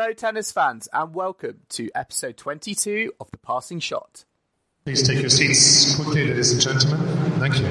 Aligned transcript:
Hello, 0.00 0.12
tennis 0.12 0.52
fans, 0.52 0.88
and 0.92 1.12
welcome 1.12 1.58
to 1.70 1.90
episode 1.92 2.36
22 2.36 3.14
of 3.18 3.32
The 3.32 3.36
Passing 3.36 3.80
Shot. 3.80 4.24
Please 4.84 5.02
take 5.02 5.18
your 5.18 5.28
seats 5.28 5.96
quickly, 5.96 6.28
ladies 6.28 6.52
and 6.52 6.60
gentlemen. 6.60 7.00
Thank 7.40 7.58
you. 7.58 7.66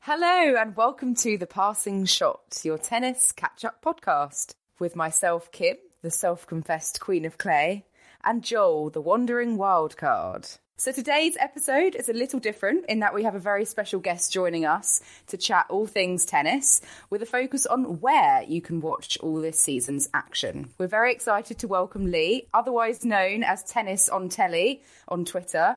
Hello, 0.00 0.56
and 0.60 0.74
welcome 0.74 1.14
to 1.14 1.38
The 1.38 1.46
Passing 1.46 2.04
Shot, 2.04 2.62
your 2.64 2.78
tennis 2.78 3.30
catch 3.30 3.64
up 3.64 3.80
podcast, 3.80 4.54
with 4.80 4.96
myself, 4.96 5.52
Kim, 5.52 5.76
the 6.02 6.10
self 6.10 6.46
confessed 6.46 6.98
Queen 6.98 7.24
of 7.24 7.38
Clay, 7.38 7.84
and 8.24 8.42
Joel, 8.42 8.90
the 8.90 9.00
wandering 9.00 9.58
wildcard. 9.58 10.58
So 10.78 10.92
today's 10.92 11.36
episode 11.38 11.94
is 11.94 12.08
a 12.08 12.14
little 12.14 12.40
different 12.40 12.86
in 12.88 13.00
that 13.00 13.14
we 13.14 13.24
have 13.24 13.34
a 13.34 13.38
very 13.38 13.66
special 13.66 14.00
guest 14.00 14.32
joining 14.32 14.64
us 14.64 15.02
to 15.26 15.36
chat 15.36 15.66
all 15.68 15.86
things 15.86 16.24
tennis 16.24 16.80
with 17.10 17.20
a 17.20 17.26
focus 17.26 17.66
on 17.66 18.00
where 18.00 18.42
you 18.44 18.62
can 18.62 18.80
watch 18.80 19.18
all 19.18 19.42
this 19.42 19.60
season's 19.60 20.08
action. 20.14 20.70
We're 20.78 20.86
very 20.86 21.12
excited 21.12 21.58
to 21.58 21.68
welcome 21.68 22.10
Lee, 22.10 22.48
otherwise 22.54 23.04
known 23.04 23.42
as 23.42 23.62
Tennis 23.62 24.08
on 24.08 24.30
Telly 24.30 24.80
on 25.06 25.26
Twitter. 25.26 25.74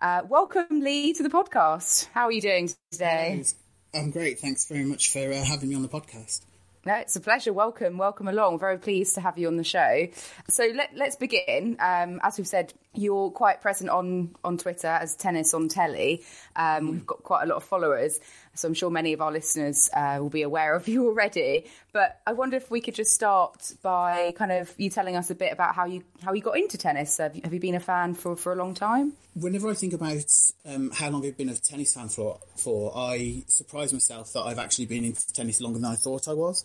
Uh, 0.00 0.22
welcome, 0.28 0.80
Lee, 0.80 1.12
to 1.14 1.24
the 1.24 1.28
podcast. 1.30 2.08
How 2.14 2.26
are 2.26 2.32
you 2.32 2.40
doing 2.40 2.70
today? 2.92 3.42
I'm 3.92 4.12
great. 4.12 4.38
Thanks 4.38 4.68
very 4.68 4.84
much 4.84 5.10
for 5.10 5.32
uh, 5.32 5.44
having 5.44 5.68
me 5.68 5.74
on 5.74 5.82
the 5.82 5.88
podcast. 5.88 6.42
No, 6.86 6.94
it's 6.96 7.16
a 7.16 7.20
pleasure. 7.20 7.52
Welcome, 7.52 7.96
welcome 7.96 8.28
along. 8.28 8.58
Very 8.58 8.78
pleased 8.78 9.14
to 9.14 9.22
have 9.22 9.38
you 9.38 9.48
on 9.48 9.56
the 9.56 9.64
show. 9.64 10.06
So 10.48 10.70
let, 10.74 11.00
us 11.00 11.16
begin. 11.16 11.78
Um, 11.80 12.20
as 12.22 12.36
we've 12.36 12.46
said, 12.46 12.74
you're 12.92 13.30
quite 13.30 13.62
present 13.62 13.88
on 13.88 14.34
on 14.44 14.58
Twitter 14.58 14.88
as 14.88 15.16
Tennis 15.16 15.54
on 15.54 15.68
Telly. 15.68 16.22
Um, 16.54 16.90
we've 16.90 17.06
got 17.06 17.22
quite 17.22 17.44
a 17.44 17.46
lot 17.46 17.56
of 17.56 17.64
followers, 17.64 18.20
so 18.54 18.68
I'm 18.68 18.74
sure 18.74 18.90
many 18.90 19.14
of 19.14 19.22
our 19.22 19.32
listeners 19.32 19.88
uh, 19.94 20.18
will 20.20 20.28
be 20.28 20.42
aware 20.42 20.74
of 20.74 20.86
you 20.86 21.06
already. 21.06 21.64
But 21.92 22.20
I 22.26 22.34
wonder 22.34 22.58
if 22.58 22.70
we 22.70 22.82
could 22.82 22.94
just 22.94 23.14
start 23.14 23.72
by 23.82 24.34
kind 24.36 24.52
of 24.52 24.72
you 24.76 24.90
telling 24.90 25.16
us 25.16 25.30
a 25.30 25.34
bit 25.34 25.52
about 25.52 25.74
how 25.74 25.86
you 25.86 26.04
how 26.22 26.34
you 26.34 26.42
got 26.42 26.58
into 26.58 26.76
tennis. 26.76 27.16
Have 27.16 27.34
you, 27.34 27.40
have 27.44 27.54
you 27.54 27.60
been 27.60 27.74
a 27.74 27.80
fan 27.80 28.14
for 28.14 28.36
for 28.36 28.52
a 28.52 28.56
long 28.56 28.74
time? 28.74 29.14
Whenever 29.34 29.70
I 29.70 29.74
think 29.74 29.94
about 29.94 30.24
um, 30.66 30.90
how 30.92 31.08
long 31.10 31.26
I've 31.26 31.36
been 31.36 31.48
a 31.48 31.56
tennis 31.56 31.94
fan 31.94 32.08
for, 32.08 32.38
for, 32.54 32.92
I 32.94 33.42
surprise 33.48 33.92
myself 33.92 34.32
that 34.32 34.42
I've 34.42 34.60
actually 34.60 34.86
been 34.86 35.04
into 35.04 35.26
tennis 35.32 35.60
longer 35.60 35.80
than 35.80 35.90
I 35.90 35.96
thought 35.96 36.28
I 36.28 36.34
was 36.34 36.64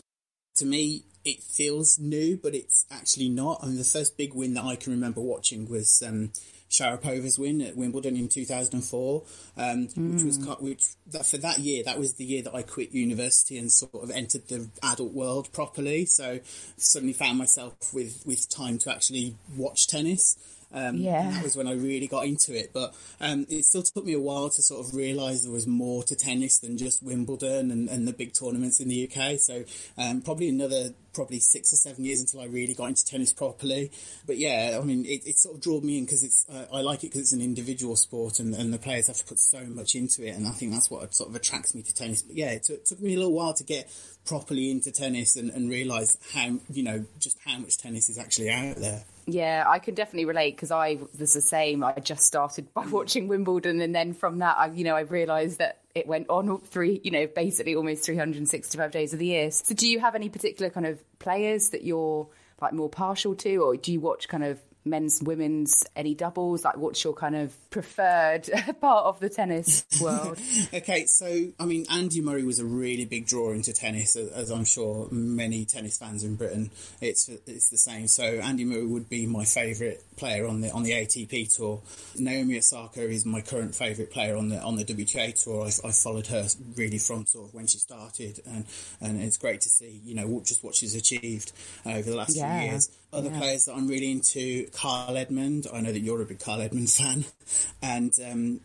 to 0.59 0.65
me, 0.65 1.03
it 1.25 1.41
feels 1.41 1.99
new, 1.99 2.37
but 2.37 2.55
it's 2.55 2.85
actually 2.91 3.29
not. 3.29 3.59
I 3.61 3.67
mean, 3.67 3.77
the 3.77 3.83
first 3.83 4.17
big 4.17 4.33
win 4.33 4.53
that 4.53 4.63
I 4.63 4.75
can 4.75 4.93
remember 4.93 5.21
watching 5.21 5.67
was 5.67 6.01
um, 6.05 6.31
Sharapova's 6.69 7.37
win 7.37 7.61
at 7.61 7.75
Wimbledon 7.75 8.15
in 8.15 8.29
2004, 8.29 9.23
um, 9.57 9.87
mm. 9.87 10.13
which 10.13 10.23
was 10.23 10.37
which 10.59 10.83
that, 11.07 11.25
for 11.25 11.37
that 11.37 11.59
year. 11.59 11.83
That 11.83 11.99
was 11.99 12.13
the 12.13 12.25
year 12.25 12.43
that 12.43 12.55
I 12.55 12.61
quit 12.61 12.91
university 12.91 13.57
and 13.57 13.71
sort 13.71 14.03
of 14.03 14.11
entered 14.11 14.47
the 14.47 14.69
adult 14.83 15.13
world 15.13 15.51
properly. 15.51 16.05
So 16.05 16.39
suddenly 16.77 17.13
found 17.13 17.37
myself 17.37 17.93
with 17.93 18.23
with 18.25 18.49
time 18.49 18.77
to 18.79 18.91
actually 18.91 19.35
watch 19.57 19.87
tennis. 19.87 20.37
Um, 20.71 20.97
yeah. 20.97 21.31
That 21.31 21.43
was 21.43 21.55
when 21.55 21.67
I 21.67 21.73
really 21.73 22.07
got 22.07 22.25
into 22.25 22.57
it. 22.57 22.71
But 22.73 22.93
um, 23.19 23.45
it 23.49 23.65
still 23.65 23.83
took 23.83 24.05
me 24.05 24.13
a 24.13 24.19
while 24.19 24.49
to 24.49 24.61
sort 24.61 24.85
of 24.85 24.93
realise 24.93 25.43
there 25.43 25.51
was 25.51 25.67
more 25.67 26.03
to 26.03 26.15
tennis 26.15 26.59
than 26.59 26.77
just 26.77 27.03
Wimbledon 27.03 27.71
and, 27.71 27.89
and 27.89 28.07
the 28.07 28.13
big 28.13 28.33
tournaments 28.33 28.79
in 28.79 28.87
the 28.87 29.09
UK. 29.09 29.39
So 29.39 29.63
um, 29.97 30.21
probably 30.21 30.49
another 30.49 30.93
probably 31.13 31.39
six 31.39 31.73
or 31.73 31.75
seven 31.75 32.05
years 32.05 32.21
until 32.21 32.41
I 32.41 32.45
really 32.45 32.73
got 32.73 32.85
into 32.85 33.05
tennis 33.05 33.33
properly. 33.33 33.91
But 34.25 34.37
yeah, 34.37 34.79
I 34.81 34.85
mean, 34.85 35.05
it, 35.05 35.25
it 35.25 35.37
sort 35.37 35.55
of 35.55 35.61
drew 35.61 35.81
me 35.81 35.97
in 35.97 36.05
because 36.05 36.23
it's 36.23 36.45
uh, 36.49 36.65
I 36.71 36.81
like 36.81 36.99
it 37.03 37.07
because 37.07 37.21
it's 37.21 37.33
an 37.33 37.41
individual 37.41 37.95
sport 37.95 38.39
and, 38.39 38.53
and 38.55 38.73
the 38.73 38.77
players 38.77 39.07
have 39.07 39.17
to 39.17 39.25
put 39.25 39.39
so 39.39 39.61
much 39.65 39.95
into 39.95 40.25
it, 40.25 40.35
and 40.35 40.47
I 40.47 40.51
think 40.51 40.71
that's 40.71 40.89
what 40.89 41.13
sort 41.13 41.29
of 41.29 41.35
attracts 41.35 41.75
me 41.75 41.81
to 41.81 41.93
tennis. 41.93 42.21
But 42.21 42.35
yeah, 42.35 42.51
it 42.51 42.63
took, 42.63 42.85
took 42.85 43.01
me 43.01 43.15
a 43.15 43.17
little 43.17 43.33
while 43.33 43.53
to 43.53 43.63
get 43.63 43.91
properly 44.25 44.69
into 44.69 44.91
tennis 44.91 45.35
and, 45.35 45.49
and 45.49 45.69
realise 45.69 46.17
how 46.33 46.59
you 46.69 46.83
know 46.83 47.05
just 47.19 47.37
how 47.45 47.57
much 47.57 47.77
tennis 47.77 48.09
is 48.09 48.17
actually 48.17 48.49
out 48.49 48.77
there. 48.77 49.03
Yeah, 49.31 49.65
I 49.67 49.79
can 49.79 49.95
definitely 49.95 50.25
relate 50.25 50.55
because 50.55 50.71
I 50.71 50.99
was 51.19 51.33
the 51.33 51.41
same. 51.41 51.83
I 51.83 51.93
just 51.93 52.25
started 52.25 52.73
by 52.73 52.85
watching 52.91 53.27
Wimbledon, 53.27 53.81
and 53.81 53.93
then 53.93 54.13
from 54.13 54.39
that, 54.39 54.57
I, 54.57 54.67
you 54.67 54.83
know, 54.83 54.95
I 54.95 55.01
realised 55.01 55.59
that 55.59 55.79
it 55.95 56.07
went 56.07 56.29
on 56.29 56.59
three, 56.61 57.01
you 57.03 57.11
know, 57.11 57.27
basically 57.27 57.75
almost 57.75 58.05
365 58.05 58.91
days 58.91 59.13
of 59.13 59.19
the 59.19 59.27
year. 59.27 59.51
So, 59.51 59.75
do 59.75 59.87
you 59.87 59.99
have 59.99 60.15
any 60.15 60.29
particular 60.29 60.69
kind 60.69 60.85
of 60.85 61.01
players 61.19 61.69
that 61.69 61.83
you're 61.83 62.27
like 62.61 62.73
more 62.73 62.89
partial 62.89 63.35
to, 63.35 63.57
or 63.57 63.75
do 63.75 63.91
you 63.91 63.99
watch 63.99 64.27
kind 64.27 64.43
of 64.43 64.59
men's, 64.85 65.21
women's, 65.21 65.85
any 65.95 66.15
doubles? 66.15 66.63
Like, 66.63 66.77
what's 66.77 67.03
your 67.03 67.13
kind 67.13 67.35
of 67.35 67.53
preferred 67.69 68.49
part 68.81 69.05
of 69.05 69.19
the 69.19 69.29
tennis 69.29 69.85
world? 70.01 70.39
okay, 70.73 71.05
so 71.05 71.47
I 71.59 71.65
mean, 71.65 71.85
Andy 71.91 72.21
Murray 72.21 72.43
was 72.43 72.59
a 72.59 72.65
really 72.65 73.05
big 73.05 73.27
draw 73.27 73.51
into 73.51 73.73
tennis, 73.73 74.15
as 74.15 74.49
I'm 74.49 74.65
sure 74.65 75.07
many 75.11 75.65
tennis 75.65 75.97
fans 75.97 76.23
in 76.23 76.35
Britain. 76.35 76.71
It's 77.01 77.29
it's 77.29 77.69
the 77.69 77.77
same. 77.77 78.07
So 78.07 78.23
Andy 78.23 78.65
Murray 78.65 78.85
would 78.85 79.09
be 79.09 79.25
my 79.25 79.45
favourite 79.45 79.99
player 80.19 80.45
on 80.45 80.61
the 80.61 80.71
on 80.71 80.83
the 80.83 80.91
ATP 80.91 81.55
tour. 81.55 81.81
Naomi 82.17 82.57
Osaka 82.57 83.01
is 83.01 83.25
my 83.25 83.41
current 83.41 83.73
favourite 83.73 84.11
player 84.11 84.35
on 84.35 84.49
the 84.49 84.59
on 84.59 84.75
the 84.75 84.83
WTA 84.83 85.41
tour. 85.41 85.65
I, 85.65 85.87
I, 85.87 85.91
followed 85.91 86.27
her 86.27 86.47
really 86.75 86.99
from 86.99 87.25
sort 87.25 87.47
of 87.47 87.53
when 87.53 87.67
she 87.67 87.77
started, 87.77 88.41
and 88.45 88.65
and 89.01 89.21
it's 89.21 89.37
great 89.37 89.61
to 89.61 89.69
see 89.69 90.01
you 90.03 90.15
know 90.15 90.41
just 90.45 90.63
what 90.63 90.75
she's 90.75 90.95
achieved 90.95 91.53
over 91.85 92.09
the 92.09 92.15
last 92.15 92.35
yeah. 92.35 92.59
few 92.59 92.69
years. 92.69 92.91
Other 93.11 93.29
yeah. 93.29 93.39
players 93.39 93.65
that 93.65 93.73
I'm 93.73 93.87
really 93.87 94.11
into, 94.11 94.67
Kyle 94.71 95.17
Edmund. 95.17 95.65
I 95.73 95.81
know 95.81 95.91
that 95.91 96.01
you're 96.01 96.21
a 96.21 96.25
big 96.25 96.39
Kyle 96.39 96.61
Edmund 96.61 96.89
fan, 96.89 97.25
and 97.81 98.13
um, 98.29 98.59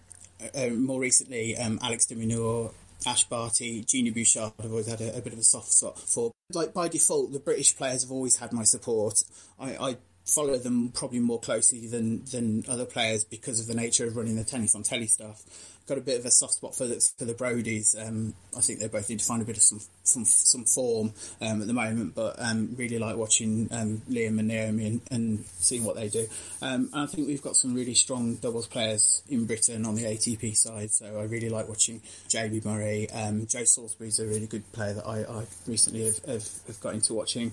uh, 0.54 0.68
more 0.68 1.00
recently, 1.00 1.56
um, 1.56 1.78
Alex 1.82 2.06
de 2.06 2.16
Minaur, 2.16 2.72
Ash 3.06 3.24
Barty, 3.24 3.82
Genie 3.82 4.10
Bouchard 4.10 4.52
have 4.60 4.70
always 4.70 4.88
had 4.88 5.00
a, 5.00 5.16
a, 5.16 5.20
bit 5.20 5.32
of 5.32 5.38
a 5.38 5.44
soft 5.44 5.72
spot 5.72 5.98
for. 5.98 6.32
Like 6.52 6.74
by 6.74 6.88
default, 6.88 7.32
the 7.32 7.40
British 7.40 7.76
players 7.76 8.02
have 8.02 8.12
always 8.12 8.36
had 8.36 8.52
my 8.52 8.64
support. 8.64 9.22
I, 9.58 9.76
I 9.76 9.96
follow 10.24 10.56
them 10.56 10.90
probably 10.90 11.20
more 11.20 11.40
closely 11.40 11.86
than 11.86 12.24
than 12.26 12.64
other 12.68 12.84
players 12.84 13.24
because 13.24 13.60
of 13.60 13.66
the 13.66 13.74
nature 13.74 14.06
of 14.06 14.16
running 14.16 14.36
the 14.36 14.44
tennis 14.44 14.74
on 14.74 14.82
telly 14.82 15.06
stuff 15.06 15.42
got 15.86 15.98
a 15.98 16.00
bit 16.00 16.18
of 16.18 16.26
a 16.26 16.30
soft 16.30 16.54
spot 16.54 16.74
for 16.74 16.86
the, 16.86 17.00
for 17.18 17.24
the 17.24 17.34
Broadys. 17.34 17.94
Um, 17.98 18.34
I 18.56 18.60
think 18.60 18.80
they 18.80 18.88
both 18.88 19.08
need 19.08 19.20
to 19.20 19.24
find 19.24 19.42
a 19.42 19.44
bit 19.44 19.56
of 19.56 19.62
some 19.62 19.80
some, 20.02 20.24
some 20.24 20.64
form 20.64 21.12
um, 21.40 21.62
at 21.62 21.66
the 21.66 21.72
moment, 21.72 22.14
but 22.14 22.36
um, 22.38 22.74
really 22.76 22.98
like 22.98 23.16
watching 23.16 23.68
um, 23.72 24.02
Liam 24.08 24.38
and 24.38 24.48
Naomi 24.48 24.86
and, 24.86 25.00
and, 25.10 25.44
seeing 25.58 25.82
what 25.82 25.96
they 25.96 26.08
do. 26.08 26.26
Um, 26.60 26.90
and 26.92 27.02
I 27.02 27.06
think 27.06 27.26
we've 27.26 27.42
got 27.42 27.56
some 27.56 27.74
really 27.74 27.94
strong 27.94 28.34
doubles 28.34 28.66
players 28.66 29.22
in 29.30 29.46
Britain 29.46 29.86
on 29.86 29.94
the 29.94 30.04
ATP 30.04 30.56
side, 30.56 30.90
so 30.90 31.06
I 31.18 31.24
really 31.24 31.48
like 31.48 31.68
watching 31.68 32.02
Jamie 32.28 32.60
Murray. 32.62 33.08
Um, 33.10 33.46
Joe 33.46 33.64
Salisbury's 33.64 34.20
a 34.20 34.26
really 34.26 34.46
good 34.46 34.70
player 34.72 34.92
that 34.92 35.06
I, 35.06 35.20
I 35.20 35.46
recently 35.66 36.04
have, 36.04 36.18
have, 36.26 36.48
have, 36.66 36.80
got 36.80 36.92
into 36.92 37.14
watching. 37.14 37.52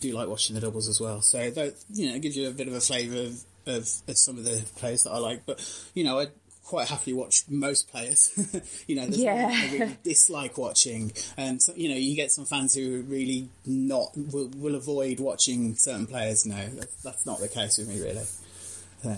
Do 0.00 0.12
like 0.12 0.28
watching 0.28 0.54
the 0.54 0.60
doubles 0.60 0.88
as 0.88 1.00
well. 1.00 1.22
So 1.22 1.50
that, 1.50 1.74
you 1.92 2.08
know, 2.08 2.16
it 2.16 2.22
gives 2.22 2.36
you 2.36 2.48
a 2.48 2.52
bit 2.52 2.66
of 2.66 2.74
a 2.74 2.80
flavour 2.80 3.16
of, 3.16 3.44
of, 3.66 3.88
of 4.08 4.18
some 4.18 4.38
of 4.38 4.44
the 4.44 4.64
players 4.76 5.04
that 5.04 5.10
I 5.10 5.18
like. 5.18 5.46
But 5.46 5.62
you 5.94 6.02
know, 6.02 6.18
I 6.18 6.26
quite 6.66 6.88
happily 6.88 7.14
watch 7.14 7.44
most 7.48 7.88
players. 7.90 8.32
you 8.86 8.96
know, 8.96 9.06
there's 9.06 9.22
yeah. 9.22 9.50
I 9.52 9.72
really 9.72 9.96
dislike 10.04 10.58
watching, 10.58 11.12
and 11.36 11.62
so, 11.62 11.72
you 11.76 11.88
know, 11.88 11.96
you 11.96 12.16
get 12.16 12.32
some 12.32 12.44
fans 12.44 12.74
who 12.74 13.02
really 13.02 13.48
not 13.64 14.16
will, 14.16 14.50
will 14.56 14.74
avoid 14.74 15.20
watching 15.20 15.76
certain 15.76 16.06
players. 16.06 16.44
No, 16.44 16.68
that's 17.02 17.24
not 17.24 17.40
the 17.40 17.48
case 17.48 17.78
with 17.78 17.88
me, 17.88 18.00
really. 18.00 18.24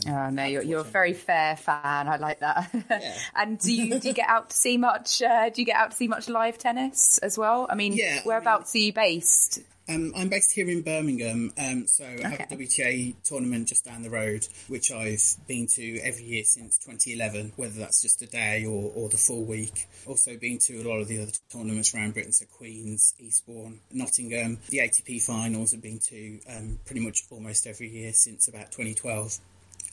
Oh 0.07 0.31
no, 0.31 0.45
you're, 0.45 0.63
you're 0.63 0.81
a 0.81 0.85
very 0.85 1.15
fair 1.15 1.57
fan. 1.57 2.09
I 2.09 2.17
like 2.17 2.41
that. 2.41 2.71
Yeah. 2.89 3.15
and 3.37 3.59
do 3.59 3.73
you 3.73 3.99
do 4.01 4.09
you 4.09 4.15
get 4.15 4.29
out 4.29 4.51
to 4.51 4.57
see 4.57 4.77
much? 4.77 5.23
Uh, 5.23 5.51
do 5.51 5.61
you 5.61 5.67
get 5.67 5.77
out 5.77 5.93
to 5.93 5.97
see 5.97 6.09
much 6.09 6.29
live 6.29 6.59
tennis 6.59 7.19
as 7.19 7.39
well? 7.39 7.67
I 7.69 7.75
mean, 7.75 7.93
yeah, 7.93 8.23
whereabouts 8.25 8.75
I 8.75 8.79
mean, 8.79 8.83
are 8.83 8.87
you 8.87 8.93
based? 8.93 9.61
Um, 9.89 10.13
I'm 10.15 10.29
based 10.29 10.53
here 10.53 10.69
in 10.69 10.83
Birmingham, 10.83 11.51
um, 11.57 11.87
so 11.87 12.05
I 12.05 12.29
have 12.29 12.41
a 12.41 12.57
WTA 12.57 13.15
tournament 13.25 13.69
just 13.69 13.87
down 13.87 14.03
the 14.03 14.11
road, 14.11 14.47
which 14.69 14.93
I've 14.93 15.23
been 15.47 15.67
to 15.77 15.99
every 16.01 16.25
year 16.25 16.45
since 16.45 16.77
2011, 16.79 17.53
whether 17.57 17.79
that's 17.79 18.03
just 18.03 18.21
a 18.21 18.27
day 18.27 18.67
or, 18.67 18.93
or 18.95 19.09
the 19.09 19.17
full 19.17 19.45
week. 19.45 19.89
Also 20.07 20.37
been 20.37 20.59
to 20.67 20.83
a 20.83 20.85
lot 20.87 21.01
of 21.01 21.09
the 21.09 21.23
other 21.23 21.33
tournaments 21.51 21.95
around 21.95 22.13
Britain, 22.13 22.33
so 22.33 22.45
Queens, 22.45 23.15
Eastbourne, 23.19 23.81
Nottingham. 23.91 24.59
The 24.69 24.79
ATP 24.79 25.23
finals 25.23 25.73
have 25.73 25.81
been 25.81 26.01
to 26.11 26.39
um, 26.55 26.79
pretty 26.85 27.01
much 27.01 27.21
almost 27.31 27.67
every 27.67 27.89
year 27.89 28.13
since 28.13 28.47
about 28.47 28.71
2012. 28.73 29.39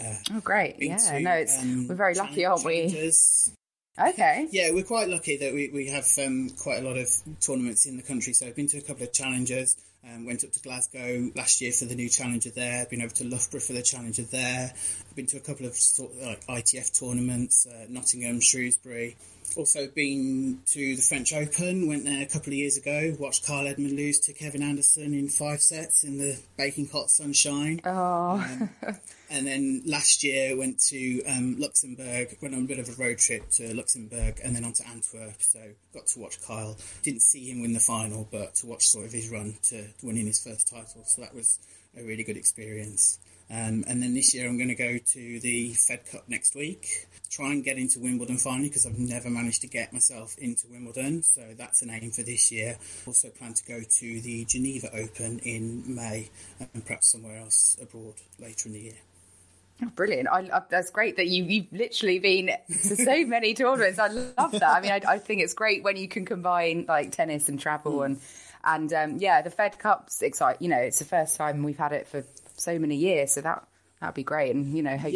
Oh, 0.02 0.40
great. 0.42 0.76
Yeah, 0.80 0.98
to, 0.98 1.20
no, 1.20 1.32
it's, 1.32 1.58
um, 1.58 1.88
we're 1.88 1.96
very 1.96 2.16
lucky, 2.16 2.46
aren't 2.46 2.66
we? 2.66 2.90
challengers. 2.90 3.52
Okay. 3.98 4.48
Yeah, 4.52 4.72
we're 4.72 4.84
quite 4.84 5.08
lucky 5.08 5.38
that 5.38 5.54
we, 5.54 5.70
we 5.74 5.88
have 5.88 6.08
um, 6.22 6.50
quite 6.50 6.84
a 6.84 6.88
lot 6.88 6.98
of 6.98 7.08
tournaments 7.40 7.86
in 7.86 7.96
the 7.96 8.04
country. 8.04 8.34
So 8.34 8.46
I've 8.46 8.56
been 8.56 8.68
to 8.68 8.78
a 8.78 8.82
couple 8.82 9.04
of 9.04 9.14
challengers. 9.14 9.78
Um, 10.08 10.26
went 10.26 10.44
up 10.44 10.52
to 10.52 10.60
Glasgow 10.60 11.32
last 11.36 11.62
year 11.62 11.72
for 11.72 11.86
the 11.86 11.96
new 11.96 12.10
challenger 12.10 12.52
there. 12.52 12.86
Been 12.86 13.02
over 13.02 13.16
to 13.16 13.24
Loughborough 13.24 13.62
for 13.62 13.74
the 13.74 13.82
challenger 13.82 14.24
there. 14.24 14.72
Been 15.16 15.26
to 15.28 15.38
a 15.38 15.40
couple 15.40 15.66
of 15.66 15.76
sort 15.76 16.12
of, 16.12 16.22
like 16.22 16.46
ITF 16.46 17.00
tournaments, 17.00 17.66
uh, 17.66 17.86
Nottingham, 17.90 18.40
Shrewsbury. 18.42 19.16
Also 19.56 19.88
been 19.88 20.60
to 20.68 20.96
the 20.96 21.02
French 21.02 21.34
Open. 21.34 21.88
Went 21.88 22.06
there 22.06 22.22
a 22.22 22.26
couple 22.26 22.50
of 22.50 22.58
years 22.58 22.78
ago. 22.78 23.16
Watched 23.20 23.46
Kyle 23.46 23.68
Edmund 23.68 23.96
lose 23.96 24.20
to 24.22 24.34
Kevin 24.34 24.62
Anderson 24.62 25.14
in 25.14 25.30
five 25.30 25.62
sets 25.62 26.04
in 26.04 26.18
the 26.18 26.38
baking 26.58 26.90
hot 26.90 27.10
sunshine. 27.10 27.82
Oh, 27.86 28.46
And 29.30 29.48
then 29.48 29.82
last 29.86 30.24
year 30.24 30.56
went 30.56 30.80
to 30.90 31.24
um, 31.26 31.58
Luxembourg, 31.58 32.38
went 32.42 32.54
on 32.54 32.62
a 32.62 32.68
bit 32.68 32.80
of 32.80 32.90
a 32.90 33.02
road 33.02 33.18
trip 33.18 33.50
to 33.52 33.74
Luxembourg 33.74 34.40
and 34.44 34.56
then 34.56 34.64
on 34.64 34.74
to 34.74 34.88
Antwerp. 34.88 35.42
So 35.42 35.60
got 35.94 36.08
to 36.08 36.20
watch 36.20 36.42
Kyle. 36.42 36.78
Didn't 37.02 37.22
see 37.24 37.50
him 37.50 37.62
win 37.62 37.74
the 37.74 37.80
final, 37.80 38.28
but 38.32 38.56
to 38.56 38.68
watch 38.68 38.88
sort 38.88 39.06
of 39.06 39.12
his 39.12 39.30
run 39.30 39.56
to 39.70 39.86
winning 40.04 40.28
his 40.28 40.44
first 40.44 40.68
title. 40.68 41.04
So 41.06 41.22
that 41.22 41.34
was 41.34 41.60
a 41.98 42.04
really 42.04 42.24
good 42.24 42.38
experience. 42.38 43.18
Um, 43.50 43.84
and 43.88 44.02
then 44.02 44.16
this 44.16 44.34
year 44.34 44.48
I'm 44.48 44.58
going 44.58 44.70
to 44.70 44.76
go 44.76 44.98
to 44.98 45.40
the 45.40 45.74
Fed 45.74 46.06
Cup 46.12 46.28
next 46.28 46.56
week. 46.56 47.08
Try 47.30 47.52
and 47.52 47.64
get 47.64 47.78
into 47.78 48.00
Wimbledon 48.00 48.38
finally 48.38 48.70
because 48.70 48.86
I've 48.86 48.98
never 48.98 49.30
managed 49.30 49.62
to 49.62 49.68
get 49.68 49.94
myself 49.94 50.36
into 50.40 50.68
Wimbledon. 50.68 51.22
So 51.22 51.54
that's 51.56 51.84
an 51.84 51.92
aim 51.92 52.12
for 52.12 52.24
this 52.24 52.52
year. 52.52 52.78
Also 53.06 53.30
plan 53.30 53.54
to 53.54 53.64
go 53.66 53.82
to 54.00 54.22
the 54.22 54.46
Geneva 54.46 54.88
Open 54.98 55.40
in 55.40 55.84
May 55.96 56.30
and 56.74 56.86
perhaps 56.86 57.12
somewhere 57.12 57.38
else 57.38 57.78
abroad 57.80 58.16
later 58.40 58.70
in 58.70 58.74
the 58.74 58.80
year. 58.80 59.90
brilliant. 59.96 60.28
I, 60.28 60.50
I, 60.52 60.62
that's 60.68 60.90
great 60.90 61.18
that 61.18 61.28
you, 61.28 61.44
you've 61.44 61.72
literally 61.72 62.18
been 62.18 62.50
to 62.68 62.96
so 62.96 63.26
many 63.28 63.54
tournaments. 63.54 64.00
I 64.00 64.08
love 64.08 64.54
that. 64.54 64.64
I 64.64 64.82
mean, 64.82 64.92
I, 64.92 65.02
I 65.08 65.20
think 65.20 65.42
it's 65.42 65.54
great 65.54 65.84
when 65.84 65.98
you 65.98 66.08
can 66.08 66.26
combine 66.26 66.86
like 66.88 67.12
tennis 67.12 67.48
and 67.48 67.60
travel 67.60 68.02
and, 68.02 68.20
and 68.64 68.92
um, 68.92 69.18
yeah, 69.18 69.44
the 69.44 69.52
Fed 69.52 69.78
Cup's 69.78 70.24
exciting. 70.24 70.64
You 70.64 70.70
know, 70.70 70.82
it's 70.82 70.98
the 70.98 71.06
first 71.06 71.36
time 71.36 71.62
we've 71.62 71.78
had 71.78 71.92
it 71.92 72.08
for 72.08 72.24
so 72.56 72.78
many 72.80 72.96
years. 72.96 73.34
So 73.34 73.42
that, 73.42 73.68
that'd 74.00 74.16
be 74.16 74.24
great. 74.24 74.56
And, 74.56 74.76
you 74.76 74.84
know, 74.84 74.98
hopefully 74.98 75.12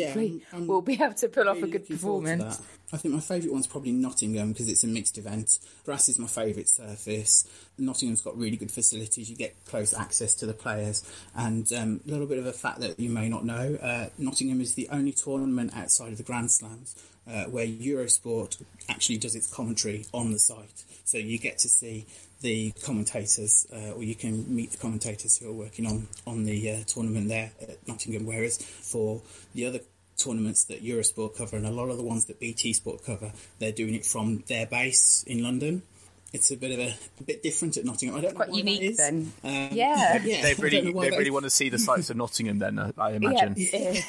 I'm- 0.52 0.62
I'm 0.62 0.68
we'll 0.68 0.82
be 0.82 0.94
able 1.02 1.14
to 1.14 1.30
pull 1.30 1.50
off 1.50 1.58
a 1.58 1.62
good 1.62 1.82
looking 1.82 1.98
forward 1.98 2.26
to 2.28 2.38
performance. 2.38 2.62
I 2.92 2.98
think 2.98 3.14
my 3.14 3.20
favourite 3.20 3.54
one's 3.54 3.68
probably 3.68 3.92
Nottingham 3.92 4.52
because 4.52 4.68
it's 4.68 4.84
a 4.84 4.88
mixed 4.88 5.18
event. 5.18 5.60
Grass 5.86 6.10
is 6.10 6.18
my 6.18 6.28
favourite 6.28 6.68
surface. 6.68 7.48
Nottingham's 7.78 8.22
got 8.22 8.38
really 8.38 8.58
good 8.58 8.72
facilities. 8.72 9.30
You 9.30 9.36
get 9.36 9.56
close 9.66 9.94
access 9.94 10.34
to 10.36 10.46
the 10.46 10.54
players. 10.54 11.04
And 11.36 11.72
um, 11.74 12.02
a 12.08 12.12
little 12.12 12.26
bit 12.26 12.40
of 12.40 12.46
a 12.46 12.54
fact 12.54 12.80
that 12.80 13.00
you 13.00 13.10
may 13.10 13.30
not 13.30 13.46
know 13.46 13.78
uh, 13.82 14.08
Nottingham 14.18 14.60
is 14.60 14.74
the 14.74 14.90
only 14.90 15.12
tournament 15.12 15.72
outside 15.76 16.12
of 16.12 16.18
the 16.18 16.24
Grand 16.24 16.52
Slams 16.52 16.96
uh, 17.30 17.46
where 17.46 17.66
Eurosport 17.66 18.62
actually 18.90 19.18
does 19.18 19.36
its 19.36 19.52
commentary 19.54 20.06
on 20.14 20.32
the 20.32 20.40
site. 20.40 20.84
So 21.06 21.18
you 21.18 21.38
get 21.38 21.60
to 21.60 21.70
see 21.70 22.06
the 22.42 22.72
commentators, 22.84 23.68
uh, 23.74 23.92
or 23.92 24.04
you 24.04 24.16
can 24.16 24.56
meet 24.56 24.72
the 24.72 24.78
commentators 24.78 25.38
who 25.38 25.50
are 25.50 25.54
working 25.54 25.86
on 25.86 26.08
on 26.26 26.46
the 26.46 26.72
uh, 26.72 26.78
tournament 26.88 27.28
there 27.28 27.52
at 27.62 27.88
Nottingham. 27.88 28.26
Whereas 28.26 28.58
for 28.58 29.22
the 29.54 29.66
other 29.66 29.80
tournaments 30.20 30.66
that 30.66 30.84
Eurosport 30.84 31.38
cover 31.38 31.58
and 31.58 31.66
a 31.66 31.72
lot 31.72 31.90
of 31.90 31.98
the 31.98 32.04
ones 32.04 32.26
that 32.26 32.40
BT 32.40 32.74
Sport 32.74 33.04
cover, 33.06 33.32
they're 33.60 33.72
doing 33.72 33.96
it 33.96 34.06
from 34.06 34.44
their 34.48 34.66
base 34.66 35.24
in 35.26 35.42
London. 35.44 35.82
It's 36.32 36.52
a 36.52 36.58
bit 36.58 36.72
of 36.72 36.80
a, 36.80 36.94
a 37.20 37.24
bit 37.24 37.42
different 37.42 37.76
at 37.78 37.86
Nottingham. 37.86 38.16
I 38.18 38.22
don't 38.22 38.32
know 38.34 38.36
Quite 38.38 38.50
why 38.52 38.58
unique 38.60 38.82
that 38.82 38.86
is. 38.86 38.98
then. 38.98 39.32
Um, 39.44 39.70
Yeah. 39.76 40.22
yeah, 40.24 40.42
They 40.44 40.54
really, 40.56 40.82
they 40.82 40.92
that 40.92 41.12
really 41.18 41.26
is. 41.26 41.32
want 41.32 41.46
to 41.46 41.50
see 41.50 41.70
the 41.70 41.80
sights 41.80 42.10
of 42.12 42.18
Nottingham. 42.18 42.60
Then 42.60 42.78
uh, 42.78 42.92
I 42.98 43.12
imagine. 43.14 43.56
Yeah. 43.74 44.02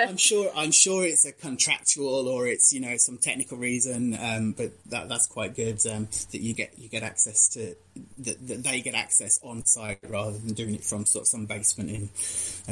I'm 0.00 0.16
sure. 0.16 0.50
I'm 0.56 0.72
sure 0.72 1.04
it's 1.04 1.24
a 1.24 1.32
contractual 1.32 2.28
or 2.28 2.46
it's 2.46 2.72
you 2.72 2.80
know 2.80 2.96
some 2.96 3.18
technical 3.18 3.58
reason, 3.58 4.16
um, 4.20 4.52
but 4.52 4.72
that 4.90 5.08
that's 5.08 5.26
quite 5.26 5.54
good 5.54 5.84
um, 5.86 6.08
that 6.32 6.40
you 6.40 6.52
get 6.54 6.76
you 6.78 6.88
get 6.88 7.02
access 7.02 7.48
to 7.50 7.74
that, 8.18 8.46
that 8.48 8.62
they 8.64 8.80
get 8.80 8.94
access 8.94 9.38
on 9.42 9.64
site 9.66 9.98
rather 10.08 10.32
than 10.38 10.52
doing 10.54 10.74
it 10.74 10.84
from 10.84 11.06
sort 11.06 11.22
of 11.22 11.28
some 11.28 11.46
basement 11.46 11.90
in 11.90 12.08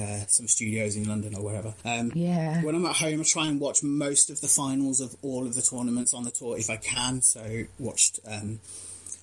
uh, 0.03 0.27
some 0.27 0.49
studios 0.49 0.97
in 0.97 1.09
London 1.09 1.35
or 1.37 1.43
wherever. 1.43 1.75
Um, 1.85 2.13
Yeah. 2.15 2.63
When 2.63 2.75
I'm 2.75 2.87
at 2.87 2.97
home, 2.97 3.21
I 3.21 3.25
try 3.25 3.47
and 3.47 3.61
watch 3.61 3.83
most 3.83 4.31
of 4.31 4.41
the 4.41 4.49
finals 4.49 5.01
of 5.01 5.15
all 5.23 5.47
of 5.47 5.55
the 5.55 5.63
tournaments 5.63 6.13
on 6.13 6.25
the 6.25 6.31
tour 6.31 6.59
if 6.59 6.69
I 6.71 6.77
can. 6.77 7.23
So 7.23 7.65
watched. 7.79 8.19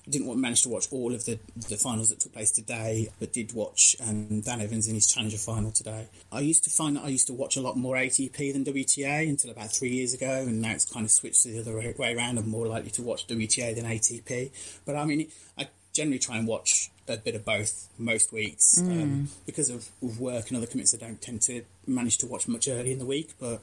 Um, 0.04 0.08
I 0.08 0.10
didn't 0.10 0.26
wa- 0.26 0.34
manage 0.34 0.62
to 0.62 0.68
watch 0.68 0.86
all 0.90 1.14
of 1.14 1.24
the, 1.24 1.38
the 1.68 1.76
finals 1.76 2.08
that 2.10 2.20
took 2.20 2.32
place 2.32 2.50
today, 2.50 3.08
but 3.20 3.32
did 3.32 3.52
watch 3.52 3.96
um, 4.00 4.40
Dan 4.40 4.60
Evans 4.60 4.88
in 4.88 4.94
his 4.94 5.06
Challenger 5.06 5.38
final 5.38 5.70
today. 5.70 6.08
I 6.30 6.40
used 6.40 6.64
to 6.64 6.70
find 6.70 6.96
that 6.96 7.04
I 7.04 7.08
used 7.08 7.26
to 7.28 7.32
watch 7.32 7.56
a 7.56 7.60
lot 7.60 7.76
more 7.76 7.96
ATP 7.96 8.52
than 8.52 8.64
WTA 8.64 9.28
until 9.28 9.50
about 9.50 9.72
three 9.72 9.90
years 9.90 10.14
ago, 10.14 10.44
and 10.46 10.60
now 10.60 10.72
it's 10.72 10.84
kind 10.90 11.04
of 11.04 11.10
switched 11.10 11.42
to 11.42 11.48
the 11.50 11.60
other 11.60 11.76
way- 11.76 12.14
around. 12.16 12.38
I'm 12.38 12.48
more 12.48 12.66
likely 12.66 12.90
to 12.92 13.02
watch 13.02 13.26
WTA 13.26 13.74
than 13.74 13.84
ATP. 13.84 14.50
But 14.84 14.96
I 14.96 15.04
mean, 15.04 15.28
I 15.56 15.68
generally 15.92 16.18
try 16.18 16.36
and 16.38 16.46
watch 16.48 16.90
a 17.08 17.16
bit 17.16 17.34
of 17.34 17.44
both 17.44 17.88
most 17.98 18.32
weeks 18.32 18.78
um, 18.80 19.28
because 19.44 19.68
of, 19.70 19.88
of 20.02 20.18
work 20.20 20.48
and 20.48 20.56
other 20.56 20.66
commitments. 20.66 20.94
I 20.94 20.98
don't 20.98 21.20
tend 21.20 21.42
to 21.42 21.62
manage 21.86 22.18
to 22.18 22.26
watch 22.26 22.48
much 22.48 22.66
early 22.68 22.92
in 22.92 22.98
the 22.98 23.04
week, 23.04 23.34
but 23.38 23.60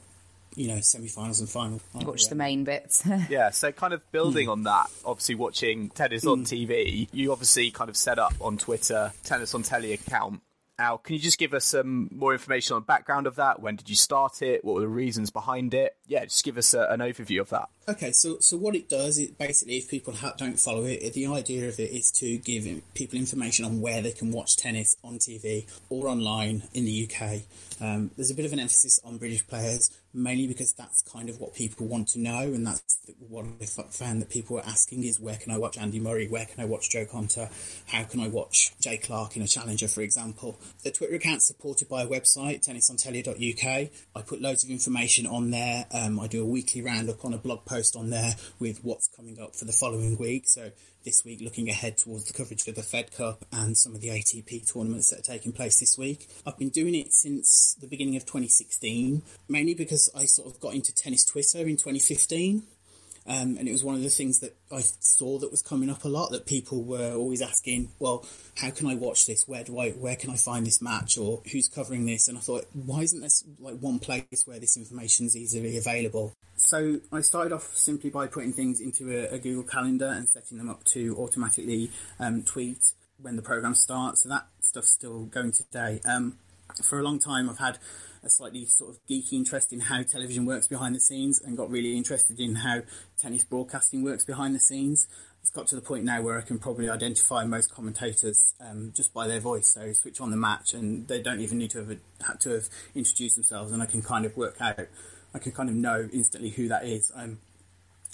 you 0.56 0.68
know, 0.68 0.80
semi-finals 0.80 1.40
and 1.40 1.48
final. 1.48 1.80
aren't 1.94 2.06
Watch 2.06 2.28
the 2.28 2.34
main 2.34 2.64
bits. 2.64 3.02
Yeah, 3.28 3.50
so 3.50 3.70
kind 3.70 3.92
of 3.92 4.10
building 4.12 4.46
hmm. 4.46 4.52
on 4.52 4.62
that, 4.64 4.90
obviously 5.04 5.34
watching 5.34 5.90
tennis 5.90 6.26
on 6.26 6.40
hmm. 6.40 6.44
TV, 6.44 7.08
you 7.12 7.32
obviously 7.32 7.70
kind 7.70 7.88
of 7.88 7.96
set 7.96 8.18
up 8.18 8.34
on 8.40 8.58
Twitter 8.58 9.12
tennis 9.24 9.54
on 9.54 9.62
telly 9.62 9.92
account. 9.92 10.42
Now, 10.78 10.96
can 10.96 11.14
you 11.14 11.20
just 11.20 11.38
give 11.38 11.52
us 11.52 11.66
some 11.66 12.08
more 12.10 12.32
information 12.32 12.74
on 12.74 12.80
the 12.80 12.86
background 12.86 13.26
of 13.26 13.36
that? 13.36 13.60
When 13.60 13.76
did 13.76 13.90
you 13.90 13.94
start 13.94 14.40
it? 14.40 14.64
What 14.64 14.76
were 14.76 14.80
the 14.80 14.88
reasons 14.88 15.30
behind 15.30 15.74
it? 15.74 15.94
Yeah, 16.06 16.24
just 16.24 16.42
give 16.42 16.56
us 16.56 16.72
a, 16.72 16.86
an 16.88 17.00
overview 17.00 17.42
of 17.42 17.50
that. 17.50 17.68
Okay, 17.90 18.12
so 18.12 18.38
so 18.38 18.56
what 18.56 18.76
it 18.76 18.88
does 18.88 19.18
is 19.18 19.30
basically, 19.32 19.78
if 19.78 19.88
people 19.88 20.14
ha- 20.14 20.34
don't 20.38 20.60
follow 20.60 20.84
it, 20.84 21.12
the 21.12 21.26
idea 21.26 21.66
of 21.66 21.80
it 21.80 21.90
is 21.90 22.12
to 22.12 22.38
give 22.38 22.64
people 22.94 23.18
information 23.18 23.64
on 23.64 23.80
where 23.80 24.00
they 24.00 24.12
can 24.12 24.30
watch 24.30 24.56
tennis 24.56 24.96
on 25.02 25.18
TV 25.18 25.66
or 25.88 26.06
online 26.06 26.62
in 26.72 26.84
the 26.84 27.10
UK. 27.10 27.40
Um, 27.80 28.12
there's 28.14 28.30
a 28.30 28.34
bit 28.34 28.44
of 28.44 28.52
an 28.52 28.60
emphasis 28.60 29.00
on 29.04 29.16
British 29.16 29.44
players, 29.44 29.90
mainly 30.12 30.46
because 30.46 30.72
that's 30.74 31.02
kind 31.02 31.28
of 31.28 31.40
what 31.40 31.54
people 31.54 31.86
want 31.86 32.08
to 32.08 32.20
know, 32.20 32.40
and 32.40 32.64
that's 32.66 32.98
what 33.28 33.46
I 33.60 33.64
found 33.64 34.20
that 34.20 34.28
people 34.28 34.56
were 34.56 34.66
asking 34.66 35.04
is 35.04 35.18
where 35.18 35.36
can 35.36 35.50
I 35.50 35.58
watch 35.58 35.78
Andy 35.78 35.98
Murray, 35.98 36.28
where 36.28 36.44
can 36.44 36.60
I 36.60 36.66
watch 36.66 36.90
Jo 36.90 37.06
Konta, 37.06 37.50
how 37.86 38.04
can 38.04 38.20
I 38.20 38.28
watch 38.28 38.72
Jay 38.80 38.98
Clarke 38.98 39.36
in 39.36 39.42
a 39.42 39.48
Challenger, 39.48 39.88
for 39.88 40.02
example. 40.02 40.58
The 40.84 40.90
Twitter 40.90 41.14
account's 41.14 41.46
supported 41.46 41.88
by 41.88 42.02
a 42.02 42.06
website, 42.06 42.66
tennisontelly.uk. 42.66 43.90
I 44.14 44.22
put 44.22 44.42
loads 44.42 44.62
of 44.62 44.70
information 44.70 45.26
on 45.26 45.50
there. 45.50 45.86
Um, 45.92 46.20
I 46.20 46.26
do 46.26 46.42
a 46.42 46.46
weekly 46.46 46.82
roundup 46.82 47.24
on 47.24 47.32
a 47.32 47.38
blog 47.38 47.64
post 47.64 47.79
on 47.96 48.10
there 48.10 48.34
with 48.58 48.84
what's 48.84 49.08
coming 49.08 49.40
up 49.40 49.56
for 49.56 49.64
the 49.64 49.72
following 49.72 50.16
week. 50.18 50.44
So 50.46 50.70
this 51.04 51.24
week, 51.24 51.40
looking 51.40 51.68
ahead 51.68 51.96
towards 51.96 52.26
the 52.26 52.32
coverage 52.32 52.66
of 52.68 52.74
the 52.74 52.82
Fed 52.82 53.12
Cup 53.12 53.44
and 53.52 53.76
some 53.76 53.94
of 53.94 54.00
the 54.00 54.08
ATP 54.08 54.70
tournaments 54.70 55.10
that 55.10 55.20
are 55.20 55.32
taking 55.32 55.52
place 55.52 55.80
this 55.80 55.96
week. 55.96 56.28
I've 56.46 56.58
been 56.58 56.68
doing 56.68 56.94
it 56.94 57.12
since 57.12 57.76
the 57.80 57.86
beginning 57.86 58.16
of 58.16 58.22
2016, 58.26 59.22
mainly 59.48 59.74
because 59.74 60.10
I 60.14 60.26
sort 60.26 60.52
of 60.52 60.60
got 60.60 60.74
into 60.74 60.94
tennis 60.94 61.24
Twitter 61.24 61.60
in 61.60 61.76
2015. 61.76 62.62
Um, 63.26 63.56
and 63.58 63.68
it 63.68 63.72
was 63.72 63.84
one 63.84 63.94
of 63.94 64.02
the 64.02 64.08
things 64.08 64.40
that 64.40 64.56
I 64.72 64.80
saw 64.80 65.38
that 65.38 65.50
was 65.50 65.62
coming 65.62 65.90
up 65.90 66.04
a 66.04 66.08
lot 66.08 66.30
that 66.30 66.46
people 66.46 66.82
were 66.82 67.12
always 67.12 67.42
asking, 67.42 67.90
well, 67.98 68.26
how 68.56 68.70
can 68.70 68.86
I 68.86 68.94
watch 68.94 69.26
this? 69.26 69.46
Where 69.46 69.62
do 69.62 69.78
I, 69.78 69.90
where 69.90 70.16
can 70.16 70.30
I 70.30 70.36
find 70.36 70.66
this 70.66 70.80
match 70.80 71.18
or 71.18 71.42
who's 71.52 71.68
covering 71.68 72.06
this? 72.06 72.28
And 72.28 72.38
I 72.38 72.40
thought, 72.40 72.66
why 72.72 73.02
isn't 73.02 73.20
this 73.20 73.44
like 73.58 73.78
one 73.78 73.98
place 73.98 74.44
where 74.46 74.58
this 74.58 74.76
information 74.76 75.26
is 75.26 75.36
easily 75.36 75.76
available? 75.76 76.32
So 76.66 77.00
I 77.10 77.20
started 77.22 77.52
off 77.52 77.74
simply 77.74 78.10
by 78.10 78.26
putting 78.26 78.52
things 78.52 78.80
into 78.80 79.10
a, 79.10 79.34
a 79.34 79.38
Google 79.38 79.64
Calendar 79.64 80.06
and 80.06 80.28
setting 80.28 80.58
them 80.58 80.68
up 80.68 80.84
to 80.84 81.16
automatically 81.16 81.90
um, 82.18 82.42
tweet 82.42 82.92
when 83.20 83.36
the 83.36 83.42
program 83.42 83.74
starts. 83.74 84.22
So 84.22 84.28
that 84.28 84.46
stuff's 84.60 84.92
still 84.92 85.24
going 85.24 85.52
today. 85.52 86.00
Um, 86.04 86.38
for 86.84 87.00
a 87.00 87.02
long 87.02 87.18
time, 87.18 87.48
I've 87.50 87.58
had 87.58 87.78
a 88.22 88.28
slightly 88.28 88.66
sort 88.66 88.90
of 88.90 89.00
geeky 89.10 89.32
interest 89.32 89.72
in 89.72 89.80
how 89.80 90.02
television 90.02 90.44
works 90.44 90.68
behind 90.68 90.94
the 90.94 91.00
scenes 91.00 91.40
and 91.40 91.56
got 91.56 91.70
really 91.70 91.96
interested 91.96 92.38
in 92.38 92.56
how 92.56 92.82
tennis 93.18 93.42
broadcasting 93.42 94.04
works 94.04 94.24
behind 94.24 94.54
the 94.54 94.60
scenes. 94.60 95.08
It's 95.40 95.50
got 95.50 95.66
to 95.68 95.74
the 95.74 95.80
point 95.80 96.04
now 96.04 96.20
where 96.20 96.38
I 96.38 96.42
can 96.42 96.58
probably 96.58 96.90
identify 96.90 97.44
most 97.46 97.74
commentators 97.74 98.54
um, 98.60 98.92
just 98.94 99.14
by 99.14 99.26
their 99.26 99.40
voice. 99.40 99.72
So 99.72 99.92
switch 99.94 100.20
on 100.20 100.30
the 100.30 100.36
match 100.36 100.74
and 100.74 101.08
they 101.08 101.22
don't 101.22 101.40
even 101.40 101.56
need 101.58 101.70
to 101.70 101.78
have 101.78 101.98
had 102.24 102.40
to 102.40 102.50
have 102.50 102.68
introduced 102.94 103.36
themselves, 103.36 103.72
and 103.72 103.82
I 103.82 103.86
can 103.86 104.02
kind 104.02 104.26
of 104.26 104.36
work 104.36 104.56
out. 104.60 104.86
I 105.34 105.38
can 105.38 105.52
kind 105.52 105.68
of 105.68 105.74
know 105.74 106.08
instantly 106.12 106.50
who 106.50 106.68
that 106.68 106.84
is. 106.84 107.10
Um, 107.14 107.38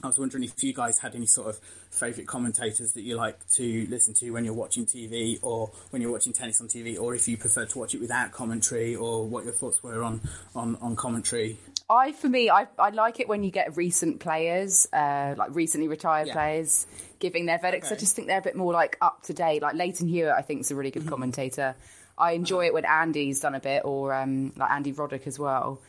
I 0.02 0.08
was 0.08 0.18
wondering 0.18 0.44
if 0.44 0.62
you 0.62 0.74
guys 0.74 0.98
had 0.98 1.14
any 1.14 1.24
sort 1.24 1.48
of 1.48 1.58
favourite 1.90 2.28
commentators 2.28 2.92
that 2.92 3.00
you 3.00 3.16
like 3.16 3.38
to 3.52 3.86
listen 3.88 4.12
to 4.16 4.30
when 4.30 4.44
you're 4.44 4.52
watching 4.52 4.84
TV 4.84 5.38
or 5.42 5.70
when 5.88 6.02
you're 6.02 6.12
watching 6.12 6.34
tennis 6.34 6.60
on 6.60 6.68
TV, 6.68 7.00
or 7.00 7.14
if 7.14 7.26
you 7.26 7.38
prefer 7.38 7.64
to 7.64 7.78
watch 7.78 7.94
it 7.94 8.00
without 8.02 8.30
commentary, 8.30 8.94
or 8.94 9.26
what 9.26 9.44
your 9.44 9.54
thoughts 9.54 9.82
were 9.82 10.02
on, 10.04 10.20
on, 10.54 10.76
on 10.82 10.96
commentary. 10.96 11.56
I, 11.88 12.12
for 12.12 12.28
me, 12.28 12.50
I, 12.50 12.66
I 12.78 12.90
like 12.90 13.20
it 13.20 13.28
when 13.28 13.42
you 13.42 13.50
get 13.50 13.74
recent 13.78 14.20
players, 14.20 14.86
uh, 14.92 15.34
like 15.38 15.54
recently 15.54 15.88
retired 15.88 16.26
Yeah. 16.26 16.34
players, 16.34 16.86
giving 17.18 17.46
their 17.46 17.58
verdicts. 17.58 17.90
I 17.90 17.94
just 17.96 18.14
think 18.14 18.28
they're 18.28 18.40
a 18.40 18.42
bit 18.42 18.56
more 18.56 18.74
like 18.74 18.98
up 19.00 19.22
to 19.24 19.32
date. 19.32 19.62
Like 19.62 19.76
Lleyton 19.76 20.08
Hewitt, 20.08 20.32
I 20.36 20.42
think 20.42 20.60
is 20.60 20.70
a 20.70 20.74
really 20.74 20.90
Mm-hmm. 20.90 21.00
good 21.04 21.10
commentator. 21.10 21.74
I 22.18 22.32
enjoy 22.32 22.66
it 22.66 22.74
when 22.74 22.84
Andy's 22.84 23.40
done 23.40 23.54
a 23.54 23.60
bit, 23.60 23.82
or 23.86 24.12
um, 24.12 24.52
like 24.56 24.70
Andy 24.70 24.92
Roddick 24.92 25.26
as 25.26 25.38
well. 25.38 25.80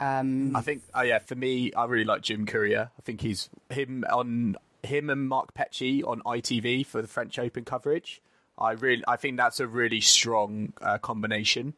I 0.00 0.60
think, 0.60 0.82
oh 0.94 1.02
yeah, 1.02 1.18
for 1.18 1.34
me, 1.34 1.72
I 1.72 1.84
really 1.86 2.04
like 2.04 2.22
Jim 2.22 2.46
Courier. 2.46 2.90
I 2.98 3.02
think 3.02 3.20
he's 3.20 3.48
him 3.70 4.04
on 4.10 4.56
him 4.82 5.10
and 5.10 5.28
Mark 5.28 5.54
Petchey 5.54 6.02
on 6.06 6.20
ITV 6.22 6.86
for 6.86 7.02
the 7.02 7.08
French 7.08 7.38
Open 7.38 7.64
coverage. 7.64 8.22
I 8.56 8.72
really, 8.72 9.02
I 9.08 9.16
think 9.16 9.36
that's 9.36 9.60
a 9.60 9.66
really 9.66 10.00
strong 10.00 10.72
uh, 10.80 10.98
combination. 10.98 11.74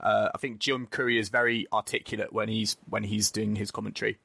Uh, 0.00 0.28
I 0.34 0.38
think 0.38 0.58
Jim 0.58 0.86
Courier 0.86 1.20
is 1.20 1.28
very 1.30 1.66
articulate 1.72 2.32
when 2.32 2.48
he's 2.48 2.76
when 2.88 3.04
he's 3.04 3.30
doing 3.30 3.56
his 3.56 3.70
commentary. 3.70 4.18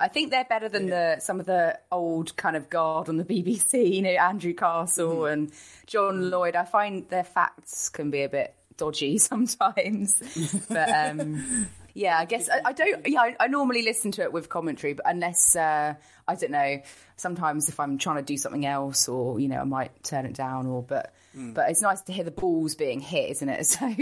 I 0.00 0.06
think 0.08 0.30
they're 0.30 0.44
better 0.48 0.68
than 0.68 0.86
the 0.86 1.18
some 1.18 1.40
of 1.40 1.46
the 1.46 1.78
old 1.90 2.36
kind 2.36 2.56
of 2.56 2.70
guard 2.70 3.08
on 3.08 3.16
the 3.16 3.24
BBC. 3.24 3.94
You 3.94 4.02
know, 4.02 4.10
Andrew 4.10 4.54
Castle 4.54 5.10
Mm-hmm. 5.22 5.32
and 5.32 5.52
John 5.86 6.30
Lloyd. 6.30 6.54
I 6.56 6.64
find 6.64 7.08
their 7.08 7.24
facts 7.24 7.88
can 7.88 8.10
be 8.10 8.22
a 8.22 8.28
bit 8.28 8.54
dodgy 8.76 9.18
sometimes, 9.18 10.22
but 10.68 10.88
um, 10.88 11.66
yeah, 11.98 12.16
I 12.16 12.24
guess 12.24 12.48
I, 12.48 12.60
I 12.64 12.72
don't. 12.72 13.06
Yeah, 13.06 13.20
I, 13.20 13.36
I 13.40 13.46
normally 13.48 13.82
listen 13.82 14.12
to 14.12 14.22
it 14.22 14.32
with 14.32 14.48
commentary, 14.48 14.92
but 14.92 15.04
unless 15.08 15.56
uh, 15.56 15.94
I 16.28 16.34
don't 16.36 16.52
know, 16.52 16.80
sometimes 17.16 17.68
if 17.68 17.80
I'm 17.80 17.98
trying 17.98 18.16
to 18.16 18.22
do 18.22 18.36
something 18.36 18.64
else, 18.64 19.08
or 19.08 19.40
you 19.40 19.48
know, 19.48 19.60
I 19.60 19.64
might 19.64 20.04
turn 20.04 20.24
it 20.24 20.34
down. 20.34 20.66
Or 20.66 20.82
but 20.82 21.12
Mm. 21.36 21.54
but 21.54 21.70
it's 21.70 21.82
nice 21.82 22.00
to 22.02 22.12
hear 22.12 22.24
the 22.24 22.30
balls 22.30 22.74
being 22.74 23.00
hit, 23.00 23.30
isn't 23.30 23.48
it? 23.48 23.66
So. 23.66 23.94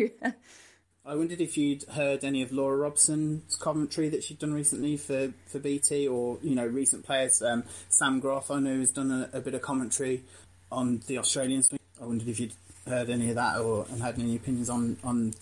I 1.05 1.15
wondered 1.15 1.41
if 1.41 1.57
you'd 1.57 1.85
heard 1.85 2.25
any 2.25 2.43
of 2.43 2.51
Laura 2.51 2.77
Robson's 2.77 3.55
commentary 3.57 4.09
that 4.09 4.25
she'd 4.25 4.41
done 4.41 4.53
recently 4.53 4.97
for, 4.97 5.33
for 5.47 5.61
BT 5.61 6.09
or, 6.09 6.39
you 6.43 6.57
know, 6.57 6.67
recent 6.67 7.05
players. 7.05 7.41
Um, 7.43 7.63
Sam 7.89 8.19
Groth, 8.19 8.51
I 8.51 8.59
know, 8.59 8.79
has 8.81 8.91
done 8.91 9.13
a, 9.13 9.37
a 9.37 9.41
bit 9.41 9.55
of 9.55 9.63
commentary 9.63 10.25
on 10.73 11.03
the 11.07 11.19
Australian 11.19 11.63
swing. 11.63 11.79
I 12.03 12.07
wondered 12.07 12.27
if 12.27 12.41
you'd 12.41 12.55
heard 12.89 13.09
any 13.09 13.29
of 13.29 13.37
that 13.37 13.59
or 13.61 13.87
and 13.91 14.03
had 14.03 14.19
any 14.19 14.35
opinions 14.35 14.69
on, 14.69 14.97
on 15.05 15.35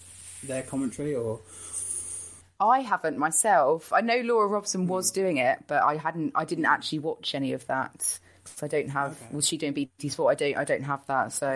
their 0.43 0.63
commentary 0.63 1.15
or... 1.15 1.41
I 2.61 2.81
haven't 2.81 3.19
myself. 3.19 3.93
I 3.93 4.01
know 4.01 4.21
Laura 4.21 4.47
Robson 4.47 4.87
was 4.87 5.11
doing 5.11 5.39
it, 5.39 5.59
but 5.67 5.83
I 5.83 5.97
hadn't. 5.97 6.33
I 6.35 6.45
didn't 6.45 6.67
actually 6.67 7.01
watch 7.01 7.35
any 7.35 7.53
of 7.53 7.67
that 7.67 8.19
because 8.45 8.63
I 8.63 8.69
don't 8.69 8.89
have. 8.91 9.19
Was 9.33 9.47
she 9.49 9.57
doing 9.57 9.73
BT 9.73 10.09
Sport? 10.09 10.33
I 10.33 10.35
don't. 10.35 10.57
I 10.59 10.65
don't 10.65 10.83
have 10.85 11.05
that. 11.07 11.33
So 11.33 11.51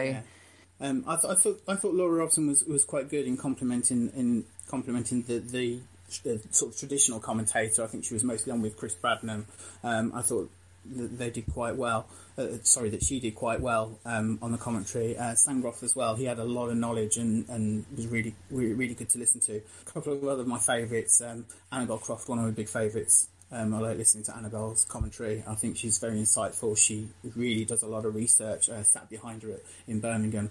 Um, 0.80 1.04
I, 1.06 1.16
th- 1.16 1.32
I 1.32 1.34
thought 1.34 1.62
I 1.68 1.74
thought 1.76 1.94
Laura 1.94 2.12
Robson 2.18 2.46
was, 2.46 2.64
was 2.64 2.84
quite 2.84 3.08
good 3.08 3.26
in 3.26 3.36
complimenting 3.36 4.10
in 4.16 4.44
complimenting 4.68 5.22
the, 5.22 5.38
the 5.38 5.80
the 6.24 6.40
sort 6.50 6.72
of 6.72 6.78
traditional 6.78 7.20
commentator. 7.20 7.84
I 7.84 7.86
think 7.86 8.04
she 8.04 8.14
was 8.14 8.24
mostly 8.24 8.52
on 8.52 8.62
with 8.62 8.76
Chris 8.76 8.94
Bradnam. 8.94 9.44
Um, 9.84 10.12
I 10.14 10.22
thought 10.22 10.50
that 10.86 11.18
they 11.18 11.30
did 11.30 11.46
quite 11.52 11.76
well. 11.76 12.06
Uh, 12.36 12.58
sorry, 12.62 12.90
that 12.90 13.02
she 13.02 13.20
did 13.20 13.34
quite 13.34 13.60
well 13.60 13.98
um, 14.04 14.38
on 14.40 14.52
the 14.52 14.58
commentary. 14.58 15.16
Uh, 15.16 15.34
Sam 15.34 15.60
Groth 15.60 15.82
as 15.82 15.94
well. 15.94 16.14
He 16.14 16.24
had 16.24 16.38
a 16.38 16.44
lot 16.44 16.68
of 16.68 16.76
knowledge 16.76 17.16
and, 17.16 17.48
and 17.48 17.84
was 17.94 18.06
really, 18.06 18.34
really 18.50 18.74
really 18.74 18.94
good 18.94 19.08
to 19.10 19.18
listen 19.18 19.40
to. 19.42 19.56
A 19.56 19.90
couple 19.90 20.12
of 20.12 20.24
other 20.24 20.42
of 20.42 20.46
my 20.46 20.58
favourites. 20.58 21.20
Um, 21.20 21.46
Annabel 21.72 21.98
Croft, 21.98 22.28
one 22.28 22.38
of 22.38 22.44
my 22.44 22.50
big 22.50 22.68
favourites. 22.68 23.28
Um, 23.50 23.74
I 23.74 23.78
like 23.78 23.96
listening 23.96 24.24
to 24.24 24.36
Annabel's 24.36 24.84
commentary. 24.84 25.42
I 25.46 25.54
think 25.54 25.78
she's 25.78 25.98
very 25.98 26.18
insightful. 26.18 26.76
She 26.76 27.08
really 27.34 27.64
does 27.64 27.82
a 27.82 27.86
lot 27.86 28.04
of 28.04 28.14
research. 28.14 28.68
Uh, 28.68 28.82
sat 28.82 29.08
behind 29.08 29.42
her 29.42 29.52
at, 29.52 29.60
in 29.86 30.00
Birmingham 30.00 30.50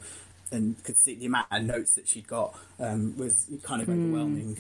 and 0.52 0.82
could 0.84 0.98
see 0.98 1.16
the 1.16 1.26
amount 1.26 1.48
of 1.52 1.64
notes 1.64 1.96
that 1.96 2.08
she'd 2.08 2.28
got 2.28 2.58
um, 2.80 3.16
was 3.18 3.50
kind 3.64 3.82
of 3.82 3.90
overwhelming 3.90 4.58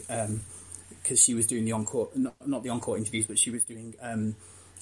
because 1.02 1.24
she 1.24 1.34
was 1.34 1.48
doing 1.48 1.66
the 1.66 1.72
encore, 1.72 2.10
not, 2.16 2.36
not 2.46 2.64
the 2.64 2.70
encore 2.70 2.98
interviews, 2.98 3.26
but 3.26 3.40
she 3.40 3.50
was 3.50 3.64
doing 3.64 3.96
um, 4.02 4.36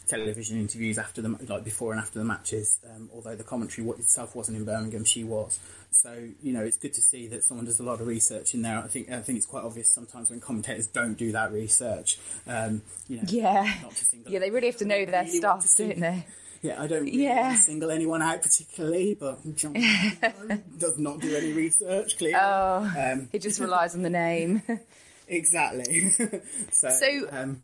television 0.06 0.60
interviews 0.60 0.98
after 0.98 1.22
the 1.22 1.30
like 1.48 1.64
before 1.64 1.92
and 1.92 2.02
after 2.02 2.20
the 2.20 2.26
matches. 2.26 2.80
Um, 2.96 3.10
although 3.14 3.36
the 3.36 3.44
commentary 3.44 3.88
itself 3.90 4.36
wasn't 4.36 4.58
in 4.58 4.66
Birmingham, 4.66 5.04
she 5.06 5.24
was. 5.24 5.60
So 5.92 6.28
you 6.42 6.54
know, 6.54 6.62
it's 6.64 6.78
good 6.78 6.94
to 6.96 7.02
see 7.02 7.28
that 7.28 7.44
someone 7.44 7.66
does 7.66 7.80
a 7.80 7.84
lot 7.84 8.02
of 8.02 8.08
research 8.08 8.54
in 8.54 8.62
there. 8.62 8.78
I 8.80 8.88
think 8.88 9.10
I 9.12 9.20
think 9.22 9.38
it's 9.38 9.46
quite 9.46 9.64
obvious 9.64 9.90
sometimes 9.90 10.30
when 10.30 10.40
commentators 10.42 10.88
don't 10.88 11.16
do 11.18 11.32
that 11.32 11.52
research. 11.52 12.18
Um, 12.48 12.82
you 13.08 13.18
know, 13.18 13.24
yeah, 13.28 13.74
not 13.82 13.92
to 13.96 14.06
single- 14.06 14.32
yeah, 14.32 14.40
they 14.40 14.52
really 14.52 14.68
have 14.68 14.78
to 14.78 14.86
know 14.86 15.06
their 15.06 15.24
really 15.24 15.38
stuff, 15.38 15.76
don't 15.78 16.00
they? 16.00 16.26
Yeah, 16.62 16.82
I 16.82 16.88
don't 16.88 17.04
really 17.06 17.24
Yeah. 17.24 17.56
single 17.56 17.92
anyone 17.92 18.22
out 18.24 18.42
particularly, 18.42 19.16
but 19.20 19.56
John 19.56 19.74
does 20.80 20.98
not 20.98 21.20
do 21.20 21.36
any 21.36 21.54
research. 21.54 22.18
Clearly, 22.18 22.36
Oh, 22.42 22.92
um, 22.98 23.30
it 23.32 23.42
just 23.44 23.60
relies 23.60 23.94
on 23.94 24.02
the 24.02 24.10
name. 24.10 24.64
exactly. 25.28 26.10
so, 26.72 26.90
So- 26.90 27.28
um, 27.32 27.62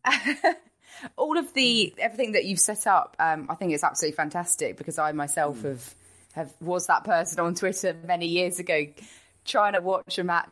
all 1.17 1.37
of 1.37 1.53
the 1.53 1.93
everything 1.97 2.33
that 2.33 2.45
you've 2.45 2.59
set 2.59 2.87
up, 2.87 3.15
um, 3.19 3.47
I 3.49 3.55
think 3.55 3.73
it's 3.73 3.83
absolutely 3.83 4.15
fantastic 4.15 4.77
because 4.77 4.97
I 4.99 5.11
myself 5.11 5.61
Hmm. 5.61 5.67
have 5.69 5.95
have 6.33 6.53
was 6.61 6.87
that 6.87 7.03
person 7.03 7.39
on 7.39 7.55
Twitter 7.55 7.95
many 8.07 8.27
years 8.27 8.59
ago, 8.59 8.85
trying 9.45 9.73
to 9.73 9.81
watch 9.81 10.17
a 10.17 10.23
match, 10.23 10.49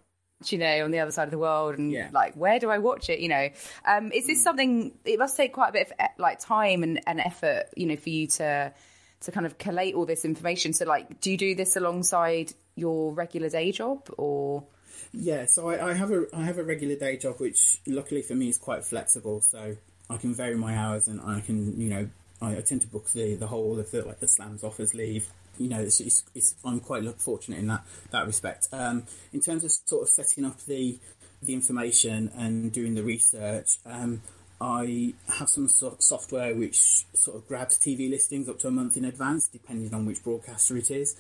you 0.48 0.58
know, 0.58 0.84
on 0.84 0.92
the 0.92 1.00
other 1.00 1.12
side 1.12 1.24
of 1.26 1.32
the 1.32 1.38
world, 1.38 1.78
and 1.78 1.92
Yeah. 1.92 2.10
like, 2.12 2.36
where 2.36 2.60
do 2.60 2.70
I 2.70 2.80
watch 2.80 3.10
it? 3.10 3.20
You 3.20 3.30
know, 3.30 3.50
um, 3.86 4.12
is 4.12 4.28
this 4.28 4.44
something? 4.44 4.98
It 5.06 5.20
must 5.20 5.38
take 5.38 5.54
quite 5.54 5.70
a 5.70 5.74
bit 5.74 5.88
of 5.88 5.94
e- 6.02 6.14
like 6.18 6.40
time 6.40 6.84
and, 6.84 7.00
and 7.08 7.20
effort, 7.20 7.68
you 7.76 7.86
know, 7.86 7.96
for 7.96 8.10
you 8.10 8.28
to 8.28 8.74
to 9.22 9.32
kind 9.34 9.46
of 9.46 9.58
collate 9.58 9.96
all 9.96 10.06
this 10.06 10.24
information. 10.24 10.72
So, 10.74 10.86
like, 10.86 11.20
do 11.22 11.32
you 11.32 11.38
do 11.38 11.54
this 11.56 11.76
alongside 11.76 12.54
your 12.76 13.14
regular 13.14 13.50
day 13.50 13.72
job, 13.74 14.10
or 14.18 14.64
Yeah, 15.12 15.46
so 15.48 15.70
I, 15.70 15.90
I 15.90 15.94
have 15.94 16.12
a 16.12 16.26
I 16.34 16.44
have 16.44 16.58
a 16.58 16.64
regular 16.64 16.96
day 16.96 17.18
job, 17.18 17.40
which 17.40 17.82
luckily 17.88 18.22
for 18.22 18.36
me 18.36 18.50
is 18.50 18.58
quite 18.58 18.84
flexible. 18.86 19.42
So 19.42 19.76
I 20.10 20.18
can 20.18 20.34
vary 20.34 20.56
my 20.56 20.76
hours, 20.76 21.08
and 21.08 21.22
I 21.22 21.42
can 21.42 21.80
you 21.80 21.90
know 21.90 22.10
I, 22.42 22.58
I 22.58 22.62
tend 22.62 22.82
to 22.82 22.88
book 22.88 23.10
the 23.10 23.36
the 23.36 23.48
whole 23.48 23.80
of 23.80 23.92
the 23.92 24.06
like 24.06 24.20
the 24.20 24.28
slams 24.28 24.64
offers 24.64 24.94
leave. 24.94 25.28
You 25.58 25.68
know, 25.68 25.82
it's, 25.82 26.00
it's, 26.00 26.24
it's 26.34 26.56
I'm 26.64 26.80
quite 26.80 27.04
fortunate 27.20 27.60
in 27.60 27.68
that 27.68 27.84
that 28.12 28.26
respect. 28.26 28.68
Um, 28.72 29.04
in 29.34 29.42
terms 29.42 29.64
of 29.64 29.72
sort 29.72 30.04
of 30.04 30.10
setting 30.10 30.46
up 30.46 30.62
the 30.66 31.00
the 31.42 31.54
information 31.54 32.32
and 32.36 32.72
doing 32.72 32.96
the 32.96 33.04
research. 33.04 33.78
Um, 33.86 34.22
I 34.62 35.14
have 35.38 35.48
some 35.48 35.70
sort 35.70 35.94
of 35.94 36.02
software 36.02 36.54
which 36.54 37.06
sort 37.14 37.38
of 37.38 37.48
grabs 37.48 37.78
TV 37.78 38.10
listings 38.10 38.50
up 38.50 38.60
to 38.60 38.68
a 38.68 38.72
month 38.72 38.98
in 38.98 39.06
advance, 39.06 39.48
depending 39.48 39.94
on 39.94 40.06
which 40.06 40.22
broadcaster 40.22 40.76
it 40.76 40.92
is. 40.92 41.16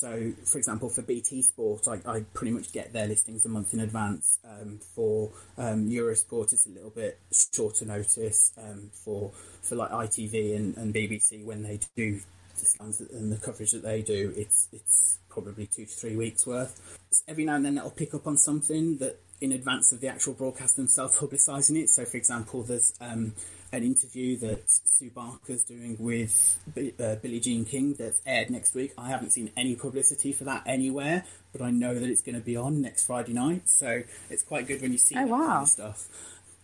So, 0.00 0.32
for 0.44 0.58
example, 0.58 0.88
for 0.88 1.02
BT 1.02 1.42
Sport, 1.42 1.86
I, 1.88 2.00
I 2.06 2.20
pretty 2.34 2.52
much 2.52 2.72
get 2.72 2.92
their 2.92 3.06
listings 3.06 3.46
a 3.46 3.48
month 3.48 3.72
in 3.72 3.80
advance. 3.80 4.38
Um, 4.44 4.80
for 4.94 5.30
um, 5.56 5.88
Eurosport, 5.88 6.52
it's 6.52 6.66
a 6.66 6.70
little 6.70 6.90
bit 6.90 7.18
shorter 7.32 7.84
notice. 7.84 8.52
Um, 8.58 8.90
for 8.92 9.32
for 9.62 9.76
like 9.76 9.90
ITV 9.90 10.56
and, 10.56 10.76
and 10.76 10.94
BBC, 10.94 11.44
when 11.44 11.62
they 11.62 11.78
do 11.96 12.20
the 12.58 12.66
slams 12.66 13.00
and 13.00 13.32
the 13.32 13.36
coverage 13.36 13.70
that 13.70 13.82
they 13.82 14.02
do, 14.02 14.32
it's 14.36 14.68
it's 14.72 15.18
probably 15.28 15.66
two 15.66 15.86
to 15.86 15.92
three 15.92 16.16
weeks 16.16 16.46
worth. 16.46 16.98
Every 17.28 17.44
now 17.44 17.56
and 17.56 17.64
then, 17.64 17.78
it'll 17.78 17.90
pick 17.90 18.14
up 18.14 18.26
on 18.26 18.36
something 18.36 18.98
that 18.98 19.20
in 19.44 19.52
advance 19.52 19.92
of 19.92 20.00
the 20.00 20.08
actual 20.08 20.32
broadcast 20.32 20.76
themselves 20.76 21.16
publicising 21.16 21.82
it. 21.82 21.90
So, 21.90 22.04
for 22.04 22.16
example, 22.16 22.62
there's 22.62 22.94
um, 23.00 23.34
an 23.72 23.82
interview 23.82 24.36
that 24.38 24.62
Sue 24.66 25.10
Barker's 25.10 25.62
doing 25.64 25.96
with 25.98 26.58
uh, 26.76 27.16
Billie 27.16 27.40
Jean 27.40 27.64
King 27.64 27.94
that's 27.94 28.20
aired 28.26 28.50
next 28.50 28.74
week. 28.74 28.92
I 28.96 29.08
haven't 29.08 29.30
seen 29.30 29.50
any 29.56 29.76
publicity 29.76 30.32
for 30.32 30.44
that 30.44 30.62
anywhere, 30.66 31.24
but 31.52 31.60
I 31.60 31.70
know 31.70 31.94
that 31.94 32.08
it's 32.08 32.22
going 32.22 32.36
to 32.36 32.40
be 32.40 32.56
on 32.56 32.80
next 32.80 33.06
Friday 33.06 33.32
night. 33.32 33.68
So 33.68 34.02
it's 34.30 34.42
quite 34.42 34.66
good 34.66 34.80
when 34.80 34.92
you 34.92 34.98
see 34.98 35.14
Oh, 35.16 35.26
that 35.26 35.30
kind 35.30 35.62
of 35.62 35.68
stuff. 35.68 36.08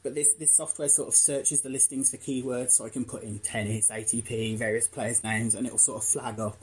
But 0.02 0.14
this, 0.14 0.32
this 0.34 0.56
software 0.56 0.88
sort 0.88 1.08
of 1.08 1.14
searches 1.14 1.60
the 1.60 1.68
listings 1.68 2.10
for 2.10 2.16
keywords, 2.16 2.70
so 2.70 2.86
I 2.86 2.88
can 2.88 3.04
put 3.04 3.22
in 3.22 3.38
tennis, 3.40 3.90
ATP, 3.90 4.56
various 4.56 4.88
players' 4.88 5.22
names, 5.22 5.54
and 5.54 5.66
it'll 5.66 5.78
sort 5.78 6.02
of 6.02 6.08
flag 6.08 6.40
up 6.40 6.56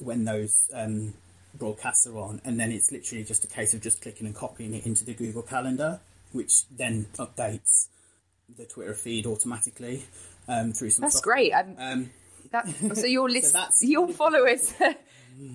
when 0.00 0.24
those 0.24 0.68
um, 0.74 1.14
broadcasts 1.54 2.06
are 2.06 2.18
on. 2.18 2.40
And 2.44 2.58
then 2.58 2.72
it's 2.72 2.90
literally 2.92 3.24
just 3.24 3.44
a 3.44 3.46
case 3.48 3.74
of 3.74 3.80
just 3.80 4.00
clicking 4.02 4.26
and 4.26 4.34
copying 4.34 4.74
it 4.74 4.86
into 4.86 5.04
the 5.04 5.14
Google 5.14 5.42
Calendar, 5.42 6.00
which 6.32 6.64
then 6.70 7.06
updates 7.18 7.88
the 8.56 8.64
Twitter 8.64 8.94
feed 8.94 9.26
automatically 9.26 10.04
um, 10.48 10.72
through 10.72 10.90
some. 10.90 11.02
that's 11.02 11.14
software. 11.14 11.34
great. 11.34 11.52
Um, 11.52 12.10
that, 12.50 12.68
so 12.96 13.06
your 13.06 13.28
list, 13.30 13.52
that's- 13.52 13.82
your 13.82 14.08
followers. 14.08 14.74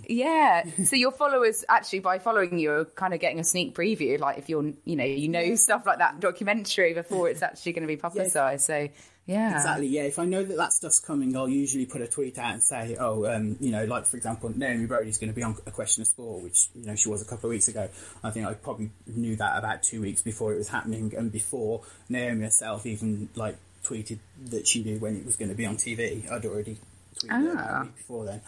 Yeah, 0.07 0.63
so 0.86 0.96
your 0.96 1.12
followers 1.12 1.63
actually 1.69 2.00
by 2.00 2.19
following 2.19 2.57
you 2.60 2.72
are 2.72 2.86
kind 2.86 3.13
of 3.13 3.19
getting 3.19 3.39
a 3.39 3.43
sneak 3.43 3.75
preview. 3.75 4.19
Like 4.19 4.38
if 4.38 4.50
you're, 4.50 4.74
you 4.86 4.96
know, 4.96 5.03
you 5.03 5.27
know 5.27 5.55
stuff 5.55 5.86
like 5.86 6.00
that 6.00 6.19
documentary 6.19 6.93
before 6.93 7.29
it's 7.29 7.41
actually 7.41 7.74
going 7.74 7.84
to 7.84 7.88
be 7.88 7.98
publicised. 7.98 8.65
So 8.65 8.88
yeah, 9.25 9.57
Exactly, 9.57 9.88
yeah. 9.88 10.03
If 10.03 10.19
I 10.19 10.25
know 10.25 10.41
that 10.41 10.55
that 10.55 10.72
stuff's 10.72 11.01
coming, 11.01 11.36
I'll 11.36 11.50
usually 11.50 11.86
put 11.86 12.01
a 12.01 12.07
tweet 12.07 12.38
out 12.38 12.53
and 12.53 12.63
say, 12.63 12.96
oh, 12.98 13.25
um, 13.25 13.57
you 13.60 13.72
know, 13.72 13.84
like 13.84 14.05
for 14.05 14.15
example, 14.15 14.50
Naomi 14.55 14.86
Broady's 14.86 15.17
going 15.17 15.29
to 15.29 15.36
be 15.36 15.43
on 15.43 15.57
A 15.65 15.72
Question 15.72 16.01
of 16.03 16.07
Sport, 16.07 16.43
which, 16.43 16.69
you 16.74 16.86
know, 16.86 16.96
she 16.96 17.10
was 17.10 17.22
a 17.22 17.25
couple 17.25 17.50
of 17.50 17.51
weeks 17.51 17.67
ago. 17.67 17.89
I 18.24 18.31
think 18.31 18.48
I 18.48 18.53
probably 18.53 18.89
knew 19.05 19.36
that 19.36 19.57
about 19.57 19.84
two 19.84 20.00
weeks 20.01 20.22
before 20.22 20.53
it 20.53 20.57
was 20.57 20.69
happening 20.69 21.13
and 21.17 21.29
before 21.29 21.81
Naomi 22.07 22.46
herself 22.46 22.86
even, 22.86 23.27
like, 23.36 23.57
tweeted 23.84 24.19
that 24.46 24.65
she 24.65 24.81
knew 24.84 24.98
when 24.98 25.17
it 25.17 25.25
was 25.25 25.36
going 25.36 25.50
to 25.50 25.55
be 25.55 25.65
on 25.65 25.75
TV. 25.75 26.29
I'd 26.31 26.46
already 26.46 26.77
tweeted 27.19 27.51
it 27.51 27.57
Ah. 27.57 27.79
a 27.81 27.84
week 27.84 27.96
before 27.98 28.25
then. 28.25 28.41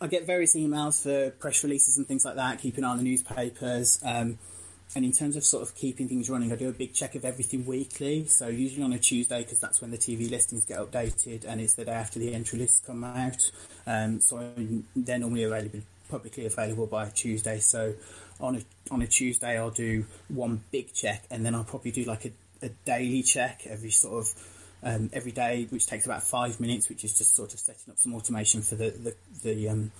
I 0.00 0.06
get 0.06 0.26
various 0.26 0.56
emails 0.56 1.02
for 1.02 1.30
press 1.32 1.62
releases 1.62 1.98
and 1.98 2.06
things 2.06 2.24
like 2.24 2.36
that, 2.36 2.60
keep 2.60 2.78
an 2.78 2.84
eye 2.84 2.90
on 2.90 2.96
the 2.96 3.04
newspapers. 3.04 4.00
Um, 4.04 4.38
and 4.94 5.04
in 5.04 5.12
terms 5.12 5.36
of 5.36 5.44
sort 5.44 5.62
of 5.62 5.74
keeping 5.76 6.08
things 6.08 6.28
running, 6.28 6.52
I 6.52 6.56
do 6.56 6.68
a 6.68 6.72
big 6.72 6.94
check 6.94 7.14
of 7.14 7.24
everything 7.24 7.64
weekly. 7.64 8.26
So 8.26 8.48
usually 8.48 8.82
on 8.82 8.92
a 8.92 8.98
Tuesday, 8.98 9.42
because 9.42 9.60
that's 9.60 9.80
when 9.80 9.90
the 9.90 9.98
TV 9.98 10.28
listings 10.28 10.64
get 10.64 10.78
updated, 10.78 11.44
and 11.46 11.60
it's 11.60 11.74
the 11.74 11.84
day 11.84 11.92
after 11.92 12.18
the 12.18 12.34
entry 12.34 12.58
lists 12.58 12.80
come 12.84 13.04
out. 13.04 13.50
Um, 13.86 14.20
so 14.20 14.52
they're 14.96 15.18
normally 15.18 15.44
available, 15.44 15.80
publicly 16.08 16.46
available 16.46 16.86
by 16.86 17.08
Tuesday. 17.10 17.60
So 17.60 17.94
on 18.40 18.56
a 18.56 18.62
on 18.92 19.02
a 19.02 19.06
Tuesday, 19.06 19.58
I'll 19.58 19.70
do 19.70 20.06
one 20.28 20.64
big 20.72 20.92
check, 20.92 21.24
and 21.30 21.46
then 21.46 21.54
I'll 21.54 21.62
probably 21.62 21.92
do 21.92 22.02
like 22.04 22.24
a, 22.24 22.32
a 22.66 22.70
daily 22.84 23.22
check 23.22 23.66
every 23.68 23.90
sort 23.90 24.26
of 24.26 24.34
um, 24.82 25.10
every 25.12 25.32
day, 25.32 25.66
which 25.70 25.86
takes 25.86 26.06
about 26.06 26.22
five 26.22 26.60
minutes, 26.60 26.88
which 26.88 27.04
is 27.04 27.16
just 27.16 27.34
sort 27.34 27.52
of 27.52 27.60
setting 27.60 27.90
up 27.90 27.98
some 27.98 28.14
automation 28.14 28.62
for 28.62 28.74
the 28.76 28.90
the, 28.90 29.14
the 29.42 29.68
um, 29.68 29.92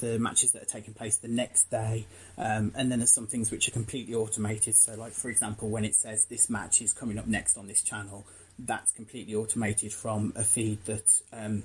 the 0.00 0.18
matches 0.18 0.52
that 0.52 0.62
are 0.62 0.66
taking 0.66 0.94
place 0.94 1.16
the 1.18 1.28
next 1.28 1.70
day. 1.70 2.06
Um, 2.38 2.72
and 2.74 2.90
then 2.90 2.98
there's 2.98 3.14
some 3.14 3.26
things 3.26 3.50
which 3.50 3.68
are 3.68 3.72
completely 3.72 4.14
automated. 4.14 4.74
So, 4.74 4.94
like 4.94 5.12
for 5.12 5.30
example, 5.30 5.68
when 5.68 5.84
it 5.84 5.94
says 5.94 6.26
this 6.26 6.50
match 6.50 6.82
is 6.82 6.92
coming 6.92 7.18
up 7.18 7.26
next 7.26 7.56
on 7.56 7.66
this 7.66 7.82
channel, 7.82 8.26
that's 8.58 8.92
completely 8.92 9.34
automated 9.34 9.92
from 9.92 10.32
a 10.36 10.44
feed 10.44 10.84
that 10.86 11.20
um, 11.32 11.64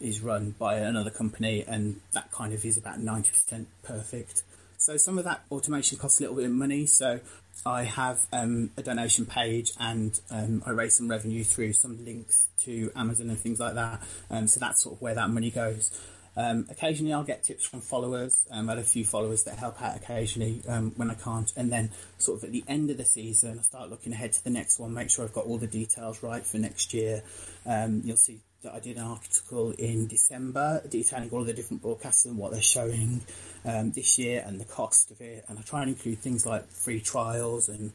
is 0.00 0.20
run 0.20 0.54
by 0.58 0.76
another 0.76 1.10
company, 1.10 1.64
and 1.66 2.00
that 2.12 2.30
kind 2.32 2.52
of 2.52 2.64
is 2.64 2.76
about 2.76 2.98
90% 2.98 3.66
perfect. 3.82 4.42
So 4.76 4.96
some 4.96 5.18
of 5.18 5.24
that 5.24 5.44
automation 5.50 5.98
costs 5.98 6.20
a 6.20 6.24
little 6.24 6.36
bit 6.36 6.46
of 6.46 6.50
money. 6.50 6.86
So 6.86 7.20
I 7.66 7.84
have 7.84 8.26
um, 8.32 8.70
a 8.76 8.82
donation 8.82 9.26
page 9.26 9.72
and 9.78 10.18
um, 10.30 10.62
I 10.66 10.70
raise 10.70 10.96
some 10.96 11.08
revenue 11.08 11.44
through 11.44 11.72
some 11.72 12.04
links 12.04 12.48
to 12.64 12.90
Amazon 12.94 13.30
and 13.30 13.38
things 13.38 13.60
like 13.60 13.74
that. 13.74 14.02
Um, 14.30 14.46
so 14.46 14.60
that's 14.60 14.82
sort 14.82 14.96
of 14.96 15.02
where 15.02 15.14
that 15.14 15.30
money 15.30 15.50
goes. 15.50 15.90
Um, 16.36 16.66
occasionally, 16.68 17.12
I'll 17.12 17.24
get 17.24 17.44
tips 17.44 17.64
from 17.64 17.80
followers. 17.80 18.46
Um, 18.50 18.68
I 18.68 18.72
had 18.72 18.80
a 18.80 18.84
few 18.86 19.04
followers 19.04 19.44
that 19.44 19.58
help 19.58 19.80
out 19.80 19.96
occasionally 19.96 20.62
um, 20.68 20.92
when 20.96 21.10
I 21.10 21.14
can't. 21.14 21.52
And 21.56 21.70
then, 21.70 21.90
sort 22.18 22.38
of 22.38 22.44
at 22.44 22.52
the 22.52 22.64
end 22.66 22.90
of 22.90 22.96
the 22.96 23.04
season, 23.04 23.58
I 23.58 23.62
start 23.62 23.90
looking 23.90 24.12
ahead 24.12 24.32
to 24.32 24.44
the 24.44 24.50
next 24.50 24.78
one, 24.78 24.92
make 24.92 25.10
sure 25.10 25.24
I've 25.24 25.32
got 25.32 25.46
all 25.46 25.58
the 25.58 25.66
details 25.66 26.22
right 26.22 26.44
for 26.44 26.58
next 26.58 26.92
year. 26.92 27.22
Um, 27.66 28.02
you'll 28.04 28.16
see 28.16 28.40
that 28.64 28.74
I 28.74 28.80
did 28.80 28.96
an 28.96 29.04
article 29.04 29.70
in 29.78 30.06
December 30.08 30.82
detailing 30.88 31.30
all 31.30 31.40
of 31.40 31.46
the 31.46 31.54
different 31.54 31.82
broadcasts 31.82 32.26
and 32.26 32.36
what 32.36 32.52
they're 32.52 32.60
showing 32.60 33.22
um, 33.64 33.92
this 33.92 34.18
year 34.18 34.42
and 34.44 34.60
the 34.60 34.64
cost 34.64 35.10
of 35.10 35.20
it. 35.20 35.44
And 35.48 35.58
I 35.58 35.62
try 35.62 35.82
and 35.82 35.90
include 35.90 36.18
things 36.18 36.44
like 36.44 36.68
free 36.68 37.00
trials 37.00 37.68
and 37.68 37.92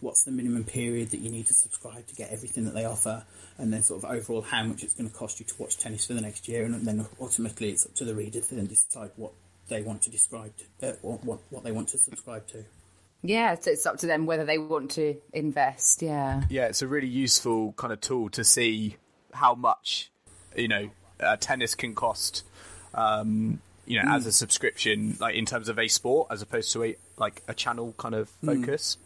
what's 0.00 0.24
the 0.24 0.30
minimum 0.30 0.64
period 0.64 1.10
that 1.10 1.20
you 1.20 1.30
need 1.30 1.46
to 1.46 1.54
subscribe 1.54 2.06
to 2.06 2.14
get 2.14 2.30
everything 2.30 2.64
that 2.64 2.74
they 2.74 2.84
offer, 2.84 3.24
and 3.56 3.72
then 3.72 3.82
sort 3.82 4.04
of 4.04 4.10
overall 4.10 4.42
how 4.42 4.62
much 4.62 4.84
it's 4.84 4.94
going 4.94 5.08
to 5.08 5.16
cost 5.16 5.40
you 5.40 5.46
to 5.46 5.54
watch 5.58 5.78
tennis 5.78 6.06
for 6.06 6.12
the 6.12 6.20
next 6.20 6.46
year, 6.46 6.64
and 6.64 6.86
then 6.86 7.06
ultimately 7.20 7.70
it's 7.70 7.86
up 7.86 7.94
to 7.94 8.04
the 8.04 8.14
reader 8.14 8.40
to 8.40 8.54
then 8.54 8.66
decide 8.66 9.10
what 9.16 9.32
they 9.68 9.80
want 9.80 10.02
to 10.02 10.10
describe 10.10 10.52
to, 10.80 10.90
uh, 10.90 10.92
what, 11.00 11.24
what 11.24 11.38
what 11.48 11.64
they 11.64 11.72
want 11.72 11.88
to 11.88 11.96
subscribe 11.96 12.46
to. 12.48 12.64
Yeah, 13.22 13.54
so 13.58 13.70
it's 13.70 13.86
up 13.86 13.96
to 13.98 14.06
them 14.06 14.26
whether 14.26 14.44
they 14.44 14.58
want 14.58 14.90
to 14.92 15.16
invest. 15.32 16.02
Yeah. 16.02 16.42
Yeah, 16.50 16.66
it's 16.66 16.82
a 16.82 16.86
really 16.86 17.08
useful 17.08 17.72
kind 17.72 17.90
of 17.90 18.02
tool 18.02 18.28
to 18.30 18.44
see 18.44 18.96
how 19.34 19.54
much 19.54 20.10
you 20.56 20.68
know 20.68 20.90
uh, 21.20 21.36
tennis 21.36 21.74
can 21.74 21.94
cost. 21.94 22.44
Um, 22.94 23.60
you 23.86 24.02
know, 24.02 24.08
as 24.10 24.24
a 24.24 24.32
subscription, 24.32 25.16
like 25.20 25.34
in 25.34 25.44
terms 25.44 25.68
of 25.68 25.78
a 25.78 25.88
sport, 25.88 26.28
as 26.30 26.40
opposed 26.40 26.72
to 26.72 26.84
a 26.84 26.96
like 27.18 27.42
a 27.48 27.54
channel 27.54 27.94
kind 27.98 28.14
of 28.14 28.30
focus. 28.44 28.96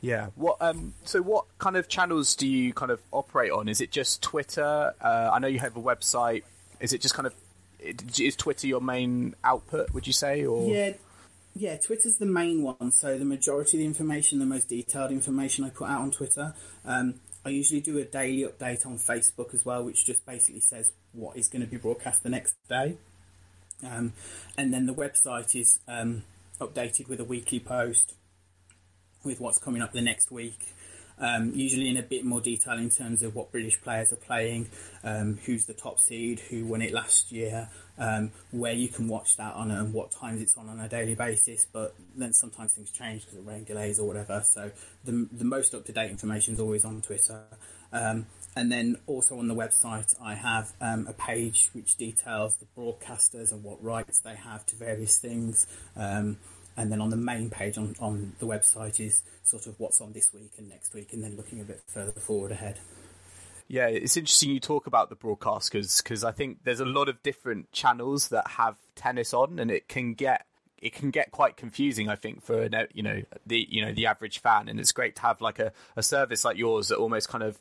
Yeah. 0.00 0.28
What? 0.34 0.56
Um. 0.60 0.94
So, 1.04 1.22
what 1.22 1.44
kind 1.58 1.76
of 1.76 1.88
channels 1.88 2.34
do 2.34 2.46
you 2.46 2.72
kind 2.72 2.90
of 2.90 3.00
operate 3.12 3.52
on? 3.52 3.68
Is 3.68 3.80
it 3.80 3.92
just 3.92 4.20
Twitter? 4.20 4.92
Uh, 5.00 5.30
I 5.32 5.38
know 5.38 5.46
you 5.46 5.60
have 5.60 5.76
a 5.76 5.80
website. 5.80 6.42
Is 6.80 6.92
it 6.92 7.00
just 7.00 7.14
kind 7.14 7.26
of 7.26 7.34
is 7.80 8.36
Twitter 8.36 8.66
your 8.66 8.80
main 8.80 9.34
output? 9.44 9.92
Would 9.94 10.06
you 10.06 10.12
say? 10.12 10.44
Or 10.44 10.68
Yeah, 10.68 10.94
yeah. 11.54 11.76
Twitter's 11.76 12.16
the 12.16 12.26
main 12.26 12.62
one, 12.62 12.90
so 12.90 13.16
the 13.16 13.24
majority 13.24 13.76
of 13.76 13.80
the 13.80 13.86
information, 13.86 14.40
the 14.40 14.46
most 14.46 14.68
detailed 14.68 15.12
information, 15.12 15.64
I 15.64 15.70
put 15.70 15.88
out 15.88 16.00
on 16.00 16.10
Twitter. 16.10 16.54
Um, 16.84 17.14
I 17.44 17.48
usually 17.48 17.80
do 17.80 17.98
a 17.98 18.04
daily 18.04 18.44
update 18.44 18.86
on 18.86 18.98
Facebook 18.98 19.52
as 19.52 19.64
well, 19.64 19.84
which 19.84 20.04
just 20.04 20.24
basically 20.24 20.60
says 20.60 20.92
what 21.12 21.36
is 21.36 21.48
going 21.48 21.62
to 21.62 21.68
be 21.68 21.76
broadcast 21.76 22.22
the 22.22 22.28
next 22.28 22.56
day. 22.68 22.96
Um, 23.84 24.12
and 24.56 24.72
then 24.72 24.86
the 24.86 24.94
website 24.94 25.58
is 25.58 25.80
um, 25.88 26.22
updated 26.60 27.08
with 27.08 27.18
a 27.18 27.24
weekly 27.24 27.58
post 27.58 28.14
with 29.24 29.40
what's 29.40 29.58
coming 29.58 29.82
up 29.82 29.92
the 29.92 30.00
next 30.00 30.30
week. 30.30 30.74
Um, 31.22 31.52
usually 31.54 31.88
in 31.88 31.96
a 31.96 32.02
bit 32.02 32.24
more 32.24 32.40
detail 32.40 32.74
in 32.74 32.90
terms 32.90 33.22
of 33.22 33.36
what 33.36 33.52
British 33.52 33.80
players 33.80 34.12
are 34.12 34.16
playing, 34.16 34.66
um, 35.04 35.38
who's 35.46 35.66
the 35.66 35.72
top 35.72 36.00
seed, 36.00 36.40
who 36.40 36.66
won 36.66 36.82
it 36.82 36.92
last 36.92 37.30
year, 37.30 37.70
um, 37.96 38.32
where 38.50 38.72
you 38.72 38.88
can 38.88 39.06
watch 39.06 39.36
that 39.36 39.54
on 39.54 39.70
and 39.70 39.94
what 39.94 40.10
times 40.10 40.42
it's 40.42 40.58
on 40.58 40.68
on 40.68 40.80
a 40.80 40.88
daily 40.88 41.14
basis. 41.14 41.64
But 41.72 41.94
then 42.16 42.32
sometimes 42.32 42.74
things 42.74 42.90
change 42.90 43.22
because 43.22 43.38
of 43.38 43.46
rain 43.46 43.62
delays 43.62 44.00
or 44.00 44.08
whatever. 44.08 44.42
So 44.44 44.72
the, 45.04 45.28
the 45.30 45.44
most 45.44 45.74
up 45.76 45.84
to 45.84 45.92
date 45.92 46.10
information 46.10 46.54
is 46.54 46.60
always 46.60 46.84
on 46.84 47.00
Twitter. 47.02 47.44
Um, 47.92 48.26
and 48.56 48.72
then 48.72 48.96
also 49.06 49.38
on 49.38 49.48
the 49.48 49.54
website, 49.54 50.12
I 50.20 50.34
have 50.34 50.72
um, 50.80 51.06
a 51.06 51.12
page 51.12 51.70
which 51.72 51.96
details 51.96 52.56
the 52.56 52.66
broadcasters 52.76 53.52
and 53.52 53.62
what 53.62 53.82
rights 53.82 54.20
they 54.20 54.34
have 54.34 54.66
to 54.66 54.76
various 54.76 55.18
things. 55.18 55.66
Um, 55.96 56.38
and 56.76 56.90
then 56.90 57.00
on 57.00 57.10
the 57.10 57.16
main 57.16 57.50
page 57.50 57.78
on, 57.78 57.94
on 58.00 58.32
the 58.38 58.46
website 58.46 59.00
is 59.00 59.22
sort 59.42 59.66
of 59.66 59.78
what's 59.78 60.00
on 60.00 60.12
this 60.12 60.32
week 60.32 60.52
and 60.58 60.68
next 60.68 60.94
week, 60.94 61.12
and 61.12 61.22
then 61.22 61.36
looking 61.36 61.60
a 61.60 61.64
bit 61.64 61.80
further 61.86 62.12
forward 62.20 62.52
ahead. 62.52 62.78
Yeah, 63.68 63.86
it's 63.86 64.16
interesting 64.16 64.50
you 64.50 64.60
talk 64.60 64.86
about 64.86 65.08
the 65.08 65.16
broadcasters 65.16 66.02
because 66.02 66.24
I 66.24 66.32
think 66.32 66.58
there's 66.64 66.80
a 66.80 66.84
lot 66.84 67.08
of 67.08 67.22
different 67.22 67.72
channels 67.72 68.28
that 68.28 68.46
have 68.48 68.76
tennis 68.94 69.32
on, 69.32 69.58
and 69.58 69.70
it 69.70 69.88
can 69.88 70.14
get 70.14 70.46
it 70.78 70.92
can 70.92 71.10
get 71.10 71.30
quite 71.30 71.56
confusing. 71.56 72.08
I 72.08 72.16
think 72.16 72.42
for 72.42 72.68
you 72.92 73.02
know 73.02 73.22
the 73.46 73.66
you 73.70 73.84
know 73.84 73.92
the 73.92 74.06
average 74.06 74.40
fan, 74.40 74.68
and 74.68 74.78
it's 74.80 74.92
great 74.92 75.16
to 75.16 75.22
have 75.22 75.40
like 75.40 75.58
a, 75.58 75.72
a 75.96 76.02
service 76.02 76.44
like 76.44 76.58
yours 76.58 76.88
that 76.88 76.96
almost 76.96 77.28
kind 77.28 77.44
of 77.44 77.58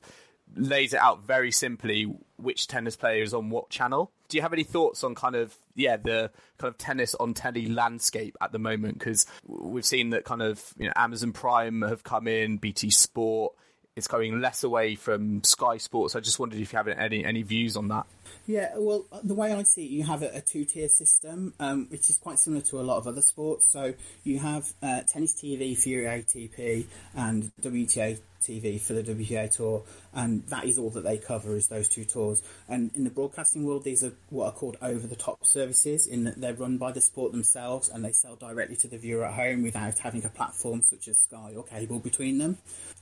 lays 0.56 0.94
it 0.94 1.00
out 1.00 1.24
very 1.24 1.52
simply 1.52 2.04
which 2.38 2.68
tennis 2.68 2.96
player 2.96 3.24
is 3.24 3.34
on 3.34 3.50
what 3.50 3.70
channel. 3.70 4.12
Do 4.28 4.38
you 4.38 4.42
have 4.42 4.54
any 4.54 4.64
thoughts 4.64 5.04
on 5.04 5.16
kind 5.16 5.36
of 5.36 5.56
yeah 5.76 5.98
the 5.98 6.32
kind 6.58 6.70
of 6.70 6.78
tennis 6.78 7.16
on 7.16 7.34
telly 7.34 7.68
landscape 7.68 8.36
at 8.42 8.52
the 8.52 8.60
moment? 8.60 9.00
Because 9.00 9.26
we've 9.46 9.86
seen 9.86 10.12
that 10.12 10.26
kind 10.26 10.42
of 10.42 10.74
you 10.78 10.88
know 10.88 10.94
Amazon 10.96 11.34
Prime 11.34 11.82
have 11.82 12.04
come 12.04 12.28
in, 12.28 12.58
BT 12.58 12.92
Sport. 12.92 13.54
It's 13.96 14.08
going 14.08 14.40
less 14.40 14.64
away 14.64 14.96
from 14.96 15.44
Sky 15.44 15.78
Sports. 15.78 16.16
I 16.16 16.22
just 16.22 16.40
wondered 16.40 16.60
if 16.60 16.72
you 16.72 16.78
have 16.78 16.88
any 16.88 17.24
any 17.24 17.42
views 17.44 17.76
on 17.76 17.90
that. 17.90 18.06
Yeah, 18.48 18.74
well, 18.78 19.06
the 19.24 19.34
way 19.34 19.54
I 19.54 19.64
see 19.64 19.86
it, 19.86 19.92
you 19.92 20.04
have 20.04 20.24
a, 20.24 20.38
a 20.38 20.42
two 20.42 20.66
tier 20.66 20.90
system, 20.90 21.54
um, 21.60 21.88
which 21.90 22.10
is 22.10 22.18
quite 22.18 22.40
similar 22.40 22.62
to 22.64 22.80
a 22.80 22.84
lot 22.84 22.98
of 22.98 23.08
other 23.08 23.22
sports. 23.22 23.72
So 23.72 23.94
you 24.24 24.40
have 24.40 24.72
uh, 24.82 25.02
Tennis 25.08 25.34
TV 25.42 25.78
for 25.78 25.90
your 25.90 26.06
ATP 26.06 26.86
and 27.16 27.52
WTA 27.62 28.20
TV 28.42 28.82
for 28.82 28.94
the 28.94 29.04
WTA 29.04 29.56
Tour, 29.56 29.84
and 30.14 30.46
that 30.48 30.66
is 30.66 30.78
all 30.78 30.90
that 30.92 31.04
they 31.04 31.18
cover 31.18 31.56
is 31.56 31.68
those 31.68 31.88
two 31.88 32.06
tours. 32.06 32.42
And 32.68 32.92
in 32.96 33.04
the 33.04 33.10
broadcasting 33.10 33.66
world, 33.66 33.84
these 33.84 34.04
are 34.04 34.14
what 34.30 34.48
are 34.48 34.52
called 34.52 34.78
over 34.82 35.06
the 35.06 35.16
top 35.16 35.46
services, 35.46 36.08
in 36.08 36.24
that 36.26 36.42
they're 36.42 36.54
run 36.54 36.78
by 36.78 36.92
the 36.92 37.02
sport 37.02 37.32
themselves 37.32 37.90
and 37.90 38.04
they 38.04 38.12
sell 38.12 38.36
directly 38.36 38.76
to 38.78 38.88
the 38.88 38.98
viewer 38.98 39.26
at 39.26 39.34
home 39.34 39.64
without 39.64 40.00
having 40.00 40.26
a 40.26 40.30
platform 40.30 40.82
such 40.82 41.08
as 41.08 41.20
Sky 41.20 41.54
or 41.56 41.64
cable 41.64 42.00
between 42.00 42.38
them. 42.38 42.58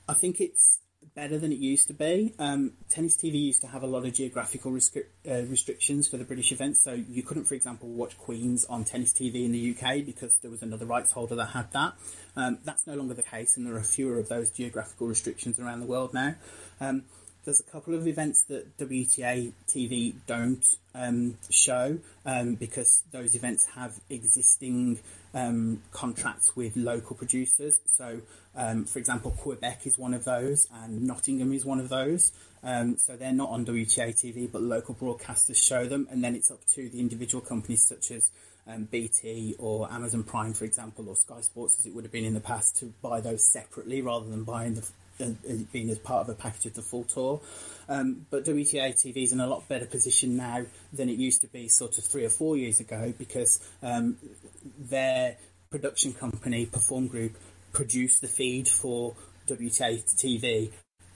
I 0.08 0.14
think 0.14 0.40
it's 0.40 0.80
better 1.14 1.38
than 1.38 1.52
it 1.52 1.58
used 1.58 1.88
to 1.88 1.94
be. 1.94 2.34
Um, 2.38 2.72
Tennis 2.88 3.16
TV 3.16 3.34
used 3.34 3.62
to 3.62 3.66
have 3.66 3.82
a 3.82 3.86
lot 3.86 4.04
of 4.04 4.12
geographical 4.12 4.72
restri- 4.72 5.06
uh, 5.28 5.42
restrictions 5.46 6.08
for 6.08 6.16
the 6.16 6.24
British 6.24 6.52
events, 6.52 6.82
so 6.82 6.92
you 6.92 7.22
couldn't, 7.22 7.44
for 7.44 7.54
example, 7.54 7.88
watch 7.88 8.16
Queens 8.18 8.64
on 8.66 8.84
Tennis 8.84 9.12
TV 9.12 9.44
in 9.44 9.52
the 9.52 9.76
UK 9.76 10.04
because 10.04 10.38
there 10.42 10.50
was 10.50 10.62
another 10.62 10.86
rights 10.86 11.12
holder 11.12 11.34
that 11.36 11.46
had 11.46 11.72
that. 11.72 11.94
Um, 12.36 12.58
that's 12.64 12.86
no 12.86 12.94
longer 12.94 13.14
the 13.14 13.22
case, 13.22 13.56
and 13.56 13.66
there 13.66 13.76
are 13.76 13.82
fewer 13.82 14.18
of 14.18 14.28
those 14.28 14.50
geographical 14.50 15.06
restrictions 15.06 15.58
around 15.58 15.80
the 15.80 15.86
world 15.86 16.14
now. 16.14 16.34
Um, 16.80 17.04
there's 17.44 17.60
a 17.60 17.70
couple 17.70 17.94
of 17.94 18.06
events 18.06 18.44
that 18.48 18.76
WTA 18.78 19.52
TV 19.66 20.14
don't 20.26 20.64
um, 20.94 21.36
show 21.50 21.98
um, 22.26 22.54
because 22.54 23.02
those 23.12 23.34
events 23.34 23.66
have 23.74 23.98
existing 24.08 24.98
um, 25.34 25.82
contracts 25.92 26.56
with 26.56 26.76
local 26.76 27.16
producers. 27.16 27.78
So, 27.92 28.20
um, 28.56 28.84
for 28.84 28.98
example, 28.98 29.30
Quebec 29.30 29.86
is 29.86 29.98
one 29.98 30.14
of 30.14 30.24
those, 30.24 30.66
and 30.72 31.02
Nottingham 31.06 31.52
is 31.52 31.64
one 31.64 31.80
of 31.80 31.88
those. 31.88 32.32
Um, 32.62 32.98
so 32.98 33.16
they're 33.16 33.32
not 33.32 33.50
on 33.50 33.64
WTA 33.64 34.10
TV, 34.10 34.50
but 34.50 34.62
local 34.62 34.94
broadcasters 34.94 35.56
show 35.56 35.86
them, 35.86 36.08
and 36.10 36.22
then 36.22 36.34
it's 36.34 36.50
up 36.50 36.64
to 36.74 36.88
the 36.88 37.00
individual 37.00 37.40
companies 37.40 37.86
such 37.86 38.10
as 38.10 38.30
um, 38.66 38.84
BT 38.84 39.56
or 39.58 39.90
Amazon 39.90 40.22
Prime, 40.22 40.52
for 40.52 40.64
example, 40.64 41.08
or 41.08 41.16
Sky 41.16 41.40
Sports, 41.40 41.78
as 41.78 41.86
it 41.86 41.94
would 41.94 42.04
have 42.04 42.12
been 42.12 42.24
in 42.24 42.34
the 42.34 42.40
past, 42.40 42.76
to 42.78 42.92
buy 43.02 43.20
those 43.20 43.50
separately 43.50 44.02
rather 44.02 44.28
than 44.28 44.44
buying 44.44 44.74
the 44.74 44.88
being 45.72 45.90
as 45.90 45.98
part 45.98 46.22
of 46.22 46.28
a 46.28 46.34
package 46.34 46.66
of 46.66 46.74
the 46.74 46.82
full 46.82 47.04
tour. 47.04 47.40
Um, 47.88 48.26
but 48.30 48.44
WTA 48.44 48.94
TV 48.94 49.24
is 49.24 49.32
in 49.32 49.40
a 49.40 49.46
lot 49.46 49.68
better 49.68 49.86
position 49.86 50.36
now 50.36 50.64
than 50.92 51.08
it 51.08 51.18
used 51.18 51.40
to 51.42 51.48
be 51.48 51.68
sort 51.68 51.98
of 51.98 52.04
three 52.04 52.24
or 52.24 52.30
four 52.30 52.56
years 52.56 52.80
ago 52.80 53.12
because 53.18 53.60
um, 53.82 54.16
their 54.78 55.36
production 55.70 56.12
company, 56.12 56.66
Perform 56.66 57.08
Group, 57.08 57.36
produced 57.72 58.20
the 58.20 58.28
feed 58.28 58.68
for 58.68 59.14
WTA 59.46 60.02
TV 60.16 60.70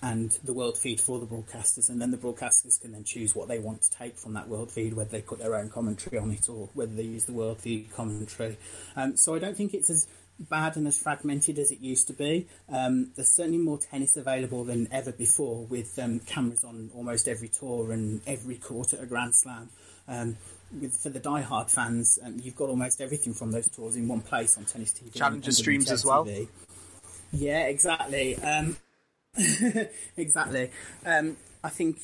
and 0.05 0.39
the 0.45 0.53
world 0.53 0.77
feed 0.77 1.01
for 1.01 1.19
the 1.19 1.25
broadcasters, 1.25 1.89
and 1.89 1.99
then 1.99 2.11
the 2.11 2.19
broadcasters 2.19 2.79
can 2.79 2.93
then 2.93 3.05
choose 3.05 3.35
what 3.35 3.49
they 3.49 3.59
want 3.59 3.81
to 3.81 3.91
take 3.91 4.19
from 4.19 4.35
that 4.35 4.49
world 4.49 4.71
feed, 4.71 4.93
whether 4.93 5.09
they 5.09 5.23
put 5.23 5.39
their 5.39 5.55
own 5.55 5.71
commentary 5.71 6.19
on 6.19 6.31
it 6.31 6.47
or 6.47 6.69
whether 6.75 6.95
they 6.95 7.05
use 7.05 7.25
the 7.25 7.33
world 7.33 7.59
feed 7.59 7.91
commentary. 7.91 8.59
Um, 8.97 9.17
so 9.17 9.35
I 9.35 9.39
don't 9.39 9.57
think 9.57 9.73
it's 9.73 9.89
as 9.89 10.07
bad 10.39 10.77
and 10.77 10.87
as 10.87 10.99
fragmented 10.99 11.59
as 11.59 11.71
it 11.71 11.81
used 11.81 12.07
to 12.09 12.13
be. 12.13 12.47
Um, 12.69 13.11
there's 13.15 13.35
certainly 13.35 13.59
more 13.59 13.79
tennis 13.79 14.17
available 14.17 14.65
than 14.65 14.89
ever 14.93 15.13
before, 15.13 15.65
with 15.65 15.99
um, 15.99 16.21
cameras 16.21 16.65
on 16.65 16.91
almost 16.95 17.29
every 17.29 17.49
tour 17.49 17.93
and 17.93 18.21
every 18.27 18.57
court 18.57 18.93
at 18.93 19.03
a 19.03 19.07
Grand 19.07 19.35
Slam. 19.35 19.71
Um, 20.09 20.37
with, 20.81 20.95
for 21.01 21.09
the 21.09 21.21
die-hard 21.21 21.71
fans, 21.71 22.19
um, 22.23 22.41
you've 22.43 22.57
got 22.57 22.69
almost 22.69 23.01
everything 23.01 23.33
from 23.33 23.53
those 23.53 23.69
tours 23.69 23.97
in 23.97 24.09
one 24.09 24.21
place 24.21 24.59
on 24.59 24.65
Tennis 24.65 24.93
TV. 24.93 25.15
Challenger 25.15 25.47
and 25.47 25.55
streams 25.55 25.91
as 25.91 26.05
well. 26.05 26.29
Yeah, 27.33 27.67
exactly. 27.67 28.37
Um, 28.37 28.77
exactly. 30.17 30.71
Um, 31.05 31.37
I 31.63 31.69
think 31.69 31.99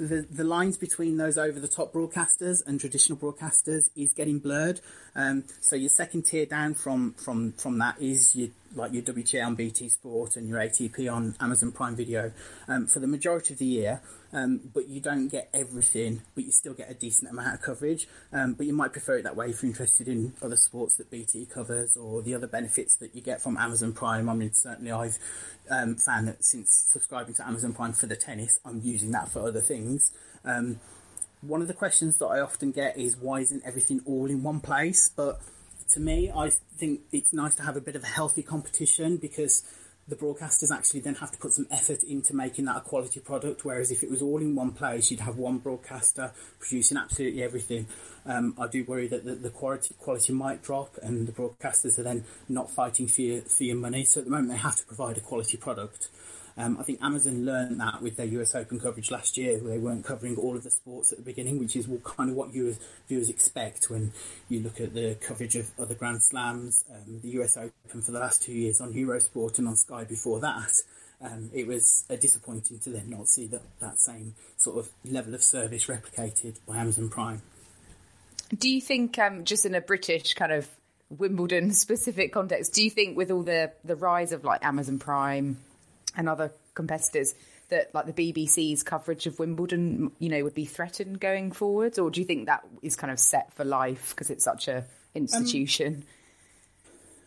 the 0.00 0.26
the 0.30 0.44
lines 0.44 0.76
between 0.76 1.18
those 1.18 1.36
over 1.36 1.60
the 1.60 1.68
top 1.68 1.92
broadcasters 1.92 2.66
and 2.66 2.80
traditional 2.80 3.18
broadcasters 3.18 3.90
is 3.94 4.12
getting 4.12 4.38
blurred. 4.38 4.80
Um, 5.14 5.44
so 5.60 5.76
your 5.76 5.90
second 5.90 6.22
tier 6.22 6.46
down 6.46 6.74
from 6.74 7.12
from 7.14 7.52
from 7.52 7.78
that 7.78 8.00
is 8.00 8.34
your 8.34 8.48
like 8.74 8.92
your 8.92 9.02
WTA 9.02 9.44
on 9.44 9.54
BT 9.54 9.88
Sport 9.88 10.36
and 10.36 10.48
your 10.48 10.58
ATP 10.58 11.12
on 11.12 11.34
Amazon 11.40 11.72
Prime 11.72 11.96
Video 11.96 12.32
um, 12.68 12.86
for 12.86 13.00
the 13.00 13.06
majority 13.06 13.54
of 13.54 13.58
the 13.58 13.66
year. 13.66 14.00
Um, 14.32 14.60
but 14.72 14.88
you 14.88 15.00
don't 15.00 15.28
get 15.28 15.48
everything, 15.52 16.22
but 16.34 16.44
you 16.44 16.52
still 16.52 16.74
get 16.74 16.88
a 16.90 16.94
decent 16.94 17.30
amount 17.30 17.54
of 17.54 17.62
coverage. 17.62 18.06
Um, 18.32 18.54
but 18.54 18.66
you 18.66 18.72
might 18.72 18.92
prefer 18.92 19.18
it 19.18 19.24
that 19.24 19.34
way 19.34 19.50
if 19.50 19.62
you're 19.62 19.70
interested 19.70 20.06
in 20.06 20.34
other 20.40 20.56
sports 20.56 20.96
that 20.96 21.10
BT 21.10 21.46
covers 21.46 21.96
or 21.96 22.22
the 22.22 22.34
other 22.34 22.46
benefits 22.46 22.94
that 22.96 23.14
you 23.14 23.22
get 23.22 23.42
from 23.42 23.56
Amazon 23.56 23.92
Prime. 23.92 24.28
I 24.28 24.34
mean, 24.34 24.52
certainly 24.52 24.92
I've 24.92 25.18
um, 25.68 25.96
found 25.96 26.28
that 26.28 26.44
since 26.44 26.86
subscribing 26.92 27.34
to 27.34 27.46
Amazon 27.46 27.72
Prime 27.72 27.92
for 27.92 28.06
the 28.06 28.16
tennis, 28.16 28.60
I'm 28.64 28.80
using 28.84 29.10
that 29.12 29.28
for 29.28 29.40
other 29.40 29.60
things. 29.60 30.12
Um, 30.44 30.78
one 31.40 31.62
of 31.62 31.68
the 31.68 31.74
questions 31.74 32.18
that 32.18 32.26
I 32.26 32.40
often 32.40 32.70
get 32.70 32.98
is 32.98 33.16
why 33.16 33.40
isn't 33.40 33.62
everything 33.64 34.00
all 34.04 34.26
in 34.26 34.42
one 34.42 34.60
place? 34.60 35.08
But 35.08 35.40
to 35.94 36.00
me, 36.00 36.30
I 36.34 36.50
think 36.76 37.00
it's 37.12 37.32
nice 37.32 37.54
to 37.56 37.62
have 37.62 37.76
a 37.76 37.80
bit 37.80 37.96
of 37.96 38.02
a 38.02 38.06
healthy 38.06 38.42
competition 38.42 39.16
because 39.16 39.64
the 40.08 40.16
broadcasters 40.16 40.70
actually 40.72 41.00
then 41.00 41.14
have 41.14 41.30
to 41.30 41.38
put 41.38 41.52
some 41.52 41.66
effort 41.70 42.02
into 42.02 42.34
making 42.34 42.64
that 42.64 42.76
a 42.76 42.80
quality 42.80 43.20
product. 43.20 43.64
Whereas 43.64 43.90
if 43.90 44.02
it 44.02 44.10
was 44.10 44.20
all 44.20 44.38
in 44.38 44.54
one 44.54 44.72
place, 44.72 45.10
you'd 45.10 45.20
have 45.20 45.36
one 45.36 45.58
broadcaster 45.58 46.32
producing 46.58 46.98
absolutely 46.98 47.42
everything. 47.42 47.86
Um, 48.26 48.54
I 48.58 48.66
do 48.66 48.84
worry 48.84 49.06
that 49.08 49.24
the, 49.24 49.36
the 49.36 49.50
quality 49.50 49.94
quality 49.98 50.32
might 50.32 50.62
drop, 50.62 50.98
and 51.02 51.26
the 51.26 51.32
broadcasters 51.32 51.98
are 51.98 52.02
then 52.02 52.24
not 52.48 52.70
fighting 52.70 53.06
for 53.06 53.20
your, 53.22 53.42
for 53.42 53.64
your 53.64 53.76
money. 53.76 54.04
So 54.04 54.20
at 54.20 54.26
the 54.26 54.30
moment, 54.30 54.50
they 54.50 54.58
have 54.58 54.76
to 54.76 54.84
provide 54.84 55.16
a 55.16 55.20
quality 55.20 55.56
product. 55.56 56.08
Um, 56.60 56.76
I 56.78 56.82
think 56.82 57.02
Amazon 57.02 57.46
learned 57.46 57.80
that 57.80 58.02
with 58.02 58.16
their 58.16 58.26
US 58.26 58.54
Open 58.54 58.78
coverage 58.78 59.10
last 59.10 59.38
year, 59.38 59.58
where 59.58 59.72
they 59.72 59.78
weren't 59.78 60.04
covering 60.04 60.36
all 60.36 60.56
of 60.56 60.62
the 60.62 60.70
sports 60.70 61.10
at 61.10 61.16
the 61.16 61.24
beginning, 61.24 61.58
which 61.58 61.74
is 61.74 61.88
kind 62.04 62.28
of 62.28 62.36
what 62.36 62.52
viewers, 62.52 62.78
viewers 63.08 63.30
expect 63.30 63.88
when 63.88 64.12
you 64.50 64.60
look 64.60 64.78
at 64.78 64.92
the 64.92 65.16
coverage 65.22 65.56
of 65.56 65.70
other 65.80 65.94
Grand 65.94 66.22
Slams. 66.22 66.84
Um, 66.90 67.20
the 67.22 67.30
US 67.40 67.56
Open 67.56 68.02
for 68.02 68.10
the 68.10 68.18
last 68.18 68.42
two 68.42 68.52
years 68.52 68.78
on 68.78 68.92
Eurosport 68.92 69.58
and 69.58 69.68
on 69.68 69.76
Sky 69.76 70.04
before 70.04 70.38
that. 70.40 70.70
Um, 71.22 71.50
it 71.54 71.66
was 71.66 72.04
uh, 72.10 72.16
disappointing 72.16 72.78
to 72.80 72.90
then 72.90 73.08
not 73.08 73.28
see 73.28 73.46
that, 73.46 73.62
that 73.80 73.98
same 73.98 74.34
sort 74.58 74.78
of 74.78 74.90
level 75.10 75.34
of 75.34 75.42
service 75.42 75.86
replicated 75.86 76.56
by 76.68 76.76
Amazon 76.76 77.08
Prime. 77.08 77.40
Do 78.58 78.68
you 78.68 78.82
think, 78.82 79.18
um, 79.18 79.44
just 79.44 79.64
in 79.64 79.74
a 79.74 79.80
British 79.80 80.34
kind 80.34 80.52
of 80.52 80.68
Wimbledon 81.08 81.72
specific 81.72 82.34
context, 82.34 82.74
do 82.74 82.84
you 82.84 82.90
think 82.90 83.16
with 83.16 83.30
all 83.30 83.42
the, 83.42 83.72
the 83.82 83.96
rise 83.96 84.32
of 84.32 84.44
like 84.44 84.62
Amazon 84.62 84.98
Prime 84.98 85.56
and 86.16 86.28
other 86.28 86.52
competitors 86.74 87.34
that 87.68 87.94
like 87.94 88.06
the 88.06 88.12
BBC's 88.12 88.82
coverage 88.82 89.26
of 89.26 89.38
Wimbledon, 89.38 90.12
you 90.18 90.28
know, 90.28 90.42
would 90.42 90.54
be 90.54 90.64
threatened 90.64 91.20
going 91.20 91.52
forwards, 91.52 91.98
or 91.98 92.10
do 92.10 92.20
you 92.20 92.26
think 92.26 92.46
that 92.46 92.64
is 92.82 92.96
kind 92.96 93.12
of 93.12 93.18
set 93.18 93.52
for 93.52 93.64
life 93.64 94.10
because 94.10 94.30
it's 94.30 94.44
such 94.44 94.68
a 94.68 94.84
institution? 95.14 96.04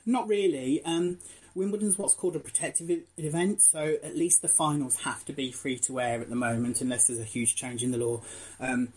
Not 0.06 0.28
really. 0.28 0.84
Um, 0.84 1.20
Wimbledon's 1.56 1.98
what's 1.98 2.16
called 2.16 2.36
a 2.36 2.40
protective 2.40 3.04
event, 3.18 3.62
so 3.62 3.96
at 4.04 4.18
least 4.18 4.42
the 4.42 4.48
finals 4.48 4.98
have 5.02 5.24
to 5.26 5.34
be 5.34 5.52
free 5.52 5.78
to 5.80 6.00
air 6.00 6.20
at 6.20 6.30
the 6.30 6.36
moment, 6.36 6.82
unless 6.82 7.08
there's 7.08 7.20
a 7.20 7.24
huge 7.24 7.56
change 7.56 7.84
in 7.84 7.92
the 7.92 7.98
law. 7.98 8.22
Um, 8.60 8.90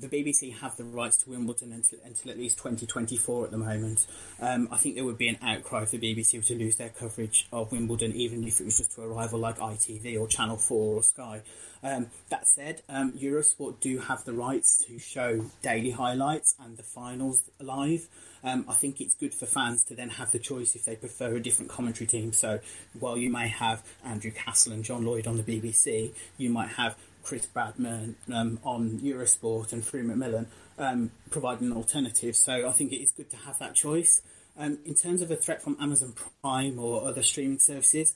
the 0.00 0.08
BBC 0.08 0.56
have 0.58 0.76
the 0.76 0.84
rights 0.84 1.16
to 1.18 1.30
Wimbledon 1.30 1.72
until, 1.72 1.98
until 2.04 2.30
at 2.30 2.38
least 2.38 2.58
2024 2.58 3.44
at 3.44 3.50
the 3.50 3.58
moment. 3.58 4.06
Um, 4.40 4.68
I 4.70 4.76
think 4.76 4.94
there 4.94 5.04
would 5.04 5.18
be 5.18 5.28
an 5.28 5.38
outcry 5.42 5.82
if 5.82 5.90
the 5.90 5.98
BBC 5.98 6.36
were 6.36 6.42
to 6.42 6.58
lose 6.58 6.76
their 6.76 6.88
coverage 6.88 7.46
of 7.52 7.72
Wimbledon, 7.72 8.12
even 8.12 8.44
if 8.44 8.60
it 8.60 8.64
was 8.64 8.76
just 8.78 8.92
to 8.92 9.02
a 9.02 9.08
rival 9.08 9.38
like 9.38 9.58
ITV 9.58 10.18
or 10.20 10.26
Channel 10.26 10.56
4 10.56 10.96
or 10.96 11.02
Sky. 11.02 11.42
Um, 11.82 12.06
that 12.30 12.48
said, 12.48 12.82
um, 12.88 13.12
Eurosport 13.12 13.80
do 13.80 13.98
have 13.98 14.24
the 14.24 14.32
rights 14.32 14.84
to 14.86 14.98
show 14.98 15.44
daily 15.62 15.90
highlights 15.90 16.54
and 16.60 16.76
the 16.76 16.82
finals 16.82 17.42
live. 17.60 18.08
Um, 18.42 18.64
I 18.68 18.74
think 18.74 19.00
it's 19.00 19.14
good 19.14 19.34
for 19.34 19.46
fans 19.46 19.84
to 19.84 19.94
then 19.94 20.10
have 20.10 20.32
the 20.32 20.38
choice 20.38 20.74
if 20.74 20.84
they 20.84 20.96
prefer 20.96 21.36
a 21.36 21.40
different 21.40 21.70
commentary 21.70 22.06
team. 22.06 22.32
So 22.32 22.60
while 22.98 23.16
you 23.16 23.30
may 23.30 23.48
have 23.48 23.82
Andrew 24.04 24.30
Castle 24.30 24.72
and 24.72 24.82
John 24.84 25.04
Lloyd 25.04 25.26
on 25.26 25.36
the 25.36 25.42
BBC, 25.42 26.12
you 26.36 26.50
might 26.50 26.70
have 26.70 26.96
Chris 27.24 27.46
Bradnam 27.46 28.14
um, 28.32 28.60
on 28.62 29.00
Eurosport 29.00 29.72
and 29.72 29.84
Frew 29.84 30.04
McMillan 30.04 30.46
um, 30.78 31.10
providing 31.30 31.70
an 31.70 31.76
alternative. 31.76 32.36
So 32.36 32.68
I 32.68 32.72
think 32.72 32.92
it 32.92 33.02
is 33.02 33.12
good 33.12 33.30
to 33.30 33.36
have 33.38 33.58
that 33.58 33.74
choice. 33.74 34.22
Um, 34.56 34.78
in 34.84 34.94
terms 34.94 35.22
of 35.22 35.30
a 35.30 35.36
threat 35.36 35.62
from 35.62 35.76
Amazon 35.80 36.14
Prime 36.42 36.78
or 36.78 37.08
other 37.08 37.22
streaming 37.22 37.58
services, 37.58 38.14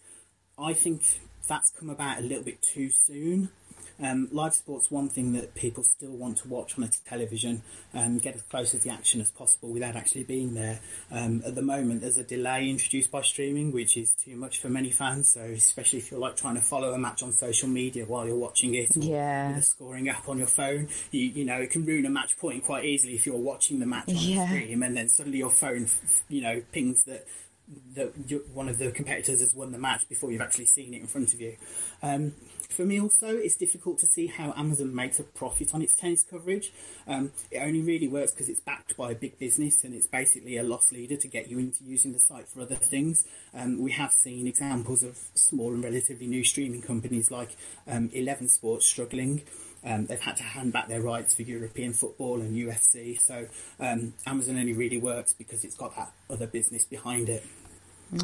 I 0.59 0.75
think 0.75 1.03
that's 1.49 1.73
come 1.79 1.91
about 1.91 2.19
a 2.19 2.23
little 2.23 2.45
bit 2.45 2.63
too 2.63 2.91
soon. 2.93 3.49
Um, 4.01 4.29
live 4.31 4.55
sport's 4.55 4.91
one 4.91 5.09
thing 5.09 5.33
that 5.33 5.55
people 5.55 5.83
still 5.83 6.13
want 6.13 6.39
to 6.39 6.49
watch 6.49 6.79
on 6.79 6.85
a 6.85 6.89
television 7.09 7.63
and 7.93 8.23
get 8.23 8.37
as 8.37 8.43
close 8.43 8.71
to 8.71 8.79
the 8.79 8.91
action 8.91 9.21
as 9.21 9.31
possible 9.31 9.71
without 9.71 9.97
actually 9.97 10.23
being 10.25 10.55
there. 10.55 10.81
Um, 11.11 11.43
at 11.45 11.55
the 11.57 11.63
moment, 11.63 12.03
there's 12.03 12.17
a 12.17 12.23
delay 12.23 12.69
introduced 12.71 13.11
by 13.11 13.23
streaming, 13.23 13.73
which 13.73 13.97
is 13.97 14.13
too 14.13 14.37
much 14.37 14.61
for 14.61 14.69
many 14.69 14.91
fans. 14.91 15.33
So, 15.33 15.41
especially 15.41 15.99
if 15.99 16.11
you're 16.11 16.21
like 16.21 16.37
trying 16.37 16.55
to 16.55 16.61
follow 16.61 16.93
a 16.93 16.99
match 16.99 17.23
on 17.23 17.33
social 17.33 17.69
media 17.69 18.05
while 18.05 18.27
you're 18.27 18.37
watching 18.39 18.75
it, 18.75 18.97
or 18.97 19.01
Yeah. 19.01 19.49
with 19.49 19.59
a 19.59 19.63
scoring 19.63 20.09
app 20.09 20.29
on 20.29 20.39
your 20.39 20.47
phone, 20.47 20.89
you, 21.11 21.23
you 21.23 21.45
know, 21.45 21.57
it 21.61 21.71
can 21.71 21.85
ruin 21.85 22.07
a 22.07 22.11
match 22.11 22.39
point 22.39 22.65
quite 22.65 22.85
easily 22.85 23.15
if 23.15 23.27
you're 23.27 23.37
watching 23.37 23.81
the 23.81 23.87
match 23.87 24.09
on 24.09 24.15
Yeah. 24.17 24.47
the 24.47 24.61
stream 24.61 24.83
and 24.85 24.97
then 24.97 25.09
suddenly 25.09 25.39
your 25.39 25.51
phone, 25.51 25.89
you 26.29 26.41
know, 26.43 26.63
pings 26.73 27.03
that 27.05 27.27
that 27.95 28.13
one 28.53 28.69
of 28.69 28.79
the 28.79 28.91
competitors 28.91 29.41
has 29.41 29.55
won 29.55 29.73
the 29.73 29.79
match 29.79 30.09
before 30.09 30.31
you've 30.31 30.41
actually 30.41 30.67
seen 30.67 30.95
it 30.95 31.01
in 31.01 31.07
front 31.07 31.35
of 31.35 31.41
you. 31.41 31.57
Um, 32.03 32.35
for 32.69 32.85
me, 32.85 33.01
also, 33.01 33.29
it's 33.29 33.57
difficult 33.57 33.99
to 33.99 34.07
see 34.07 34.27
how 34.27 34.53
Amazon 34.57 34.95
makes 34.95 35.19
a 35.19 35.25
profit 35.25 35.75
on 35.75 35.83
its 35.83 35.95
tennis 35.95 36.23
coverage. 36.23 36.73
Um, 37.07 37.33
it 37.51 37.59
only 37.59 37.81
really 37.81 38.09
works 38.09 38.33
because 38.33 38.49
it's 38.49 38.61
backed 38.61 38.97
by 38.97 39.13
a 39.13 39.15
big 39.15 39.39
business 39.39 39.85
and 39.85 39.95
it's 39.95 40.07
basically 40.07 40.59
a 40.59 40.63
loss 40.63 40.93
leader 40.93 41.17
to 41.17 41.29
get 41.29 41.51
you 41.51 41.59
into 41.59 41.85
using 41.85 42.13
the 42.13 42.21
site 42.21 42.49
for 42.49 42.61
other 42.61 42.77
things. 42.77 43.27
Um, 43.55 43.83
we 43.83 43.93
have 43.93 44.13
seen 44.13 44.47
examples 44.47 45.03
of 45.03 45.19
small 45.35 45.73
and 45.73 45.83
relatively 45.83 46.27
new 46.27 46.45
streaming 46.45 46.83
companies 46.83 47.31
like 47.31 47.57
um, 47.87 48.11
Eleven 48.13 48.49
Sports 48.49 48.87
struggling. 48.87 49.43
Um, 49.85 50.07
they've 50.07 50.21
had 50.21 50.37
to 50.39 50.43
hand 50.43 50.73
back 50.73 50.89
their 50.89 51.01
rights 51.01 51.35
for 51.35 51.43
European 51.43 51.93
football 51.93 52.41
and 52.41 52.57
UFC. 52.57 53.21
So 53.21 53.47
um, 53.81 54.15
Amazon 54.27 54.59
only 54.59 54.73
really 54.73 54.99
works 54.99 55.33
because 55.33 55.65
it's 55.65 55.77
got 55.77 55.95
that 55.97 56.13
other 56.29 56.47
business 56.47 56.85
behind 56.85 57.29
it. 57.29 57.45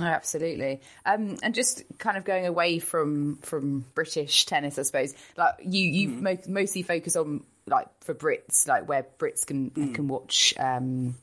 Oh, 0.00 0.02
absolutely. 0.02 0.80
Um, 1.04 1.36
and 1.42 1.54
just 1.54 1.82
kind 1.98 2.16
of 2.16 2.24
going 2.24 2.46
away 2.46 2.78
from 2.78 3.36
from 3.42 3.84
British 3.94 4.46
tennis, 4.46 4.78
I 4.78 4.82
suppose. 4.82 5.14
Like 5.36 5.54
you, 5.62 5.82
you 5.84 6.08
mo- 6.08 6.38
mostly 6.48 6.82
focus 6.82 7.16
on 7.16 7.44
like 7.66 7.88
for 8.02 8.14
Brits, 8.14 8.66
like 8.66 8.88
where 8.88 9.06
Brits 9.18 9.46
can 9.46 9.70
can 9.70 10.08
watch 10.08 10.54
um, 10.58 11.16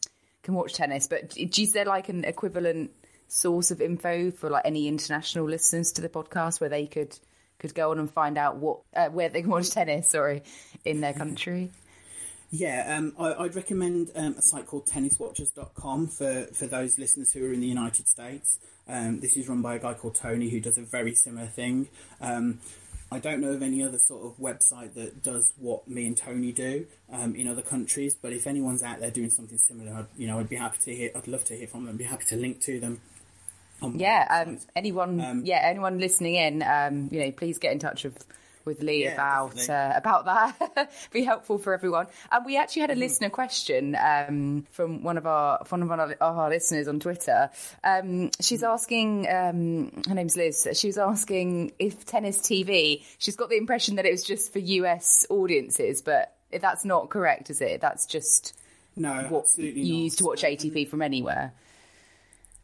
can 0.44 0.54
watch 0.54 0.74
tennis. 0.74 1.08
But 1.08 1.36
is 1.38 1.74
there 1.74 1.86
like 1.86 2.10
an 2.10 2.24
equivalent 2.24 2.92
source 3.28 3.72
of 3.72 3.82
info 3.82 4.30
for 4.30 4.50
like 4.50 4.66
any 4.66 4.88
international 4.88 5.46
listeners 5.46 5.94
to 5.94 6.02
the 6.02 6.10
podcast 6.10 6.60
where 6.60 6.70
they 6.70 6.86
could 6.86 7.18
could 7.62 7.74
go 7.76 7.92
on 7.92 8.00
and 8.00 8.12
find 8.12 8.38
out 8.38 8.58
what 8.58 8.80
uh, 8.96 9.08
where 9.10 9.30
they 9.30 9.42
can 9.42 9.50
watch 9.58 9.70
tennis? 9.70 10.10
Sorry, 10.10 10.44
in 10.84 11.00
their 11.02 11.14
country. 11.14 11.72
Yeah, 12.54 12.98
um, 12.98 13.14
I, 13.18 13.34
I'd 13.46 13.56
recommend 13.56 14.12
um, 14.14 14.36
a 14.38 14.42
site 14.42 14.68
called 14.68 14.86
tenniswatchers.com 14.86 16.08
for, 16.08 16.48
for 16.54 16.68
those 16.68 17.00
listeners 17.00 17.32
who 17.32 17.46
are 17.46 17.54
in 17.54 17.62
the 17.62 17.68
United 17.68 18.10
States. 18.10 18.60
Um, 18.90 19.22
this 19.22 19.38
is 19.38 19.48
run 19.48 19.62
by 19.62 19.76
a 19.76 19.80
guy 19.80 19.94
called 19.94 20.16
Tony 20.16 20.50
who 20.50 20.60
does 20.60 20.78
a 20.78 20.82
very 20.82 21.16
similar 21.16 21.48
thing. 21.48 21.88
Um, 22.20 22.60
I 23.10 23.20
don't 23.20 23.40
know 23.40 23.52
of 23.52 23.62
any 23.62 23.84
other 23.84 23.98
sort 24.00 24.26
of 24.26 24.38
website 24.38 24.96
that 24.96 25.24
does 25.24 25.54
what 25.58 25.88
me 25.88 26.08
and 26.08 26.18
Tony 26.18 26.52
do 26.52 26.88
um, 27.12 27.36
in 27.36 27.48
other 27.48 27.62
countries, 27.62 28.16
but 28.16 28.34
if 28.34 28.48
anyone's 28.48 28.84
out 28.84 29.00
there 29.00 29.12
doing 29.12 29.30
something 29.30 29.58
similar, 29.58 29.94
I'd, 29.94 30.08
you 30.18 30.28
know, 30.28 30.40
I'd 30.40 30.50
be 30.50 30.58
happy 30.58 30.78
to 30.82 30.96
hear. 30.96 31.12
I'd 31.16 31.28
love 31.28 31.46
to 31.46 31.56
hear 31.56 31.68
from 31.68 31.86
them. 31.86 31.96
I'd 31.96 31.98
be 31.98 32.04
happy 32.04 32.26
to 32.28 32.36
link 32.36 32.62
to 32.62 32.82
them. 32.82 33.02
Yeah, 33.82 34.44
um, 34.48 34.60
anyone, 34.76 35.20
Um, 35.22 35.42
yeah, 35.46 35.62
anyone 35.64 36.00
listening 36.00 36.36
in, 36.36 36.64
um, 36.64 37.10
you 37.12 37.20
know, 37.20 37.32
please 37.32 37.58
get 37.58 37.72
in 37.72 37.80
touch 37.80 38.04
with 38.04 38.26
with 38.64 38.82
Lee 38.82 39.04
Yeah, 39.06 39.14
about 39.14 39.70
uh, 39.70 39.94
about 39.96 40.26
that. 40.26 40.92
Be 41.12 41.24
helpful 41.24 41.58
for 41.58 41.74
everyone. 41.74 42.08
And 42.32 42.46
we 42.46 42.58
actually 42.58 42.82
had 42.82 42.92
a 42.92 42.96
listener 42.96 43.30
question 43.30 43.96
um, 44.00 44.66
from 44.72 45.04
one 45.04 45.18
of 45.18 45.26
our 45.26 45.66
from 45.66 45.88
one 45.88 46.00
of 46.00 46.14
our, 46.22 46.50
listeners 46.50 46.88
on 46.88 47.00
Twitter. 47.00 47.50
Um, 47.84 48.32
she's 48.40 48.64
asking. 48.64 49.28
Um, 49.28 50.04
her 50.08 50.14
name's 50.16 50.38
Liz. 50.38 50.68
She 50.74 50.88
was 50.88 50.98
asking 50.98 51.72
if 51.80 52.06
tennis 52.06 52.38
TV. 52.38 53.04
She's 53.18 53.36
got 53.36 53.50
the 53.50 53.58
impression 53.58 53.96
that 53.96 54.06
it 54.06 54.12
was 54.12 54.24
just 54.24 54.54
for 54.54 54.60
US 54.60 55.26
audiences, 55.30 56.02
but 56.02 56.36
that's 56.52 56.86
not 56.86 57.10
correct, 57.10 57.50
is 57.50 57.62
it? 57.62 57.82
That's 57.82 58.06
just 58.06 58.54
No, 58.96 59.26
what 59.30 59.48
you 59.58 59.74
not. 59.74 59.76
used 60.04 60.18
to 60.20 60.26
watch 60.26 60.44
ATP 60.44 60.88
from 60.88 61.02
anywhere. 61.02 61.54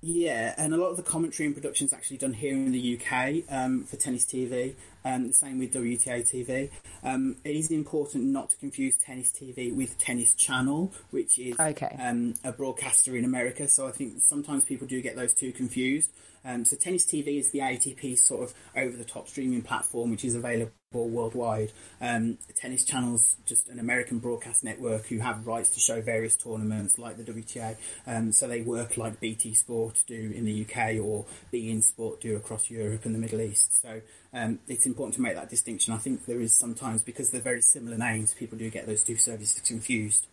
Yeah, 0.01 0.53
and 0.57 0.73
a 0.73 0.77
lot 0.77 0.89
of 0.89 0.97
the 0.97 1.03
commentary 1.03 1.47
and 1.47 1.55
production 1.55 1.85
is 1.85 1.93
actually 1.93 2.17
done 2.17 2.33
here 2.33 2.53
in 2.53 2.71
the 2.71 2.99
UK 2.99 3.43
um, 3.49 3.83
for 3.83 3.95
Tennis 3.95 4.25
TV. 4.25 4.75
Um, 5.07 5.27
the 5.27 5.33
same 5.33 5.57
with 5.59 5.73
WTA 5.73 6.29
TV. 6.29 6.69
Um, 7.01 7.37
it 7.45 7.55
is 7.55 7.71
important 7.71 8.25
not 8.25 8.49
to 8.49 8.57
confuse 8.57 8.97
Tennis 8.97 9.31
TV 9.31 9.73
with 9.73 9.97
Tennis 9.97 10.33
Channel, 10.33 10.93
which 11.11 11.39
is 11.39 11.57
Okay. 11.57 11.95
um, 11.99 12.33
a 12.43 12.51
broadcaster 12.51 13.15
in 13.15 13.23
America. 13.23 13.67
So 13.69 13.87
I 13.87 13.91
think 13.91 14.21
sometimes 14.23 14.65
people 14.65 14.85
do 14.85 15.01
get 15.01 15.15
those 15.15 15.33
two 15.33 15.53
confused. 15.53 16.11
Um, 16.43 16.65
so 16.65 16.75
Tennis 16.75 17.05
TV 17.05 17.39
is 17.39 17.51
the 17.51 17.59
ATP 17.59 18.15
sort 18.17 18.43
of 18.43 18.53
over-the-top 18.75 19.27
streaming 19.27 19.61
platform, 19.61 20.11
which 20.11 20.23
is 20.25 20.35
available 20.35 20.71
worldwide. 20.93 21.73
Um, 21.99 22.37
Tennis 22.55 22.85
Channel's 22.85 23.35
just 23.45 23.67
an 23.67 23.79
American 23.79 24.19
broadcast 24.19 24.63
network 24.63 25.07
who 25.07 25.19
have 25.19 25.45
rights 25.45 25.69
to 25.71 25.79
show 25.81 26.01
various 26.01 26.35
tournaments 26.37 26.97
like 26.97 27.17
the 27.17 27.23
WTA. 27.23 27.75
Um, 28.05 28.31
so 28.31 28.47
they 28.47 28.61
work 28.61 28.95
like 28.97 29.19
BT 29.19 29.53
Sport 29.53 30.01
do 30.07 30.31
in 30.33 30.45
the 30.45 30.65
UK 30.65 31.03
or 31.03 31.25
beIN 31.51 31.83
Sport 31.83 32.21
do 32.21 32.35
across 32.37 32.69
Europe 32.69 33.05
and 33.05 33.13
the 33.13 33.19
Middle 33.19 33.41
East. 33.41 33.81
So 33.81 34.01
um, 34.33 34.59
it's 34.67 34.85
important 34.85 35.15
to 35.15 35.21
make 35.21 35.35
that 35.35 35.49
distinction. 35.49 35.93
I 35.93 35.97
think 35.97 36.25
there 36.25 36.41
is 36.41 36.53
sometimes 36.53 37.01
because 37.01 37.29
they're 37.29 37.41
very 37.41 37.61
similar 37.61 37.97
names, 37.97 38.33
people 38.33 38.57
do 38.57 38.69
get 38.69 38.85
those 38.85 39.03
two 39.03 39.15
services 39.15 39.61
confused. 39.61 40.27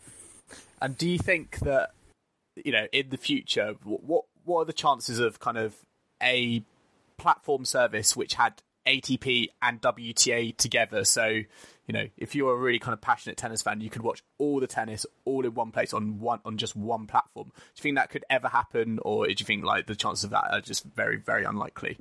And 0.81 0.97
do 0.97 1.09
you 1.09 1.19
think 1.19 1.59
that 1.61 1.91
you 2.57 2.73
know 2.73 2.87
in 2.93 3.11
the 3.11 3.17
future, 3.17 3.75
what 3.83 4.25
what 4.45 4.61
are 4.61 4.65
the 4.65 4.73
chances 4.73 5.19
of 5.19 5.41
kind 5.41 5.59
of 5.59 5.75
a 6.23 6.63
platform 7.17 7.65
service 7.65 8.17
which 8.17 8.35
had 8.35 8.63
ATP 8.87 9.49
and 9.63 9.81
WTA 9.81 10.57
together? 10.57 11.05
So 11.05 11.43
you 11.87 11.93
know, 11.93 12.07
if 12.17 12.35
you're 12.35 12.53
a 12.53 12.57
really 12.57 12.79
kind 12.79 12.95
of 12.95 13.01
passionate 13.01 13.37
tennis 13.37 13.63
fan, 13.63 13.81
you 13.81 13.91
could 13.91 14.03
watch 14.03 14.23
all 14.39 14.59
the 14.59 14.67
tennis 14.67 15.05
all 15.25 15.45
in 15.45 15.55
one 15.55 15.71
place 15.71 15.93
on 15.93 16.19
one 16.19 16.41
on 16.45 16.57
just 16.57 16.75
one 16.75 17.07
platform. 17.07 17.49
Do 17.55 17.63
you 17.77 17.83
think 17.83 17.97
that 17.97 18.11
could 18.11 18.25
ever 18.29 18.49
happen, 18.49 18.99
or 19.03 19.27
do 19.27 19.35
you 19.37 19.45
think 19.45 19.65
like 19.65 19.87
the 19.87 19.95
chances 19.95 20.25
of 20.25 20.31
that 20.31 20.51
are 20.51 20.61
just 20.61 20.85
very 20.85 21.17
very 21.17 21.45
unlikely? 21.45 21.99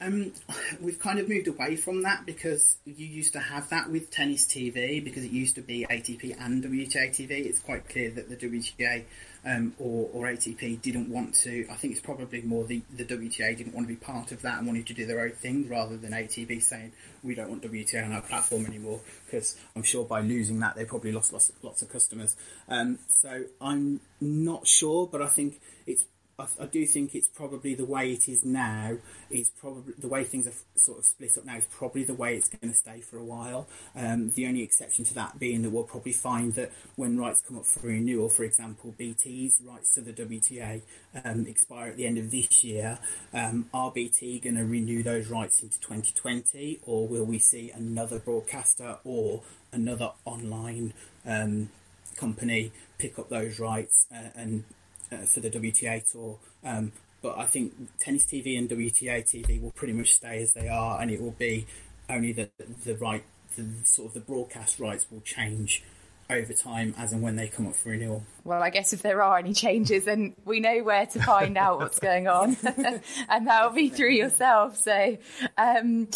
Um, 0.00 0.32
we've 0.80 0.98
kind 0.98 1.18
of 1.18 1.28
moved 1.28 1.48
away 1.48 1.76
from 1.76 2.02
that 2.02 2.26
because 2.26 2.78
you 2.84 3.06
used 3.06 3.34
to 3.34 3.40
have 3.40 3.68
that 3.70 3.90
with 3.90 4.10
tennis 4.10 4.46
TV 4.46 5.02
because 5.02 5.24
it 5.24 5.30
used 5.30 5.56
to 5.56 5.62
be 5.62 5.86
ATP 5.88 6.36
and 6.40 6.62
WTA 6.64 7.10
TV. 7.10 7.30
It's 7.46 7.60
quite 7.60 7.88
clear 7.88 8.10
that 8.10 8.28
the 8.28 8.36
WTA 8.36 9.04
um, 9.44 9.74
or, 9.78 10.08
or 10.12 10.26
ATP 10.26 10.82
didn't 10.82 11.08
want 11.08 11.34
to. 11.36 11.66
I 11.70 11.74
think 11.74 11.92
it's 11.92 12.02
probably 12.02 12.42
more 12.42 12.64
the, 12.64 12.82
the 12.94 13.04
WTA 13.04 13.56
didn't 13.56 13.74
want 13.74 13.86
to 13.88 13.94
be 13.94 13.96
part 13.96 14.32
of 14.32 14.42
that 14.42 14.58
and 14.58 14.66
wanted 14.66 14.86
to 14.86 14.94
do 14.94 15.06
their 15.06 15.20
own 15.20 15.32
thing 15.32 15.68
rather 15.68 15.96
than 15.96 16.12
ATP 16.12 16.62
saying 16.62 16.92
we 17.22 17.34
don't 17.34 17.48
want 17.48 17.62
WTA 17.62 18.04
on 18.04 18.12
our 18.12 18.22
platform 18.22 18.66
anymore 18.66 19.00
because 19.26 19.56
I'm 19.74 19.82
sure 19.82 20.04
by 20.04 20.20
losing 20.20 20.60
that 20.60 20.76
they 20.76 20.84
probably 20.84 21.12
lost 21.12 21.32
lots, 21.32 21.52
lots 21.62 21.82
of 21.82 21.88
customers. 21.88 22.36
Um, 22.68 22.98
so 23.06 23.44
I'm 23.60 24.00
not 24.20 24.66
sure, 24.66 25.06
but 25.06 25.22
I 25.22 25.28
think 25.28 25.60
it's 25.86 26.04
I, 26.40 26.64
I 26.64 26.66
do 26.66 26.86
think 26.86 27.14
it's 27.14 27.28
probably 27.28 27.74
the 27.74 27.84
way 27.84 28.12
it 28.12 28.28
is 28.28 28.44
now 28.44 28.96
is 29.30 29.50
probably 29.50 29.94
the 29.98 30.08
way 30.08 30.24
things 30.24 30.46
are 30.46 30.52
sort 30.76 30.98
of 30.98 31.04
split 31.04 31.36
up 31.38 31.44
now 31.44 31.56
is 31.56 31.66
probably 31.66 32.04
the 32.04 32.14
way 32.14 32.36
it's 32.36 32.48
going 32.48 32.72
to 32.72 32.76
stay 32.76 33.00
for 33.00 33.18
a 33.18 33.24
while. 33.24 33.68
Um, 33.94 34.30
the 34.30 34.46
only 34.46 34.62
exception 34.62 35.04
to 35.06 35.14
that 35.14 35.38
being 35.38 35.62
that 35.62 35.70
we'll 35.70 35.84
probably 35.84 36.12
find 36.12 36.54
that 36.54 36.72
when 36.96 37.18
rights 37.18 37.42
come 37.46 37.58
up 37.58 37.66
for 37.66 37.86
renewal, 37.86 38.28
for 38.28 38.44
example, 38.44 38.94
BT's 38.96 39.60
rights 39.64 39.92
to 39.94 40.00
the 40.00 40.12
WTA 40.12 40.82
um, 41.24 41.46
expire 41.46 41.88
at 41.88 41.96
the 41.96 42.06
end 42.06 42.18
of 42.18 42.30
this 42.30 42.64
year. 42.64 42.98
Um, 43.32 43.68
are 43.72 43.90
BT 43.90 44.40
going 44.40 44.56
to 44.56 44.64
renew 44.64 45.02
those 45.02 45.28
rights 45.28 45.62
into 45.62 45.80
2020, 45.80 46.80
or 46.84 47.06
will 47.06 47.24
we 47.24 47.38
see 47.38 47.70
another 47.70 48.18
broadcaster 48.18 48.98
or 49.04 49.42
another 49.72 50.12
online 50.24 50.92
um, 51.26 51.70
company 52.16 52.72
pick 52.98 53.18
up 53.18 53.28
those 53.28 53.58
rights 53.58 54.06
uh, 54.14 54.28
and 54.34 54.64
uh, 55.12 55.18
for 55.18 55.40
the 55.40 55.50
WTA 55.50 56.10
tour. 56.10 56.38
Um, 56.64 56.92
but 57.22 57.38
I 57.38 57.46
think 57.46 57.74
Tennis 57.98 58.24
TV 58.24 58.58
and 58.58 58.68
WTA 58.68 59.22
TV 59.22 59.60
will 59.60 59.72
pretty 59.72 59.92
much 59.92 60.14
stay 60.14 60.42
as 60.42 60.52
they 60.52 60.68
are, 60.68 61.00
and 61.00 61.10
it 61.10 61.20
will 61.20 61.32
be 61.32 61.66
only 62.08 62.32
that 62.32 62.50
the 62.84 62.96
right, 62.96 63.24
the 63.56 63.66
sort 63.84 64.08
of 64.08 64.14
the 64.14 64.20
broadcast 64.20 64.80
rights 64.80 65.10
will 65.10 65.20
change 65.20 65.82
over 66.30 66.52
time 66.52 66.94
as 66.96 67.12
and 67.12 67.22
when 67.22 67.36
they 67.36 67.48
come 67.48 67.66
up 67.66 67.74
for 67.74 67.90
renewal. 67.90 68.24
Well, 68.44 68.62
I 68.62 68.70
guess 68.70 68.92
if 68.92 69.02
there 69.02 69.22
are 69.22 69.36
any 69.38 69.52
changes, 69.52 70.04
then 70.04 70.34
we 70.44 70.60
know 70.60 70.82
where 70.82 71.06
to 71.06 71.22
find 71.22 71.58
out 71.58 71.80
what's 71.80 71.98
going 71.98 72.28
on, 72.28 72.56
and 73.28 73.46
that'll 73.46 73.72
be 73.72 73.90
through 73.90 74.12
yourself. 74.12 74.78
So, 74.78 75.18
um, 75.58 76.08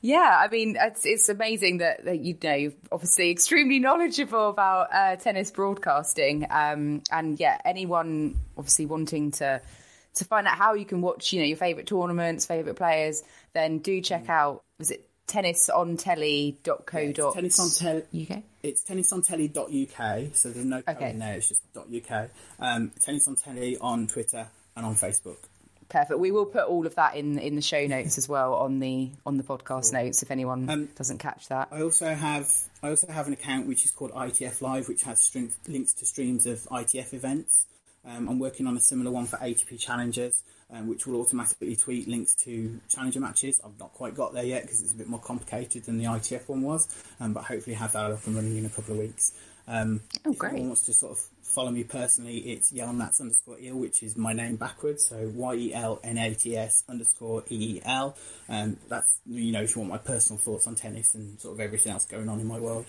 yeah, 0.00 0.38
I 0.40 0.48
mean, 0.48 0.76
it's, 0.80 1.04
it's 1.04 1.28
amazing 1.28 1.78
that, 1.78 2.04
that 2.04 2.20
you 2.20 2.36
know, 2.42 2.54
you're 2.54 2.72
obviously 2.90 3.30
extremely 3.30 3.78
knowledgeable 3.78 4.48
about 4.50 4.88
uh, 4.92 5.16
tennis 5.16 5.50
broadcasting, 5.50 6.46
um, 6.50 7.02
and 7.10 7.38
yeah, 7.38 7.58
anyone 7.64 8.36
obviously 8.56 8.86
wanting 8.86 9.32
to 9.32 9.60
to 10.12 10.24
find 10.24 10.48
out 10.48 10.58
how 10.58 10.74
you 10.74 10.84
can 10.84 11.02
watch, 11.02 11.32
you 11.32 11.38
know, 11.40 11.46
your 11.46 11.56
favourite 11.56 11.86
tournaments, 11.86 12.44
favourite 12.44 12.76
players, 12.76 13.22
then 13.52 13.78
do 13.78 14.00
check 14.00 14.28
out. 14.28 14.64
Was 14.78 14.90
it 14.90 15.08
tennisontelly.co.uk? 15.28 17.34
Tennis 17.34 17.60
on 17.60 17.70
Tel- 17.70 18.02
UK. 18.36 18.42
It's 18.62 18.84
tennisontelly.uk, 18.84 20.34
so 20.34 20.50
there's 20.50 20.66
no 20.66 20.82
code 20.82 20.96
Okay. 20.96 21.10
in 21.10 21.18
there. 21.18 21.36
It's 21.36 21.48
just 21.48 21.62
.uk. 21.76 22.28
Um, 22.58 22.90
tennis 23.00 23.26
on 23.28 23.36
telly 23.36 23.76
on 23.80 24.06
Twitter 24.06 24.46
and 24.76 24.86
on 24.86 24.94
Facebook. 24.94 25.36
Perfect. 25.90 26.18
We 26.20 26.30
will 26.30 26.46
put 26.46 26.64
all 26.64 26.86
of 26.86 26.94
that 26.94 27.16
in 27.16 27.38
in 27.38 27.56
the 27.56 27.62
show 27.62 27.86
notes 27.86 28.16
as 28.16 28.28
well 28.28 28.54
on 28.54 28.78
the 28.78 29.10
on 29.26 29.36
the 29.36 29.42
podcast 29.42 29.92
notes 29.92 30.22
if 30.22 30.30
anyone 30.30 30.70
Um, 30.70 30.86
doesn't 30.96 31.18
catch 31.18 31.48
that. 31.48 31.68
I 31.70 31.82
also 31.82 32.14
have 32.14 32.48
I 32.82 32.88
also 32.88 33.08
have 33.12 33.26
an 33.26 33.32
account 33.34 33.66
which 33.66 33.84
is 33.84 33.90
called 33.90 34.12
ITF 34.12 34.62
Live, 34.62 34.88
which 34.88 35.02
has 35.02 35.20
string, 35.22 35.52
links 35.68 35.92
to 35.94 36.06
streams 36.06 36.46
of 36.46 36.60
ITF 36.70 37.12
events. 37.12 37.66
Um, 38.04 38.28
I'm 38.30 38.38
working 38.38 38.66
on 38.66 38.76
a 38.76 38.80
similar 38.80 39.10
one 39.10 39.26
for 39.26 39.36
ATP 39.36 39.78
Challengers, 39.78 40.42
um, 40.70 40.88
which 40.88 41.06
will 41.06 41.20
automatically 41.20 41.76
tweet 41.76 42.08
links 42.08 42.34
to 42.44 42.80
Challenger 42.88 43.20
matches. 43.20 43.60
I've 43.62 43.78
not 43.78 43.92
quite 43.92 44.14
got 44.16 44.32
there 44.32 44.44
yet 44.44 44.62
because 44.62 44.80
it's 44.80 44.92
a 44.92 44.96
bit 44.96 45.06
more 45.08 45.20
complicated 45.20 45.84
than 45.84 45.98
the 45.98 46.04
ITF 46.04 46.48
one 46.48 46.62
was, 46.62 46.88
um, 47.20 47.34
but 47.34 47.44
hopefully 47.44 47.74
have 47.74 47.92
that 47.92 48.10
up 48.10 48.26
and 48.26 48.34
running 48.36 48.56
in 48.56 48.64
a 48.64 48.70
couple 48.70 48.94
of 48.94 49.00
weeks. 49.00 49.32
Um, 49.68 50.00
Oh, 50.24 50.32
great. 50.32 50.54
wants 50.62 50.82
to 50.84 50.94
sort 50.94 51.12
of 51.12 51.39
follow 51.50 51.70
me 51.70 51.84
personally, 51.84 52.38
it's 52.38 52.72
Yelnats 52.72 53.20
underscore 53.20 53.58
eel, 53.58 53.76
which 53.76 54.02
is 54.02 54.16
my 54.16 54.32
name 54.32 54.56
backwards. 54.56 55.06
So 55.08 55.30
Y 55.34 55.54
E 55.54 55.74
L 55.74 56.00
N 56.02 56.18
A 56.18 56.34
T 56.34 56.56
S 56.56 56.84
underscore 56.88 57.44
E 57.50 57.76
E 57.76 57.82
L. 57.84 58.16
Um, 58.48 58.76
that's 58.88 59.20
you 59.26 59.52
know 59.52 59.62
if 59.62 59.74
you 59.74 59.80
want 59.82 59.92
my 59.92 59.98
personal 59.98 60.38
thoughts 60.38 60.66
on 60.66 60.74
tennis 60.74 61.14
and 61.14 61.40
sort 61.40 61.54
of 61.54 61.60
everything 61.60 61.92
else 61.92 62.06
going 62.06 62.28
on 62.28 62.40
in 62.40 62.46
my 62.46 62.58
world. 62.58 62.86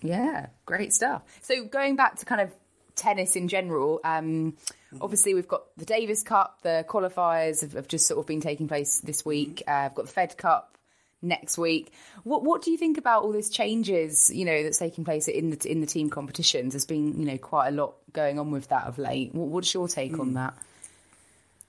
Yeah, 0.00 0.46
great 0.64 0.92
stuff. 0.92 1.22
So 1.42 1.64
going 1.64 1.96
back 1.96 2.16
to 2.18 2.24
kind 2.24 2.40
of 2.40 2.54
tennis 2.94 3.36
in 3.36 3.48
general, 3.48 4.00
um, 4.04 4.56
obviously 5.00 5.34
we've 5.34 5.48
got 5.48 5.64
the 5.76 5.84
Davis 5.84 6.22
Cup, 6.22 6.60
the 6.62 6.84
qualifiers 6.88 7.62
have, 7.62 7.72
have 7.72 7.88
just 7.88 8.06
sort 8.06 8.20
of 8.20 8.26
been 8.26 8.40
taking 8.40 8.68
place 8.68 9.00
this 9.00 9.24
week. 9.24 9.62
Uh, 9.66 9.72
I've 9.72 9.94
got 9.94 10.06
the 10.06 10.12
Fed 10.12 10.36
Cup 10.36 10.77
next 11.22 11.58
week. 11.58 11.92
What 12.24 12.44
what 12.44 12.62
do 12.62 12.70
you 12.70 12.78
think 12.78 12.98
about 12.98 13.22
all 13.22 13.32
these 13.32 13.50
changes? 13.50 14.30
You 14.32 14.44
know 14.44 14.62
that's 14.62 14.78
taking 14.78 15.04
place 15.04 15.28
in 15.28 15.50
the 15.50 15.70
in 15.70 15.80
the 15.80 15.86
team 15.86 16.10
competitions. 16.10 16.74
There's 16.74 16.86
been 16.86 17.18
you 17.18 17.26
know 17.26 17.38
quite 17.38 17.68
a 17.68 17.72
lot 17.72 17.94
going 18.12 18.38
on 18.38 18.50
with 18.50 18.68
that 18.68 18.86
of 18.86 18.98
late. 18.98 19.34
What, 19.34 19.48
what's 19.48 19.72
your 19.74 19.88
take 19.88 20.18
on 20.18 20.34
that? 20.34 20.54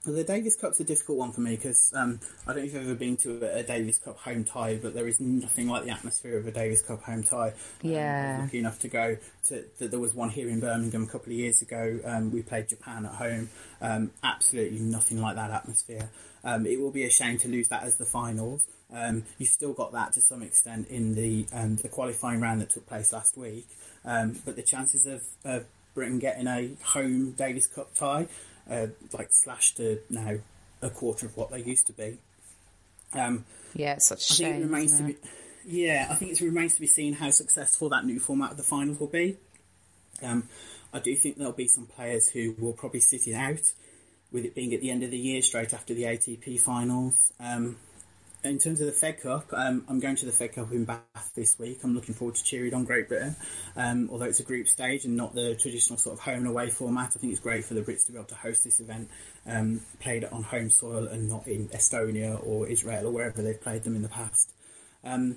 Well, 0.06 0.16
the 0.16 0.24
Davis 0.24 0.56
Cup's 0.56 0.80
a 0.80 0.84
difficult 0.84 1.18
one 1.18 1.32
for 1.32 1.42
me 1.42 1.56
because 1.56 1.92
um, 1.94 2.20
I 2.46 2.54
don't 2.54 2.62
know 2.62 2.68
if 2.68 2.72
you've 2.72 2.84
ever 2.84 2.94
been 2.94 3.18
to 3.18 3.44
a, 3.44 3.58
a 3.58 3.62
Davis 3.62 3.98
Cup 3.98 4.16
home 4.16 4.44
tie, 4.44 4.78
but 4.80 4.94
there 4.94 5.06
is 5.06 5.20
nothing 5.20 5.68
like 5.68 5.84
the 5.84 5.90
atmosphere 5.90 6.38
of 6.38 6.46
a 6.46 6.50
Davis 6.50 6.80
Cup 6.80 7.02
home 7.02 7.22
tie. 7.22 7.48
Um, 7.48 7.54
Yeah. 7.82 8.38
lucky 8.40 8.60
enough 8.60 8.78
to 8.78 8.88
go 8.88 9.18
to. 9.48 9.62
to 9.62 9.88
there 9.88 10.00
was 10.00 10.14
one 10.14 10.30
here 10.30 10.48
in 10.48 10.58
Birmingham 10.58 11.02
a 11.02 11.06
couple 11.06 11.34
of 11.34 11.38
years 11.38 11.60
ago. 11.60 12.00
Um, 12.02 12.30
we 12.32 12.40
played 12.40 12.68
Japan 12.68 13.04
at 13.04 13.12
home. 13.12 13.50
Um, 13.82 14.10
absolutely 14.22 14.78
nothing 14.78 15.20
like 15.20 15.36
that 15.36 15.50
atmosphere. 15.50 16.08
Um, 16.44 16.66
it 16.66 16.80
will 16.80 16.90
be 16.90 17.04
a 17.04 17.10
shame 17.10 17.38
to 17.38 17.48
lose 17.48 17.68
that 17.68 17.82
as 17.82 17.96
the 17.96 18.04
finals. 18.06 18.66
Um, 18.92 19.24
you've 19.38 19.50
still 19.50 19.72
got 19.72 19.92
that 19.92 20.12
to 20.14 20.20
some 20.20 20.42
extent 20.42 20.88
in 20.88 21.14
the 21.14 21.46
um, 21.52 21.76
the 21.76 21.88
qualifying 21.88 22.40
round 22.40 22.60
that 22.60 22.70
took 22.70 22.86
place 22.86 23.12
last 23.12 23.36
week, 23.36 23.66
um, 24.04 24.40
but 24.44 24.56
the 24.56 24.62
chances 24.62 25.06
of, 25.06 25.22
of 25.44 25.66
Britain 25.94 26.18
getting 26.18 26.46
a 26.46 26.70
home 26.82 27.32
Davis 27.32 27.66
Cup 27.66 27.94
tie, 27.94 28.26
uh, 28.70 28.86
like 29.12 29.28
slashed 29.30 29.76
to 29.76 29.98
now 30.08 30.36
a 30.82 30.90
quarter 30.90 31.26
of 31.26 31.36
what 31.36 31.50
they 31.50 31.62
used 31.62 31.86
to 31.88 31.92
be. 31.92 32.18
Um, 33.12 33.44
Yeah, 33.74 33.94
it's 33.94 34.06
such 34.06 34.28
a 34.30 34.32
shame. 34.34 34.54
it 34.62 34.64
remains 34.64 34.96
to 34.98 35.04
be. 35.04 35.16
Yeah, 35.66 36.06
I 36.10 36.14
think 36.14 36.32
it 36.32 36.40
remains 36.40 36.74
to 36.74 36.80
be 36.80 36.86
seen 36.86 37.12
how 37.12 37.30
successful 37.30 37.90
that 37.90 38.04
new 38.06 38.18
format 38.18 38.52
of 38.52 38.56
the 38.56 38.62
finals 38.62 38.98
will 38.98 39.08
be. 39.08 39.36
Um, 40.22 40.48
I 40.92 41.00
do 41.00 41.14
think 41.14 41.36
there'll 41.36 41.52
be 41.52 41.68
some 41.68 41.86
players 41.86 42.28
who 42.28 42.54
will 42.58 42.72
probably 42.72 43.00
sit 43.00 43.26
it 43.26 43.34
out, 43.34 43.60
with 44.32 44.44
it 44.44 44.54
being 44.54 44.74
at 44.74 44.80
the 44.80 44.90
end 44.90 45.02
of 45.02 45.10
the 45.10 45.18
year, 45.18 45.42
straight 45.42 45.74
after 45.74 45.94
the 45.94 46.04
ATP 46.04 46.60
finals. 46.60 47.32
Um, 47.40 47.76
in 48.42 48.58
terms 48.58 48.80
of 48.80 48.86
the 48.86 48.92
Fed 48.92 49.20
Cup, 49.20 49.52
um, 49.52 49.84
I'm 49.88 50.00
going 50.00 50.16
to 50.16 50.26
the 50.26 50.32
Fed 50.32 50.54
Cup 50.54 50.72
in 50.72 50.84
Bath 50.84 51.32
this 51.34 51.58
week. 51.58 51.80
I'm 51.84 51.94
looking 51.94 52.14
forward 52.14 52.36
to 52.36 52.44
cheering 52.44 52.72
on 52.72 52.84
Great 52.84 53.08
Britain. 53.08 53.36
Um, 53.76 54.08
although 54.10 54.24
it's 54.24 54.40
a 54.40 54.44
group 54.44 54.66
stage 54.66 55.04
and 55.04 55.16
not 55.16 55.34
the 55.34 55.54
traditional 55.56 55.98
sort 55.98 56.14
of 56.14 56.20
home 56.20 56.38
and 56.38 56.46
away 56.46 56.70
format, 56.70 57.12
I 57.14 57.18
think 57.18 57.32
it's 57.32 57.42
great 57.42 57.64
for 57.64 57.74
the 57.74 57.82
Brits 57.82 58.06
to 58.06 58.12
be 58.12 58.18
able 58.18 58.28
to 58.28 58.34
host 58.34 58.64
this 58.64 58.80
event, 58.80 59.10
um, 59.46 59.82
played 60.00 60.24
on 60.24 60.42
home 60.42 60.70
soil 60.70 61.06
and 61.06 61.28
not 61.28 61.46
in 61.46 61.68
Estonia 61.68 62.40
or 62.46 62.66
Israel 62.66 63.06
or 63.06 63.10
wherever 63.10 63.42
they've 63.42 63.60
played 63.60 63.82
them 63.82 63.94
in 63.94 64.02
the 64.02 64.08
past. 64.08 64.52
Um, 65.04 65.36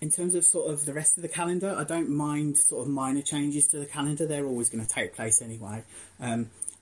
in 0.00 0.10
terms 0.10 0.34
of 0.34 0.44
sort 0.44 0.68
of 0.72 0.84
the 0.84 0.92
rest 0.92 1.16
of 1.16 1.22
the 1.22 1.28
calendar, 1.28 1.74
I 1.78 1.84
don't 1.84 2.10
mind 2.10 2.58
sort 2.58 2.86
of 2.86 2.92
minor 2.92 3.22
changes 3.22 3.68
to 3.68 3.78
the 3.78 3.86
calendar. 3.86 4.26
They're 4.26 4.46
always 4.46 4.68
going 4.68 4.84
to 4.84 4.92
take 4.92 5.14
place 5.14 5.40
anyway. 5.40 5.84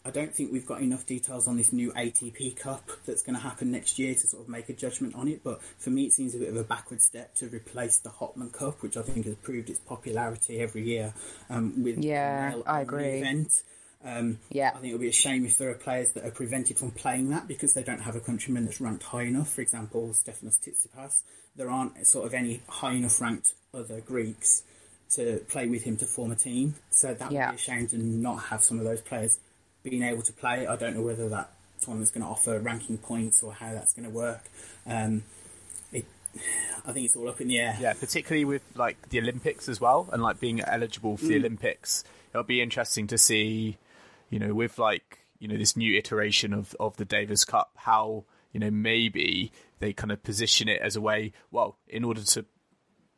I 0.05 0.11
don't 0.11 0.35
think 0.35 0.51
we've 0.51 0.67
got 0.67 0.81
enough 0.81 1.05
details 1.05 1.47
on 1.47 1.59
this 1.59 1.73
new 1.73 1.93
ATP 1.93 2.57
Cup 2.57 2.89
that's 3.05 3.23
going 3.23 3.37
to 3.37 3.43
happen 3.43 3.71
next 3.71 3.99
year 3.99 4.15
to 4.15 4.27
sort 4.27 4.43
of 4.43 4.49
make 4.49 4.69
a 4.71 4.73
judgment 4.73 5.15
on 5.15 5.29
it. 5.29 5.45
But 5.45 5.63
for 5.79 5.91
me, 5.91 6.07
it 6.07 6.13
seems 6.13 6.35
a 6.35 6.39
bit 6.39 6.49
of 6.49 6.57
a 6.57 6.65
backward 6.65 7.03
step 7.03 7.35
to 7.37 7.49
replace 7.49 7.99
the 7.99 8.09
Hopman 8.09 8.51
Cup, 8.53 8.83
which 8.83 8.97
I 8.97 9.03
think 9.03 9.27
has 9.27 9.35
proved 9.37 9.69
its 9.69 9.79
popularity 9.79 10.61
every 10.61 10.85
year. 10.85 11.13
Um, 11.51 11.83
with 11.83 11.99
yeah, 11.99 12.55
I 12.67 12.81
agree. 12.81 13.19
Event. 13.19 13.63
Um, 14.03 14.39
yeah, 14.49 14.71
I 14.75 14.79
think 14.79 14.87
it 14.87 14.93
would 14.93 15.03
be 15.03 15.09
a 15.09 15.13
shame 15.13 15.45
if 15.45 15.59
there 15.59 15.69
are 15.69 15.75
players 15.75 16.13
that 16.13 16.25
are 16.25 16.31
prevented 16.31 16.79
from 16.79 16.93
playing 16.93 17.29
that 17.31 17.47
because 17.47 17.75
they 17.75 17.83
don't 17.83 18.01
have 18.01 18.17
a 18.17 18.21
countryman 18.21 18.65
that's 18.65 18.81
ranked 18.81 19.03
high 19.03 19.25
enough. 19.25 19.53
For 19.53 19.61
example, 19.61 20.09
Stefanos 20.09 20.59
Tsitsipas. 20.59 21.23
There 21.57 21.69
aren't 21.69 22.07
sort 22.07 22.27
of 22.27 22.33
any 22.33 22.63
high 22.69 22.93
enough 22.93 23.21
ranked 23.21 23.53
other 23.75 24.01
Greeks 24.01 24.63
to 25.11 25.45
play 25.49 25.67
with 25.67 25.83
him 25.83 25.97
to 25.99 26.07
form 26.07 26.33
a 26.33 26.37
team. 26.37 26.77
So 26.91 27.13
that 27.13 27.31
yeah. 27.31 27.49
would 27.49 27.57
be 27.57 27.57
a 27.57 27.59
shame 27.59 27.89
to 27.89 27.99
not 27.99 28.45
have 28.45 28.65
some 28.65 28.79
of 28.79 28.85
those 28.85 29.03
players 29.03 29.39
being 29.83 30.03
able 30.03 30.23
to 30.23 30.33
play. 30.33 30.67
I 30.67 30.77
don't 30.77 30.95
know 30.95 31.03
whether 31.03 31.29
that 31.29 31.53
tournament's 31.81 32.11
going 32.11 32.23
to 32.25 32.29
offer 32.31 32.59
ranking 32.59 32.99
points 32.99 33.43
or 33.43 33.53
how 33.53 33.73
that's 33.73 33.93
going 33.95 34.05
to 34.09 34.15
work. 34.15 34.45
Um, 34.87 35.23
it, 35.93 36.05
I 36.87 36.93
think 36.93 37.07
it's 37.07 37.17
all 37.17 37.29
up 37.29 37.41
in 37.41 37.49
the 37.49 37.59
air. 37.59 37.77
Yeah, 37.81 37.95
particularly 37.95 38.45
with 38.45 38.63
like 38.75 39.09
the 39.09 39.19
Olympics 39.21 39.69
as 39.69 39.81
well, 39.81 40.09
and 40.13 40.23
like 40.23 40.41
being 40.41 40.61
eligible 40.61 41.17
for 41.17 41.27
the 41.27 41.35
Mm. 41.35 41.41
Olympics. 41.41 42.05
It'll 42.33 42.43
be 42.45 42.61
interesting 42.63 43.07
to 43.09 43.19
see, 43.19 43.79
you 44.29 44.39
know, 44.39 44.55
with 44.55 44.79
like 44.79 45.19
you 45.39 45.49
know 45.49 45.57
this 45.57 45.77
new 45.77 45.97
iteration 45.97 46.53
of 46.53 46.77
of 46.79 46.97
the 46.97 47.05
Davis 47.05 47.45
Cup, 47.45 47.73
how 47.77 48.25
you 48.53 48.61
know 48.61 48.71
maybe 48.71 49.51
they 49.79 49.93
kind 49.93 50.13
of 50.13 50.23
position 50.23 50.69
it 50.69 50.81
as 50.83 50.95
a 50.97 51.01
way. 51.01 51.33
Well, 51.51 51.79
in 51.89 52.05
order 52.05 52.23
to 52.23 52.45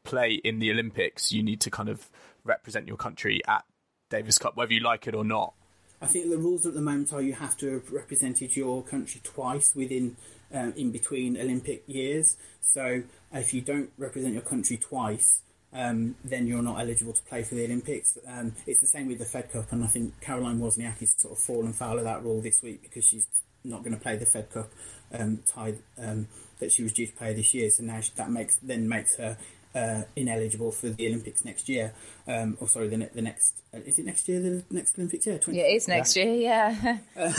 play 0.04 0.34
in 0.34 0.60
the 0.60 0.70
Olympics, 0.70 1.32
you 1.32 1.42
need 1.42 1.60
to 1.62 1.70
kind 1.70 1.88
of 1.88 2.08
represent 2.44 2.86
your 2.88 2.96
country 2.96 3.40
at 3.46 3.64
Davis 4.10 4.38
Cup, 4.38 4.56
whether 4.56 4.72
you 4.72 4.80
like 4.80 5.06
it 5.06 5.14
or 5.14 5.24
not. 5.24 5.54
I 6.02 6.06
think 6.06 6.30
the 6.30 6.36
rules 6.36 6.66
at 6.66 6.74
the 6.74 6.80
moment 6.80 7.12
are 7.12 7.22
you 7.22 7.32
have 7.34 7.56
to 7.58 7.74
have 7.74 7.92
represented 7.92 8.56
your 8.56 8.82
country 8.82 9.20
twice 9.22 9.72
within 9.76 10.16
um, 10.52 10.74
in 10.76 10.90
between 10.90 11.40
Olympic 11.40 11.84
years. 11.86 12.36
So 12.60 13.04
if 13.32 13.54
you 13.54 13.60
don't 13.60 13.90
represent 13.96 14.34
your 14.34 14.42
country 14.42 14.76
twice, 14.78 15.42
um, 15.72 16.16
then 16.24 16.48
you're 16.48 16.62
not 16.62 16.80
eligible 16.80 17.12
to 17.12 17.22
play 17.22 17.44
for 17.44 17.54
the 17.54 17.64
Olympics. 17.64 18.18
Um, 18.26 18.52
it's 18.66 18.80
the 18.80 18.88
same 18.88 19.06
with 19.06 19.20
the 19.20 19.24
Fed 19.24 19.52
Cup, 19.52 19.70
and 19.70 19.84
I 19.84 19.86
think 19.86 20.20
Caroline 20.20 20.58
Wozniacki 20.58 21.00
has 21.00 21.14
sort 21.16 21.38
of 21.38 21.38
fallen 21.38 21.72
foul 21.72 21.98
of 21.98 22.04
that 22.04 22.24
rule 22.24 22.42
this 22.42 22.60
week 22.62 22.82
because 22.82 23.06
she's 23.06 23.26
not 23.64 23.84
going 23.84 23.94
to 23.94 24.00
play 24.00 24.16
the 24.16 24.26
Fed 24.26 24.50
Cup 24.50 24.70
um, 25.12 25.38
tie 25.46 25.74
um, 25.98 26.26
that 26.58 26.72
she 26.72 26.82
was 26.82 26.92
due 26.92 27.06
to 27.06 27.12
play 27.12 27.32
this 27.32 27.54
year. 27.54 27.70
So 27.70 27.84
now 27.84 28.00
that 28.16 28.30
makes 28.30 28.56
then 28.56 28.88
makes 28.88 29.16
her 29.16 29.38
uh, 29.74 30.02
ineligible 30.16 30.72
for 30.72 30.90
the 30.90 31.06
Olympics 31.08 31.44
next 31.44 31.68
year. 31.68 31.92
Um, 32.26 32.56
or 32.60 32.68
sorry, 32.68 32.88
the, 32.88 32.96
ne- 32.98 33.10
the 33.14 33.22
next 33.22 33.62
uh, 33.74 33.78
is 33.78 33.98
it 33.98 34.04
next 34.06 34.28
year? 34.28 34.40
The 34.40 34.62
next 34.70 34.98
Olympics 34.98 35.26
year? 35.26 35.38
20- 35.38 35.54
Yeah, 35.54 35.62
it 35.64 35.76
is 35.76 35.88
next 35.88 36.16
year. 36.16 36.34
Yeah, 36.34 36.98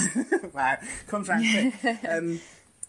wow, 0.54 0.78
comes 1.08 1.28
round 1.30 1.46
quick. 1.82 1.98
Um, 2.10 2.40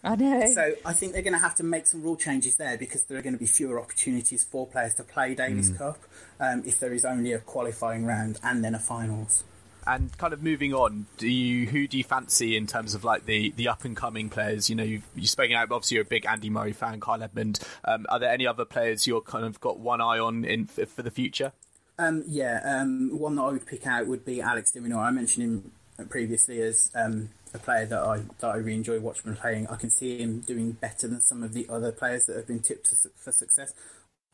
I 0.03 0.15
know. 0.15 0.45
so 0.53 0.73
I 0.85 0.93
think 0.93 1.13
they're 1.13 1.23
going 1.23 1.33
to 1.33 1.39
have 1.39 1.55
to 1.55 1.63
make 1.63 1.87
some 1.87 2.03
rule 2.03 2.15
changes 2.15 2.57
there 2.57 2.77
because 2.77 3.03
there 3.05 3.17
are 3.17 3.23
going 3.23 3.33
to 3.33 3.39
be 3.39 3.47
fewer 3.47 3.79
opportunities 3.79 4.43
for 4.43 4.67
players 4.67 4.93
to 4.95 5.03
play 5.03 5.33
Davis 5.33 5.69
Cup 5.69 5.97
um, 6.39 6.61
if 6.63 6.79
there 6.79 6.93
is 6.93 7.05
only 7.05 7.33
a 7.33 7.39
qualifying 7.39 8.05
round 8.05 8.39
and 8.43 8.63
then 8.63 8.75
a 8.75 8.79
finals. 8.79 9.43
And 9.87 10.17
kind 10.17 10.33
of 10.33 10.41
moving 10.41 10.73
on, 10.73 11.05
do 11.17 11.27
you 11.27 11.67
who 11.67 11.87
do 11.87 11.97
you 11.97 12.03
fancy 12.03 12.57
in 12.57 12.65
terms 12.65 12.95
of 12.95 13.03
like 13.03 13.25
the, 13.25 13.51
the 13.55 13.67
up 13.67 13.85
and 13.85 13.95
coming 13.95 14.29
players? 14.29 14.69
You 14.69 14.75
know, 14.75 14.83
you've 14.83 15.05
you've 15.15 15.29
spoken 15.29 15.55
out. 15.55 15.71
Obviously, 15.71 15.95
you're 15.95 16.03
a 16.03 16.07
big 16.07 16.25
Andy 16.25 16.49
Murray 16.49 16.73
fan, 16.73 16.99
Kyle 16.99 17.21
Edmund. 17.21 17.59
Um, 17.83 18.05
are 18.09 18.19
there 18.19 18.31
any 18.31 18.47
other 18.47 18.65
players 18.65 19.05
you're 19.05 19.21
kind 19.21 19.45
of 19.45 19.59
got 19.61 19.79
one 19.79 20.01
eye 20.01 20.17
on 20.17 20.43
in 20.43 20.65
for, 20.65 20.85
for 20.85 21.03
the 21.03 21.11
future? 21.11 21.51
Um, 21.97 22.23
yeah, 22.27 22.61
um, 22.65 23.17
one 23.17 23.35
that 23.35 23.43
I 23.43 23.51
would 23.51 23.65
pick 23.65 23.87
out 23.87 24.07
would 24.07 24.25
be 24.25 24.41
Alex 24.41 24.71
de 24.71 24.81
Minaur. 24.81 25.03
I 25.03 25.11
mentioned 25.11 25.43
him 25.97 26.07
previously 26.09 26.61
as 26.61 26.91
um, 26.93 27.29
a 27.53 27.59
player 27.59 27.85
that 27.85 27.99
I 27.99 28.17
that 28.39 28.47
I 28.47 28.57
really 28.57 28.77
enjoy 28.77 28.99
watching 28.99 29.35
playing. 29.35 29.67
I 29.67 29.75
can 29.75 29.89
see 29.89 30.17
him 30.17 30.41
doing 30.41 30.73
better 30.73 31.07
than 31.07 31.21
some 31.21 31.43
of 31.43 31.53
the 31.53 31.67
other 31.69 31.91
players 31.91 32.25
that 32.25 32.35
have 32.35 32.47
been 32.47 32.59
tipped 32.59 32.87
to, 32.87 33.09
for 33.15 33.31
success. 33.31 33.73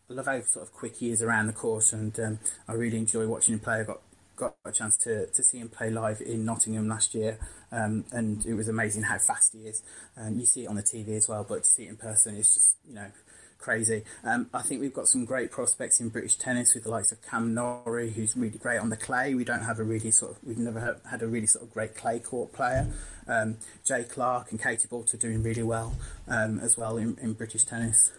I 0.10 0.14
love 0.14 0.26
how 0.26 0.42
sort 0.42 0.68
of 0.68 0.74
quick 0.74 0.98
he 0.98 1.12
is 1.12 1.22
around 1.22 1.48
the 1.48 1.54
course, 1.54 1.94
and 1.94 2.20
um, 2.20 2.40
I 2.68 2.74
really 2.74 2.98
enjoy 2.98 3.28
watching 3.28 3.54
him 3.54 3.60
play. 3.60 3.82
I 3.82 3.84
got 3.84 4.02
got 4.42 4.56
a 4.66 4.72
chance 4.72 4.98
to, 4.98 5.28
to 5.28 5.44
see 5.44 5.60
him 5.60 5.70
play 5.70 5.92
live 5.92 6.20
in 6.20 6.44
Nottingham 6.44 6.88
last 6.88 7.14
year, 7.14 7.38
um, 7.72 8.06
and 8.12 8.44
it 8.44 8.56
was 8.56 8.68
amazing 8.68 9.04
how 9.04 9.20
fast 9.20 9.54
he 9.54 9.60
is. 9.60 9.84
Um, 10.18 10.40
you 10.40 10.48
see 10.48 10.64
it 10.64 10.68
on 10.68 10.76
the 10.76 10.82
TV 10.82 11.16
as 11.16 11.30
well, 11.30 11.46
but 11.48 11.64
to 11.64 11.70
see 11.70 11.84
it 11.84 11.90
in 11.90 11.96
person 11.96 12.36
is 12.36 12.52
just 12.52 12.76
you 12.88 12.96
know 12.96 13.12
crazy. 13.60 14.04
Um, 14.24 14.50
I 14.52 14.64
think 14.64 14.82
we've 14.82 14.94
got 14.94 15.08
some 15.08 15.26
great 15.26 15.52
prospects 15.52 16.02
in 16.02 16.10
British 16.10 16.36
tennis 16.36 16.74
with 16.74 16.86
the 16.86 16.90
likes 16.90 17.12
of 17.12 17.22
Cam 17.22 17.54
Norrie, 17.54 18.10
who's 18.10 18.36
really 18.36 18.58
great 18.58 18.80
on 18.80 18.90
the 18.90 18.98
clay. 18.98 19.36
We 19.36 19.44
don't 19.44 19.62
have 19.62 19.80
a 19.80 19.84
really 19.84 20.10
sort 20.10 20.32
of, 20.32 20.38
we've 20.44 20.58
never 20.58 21.00
had, 21.08 21.22
a 21.22 21.28
really 21.28 21.46
sort 21.46 21.64
of 21.64 21.72
great 21.72 21.96
clay 21.96 22.18
court 22.18 22.52
player. 22.52 22.88
Um, 23.28 23.58
Jay 23.86 24.04
Clarke 24.04 24.50
and 24.50 24.60
Katie 24.60 24.88
Boulter 24.88 25.14
are 25.14 25.18
doing 25.18 25.44
really 25.44 25.62
well 25.62 25.94
um, 26.28 26.60
as 26.60 26.76
well 26.76 26.98
in, 26.98 27.16
in 27.22 27.34
British 27.34 27.64
tennis. 27.64 28.12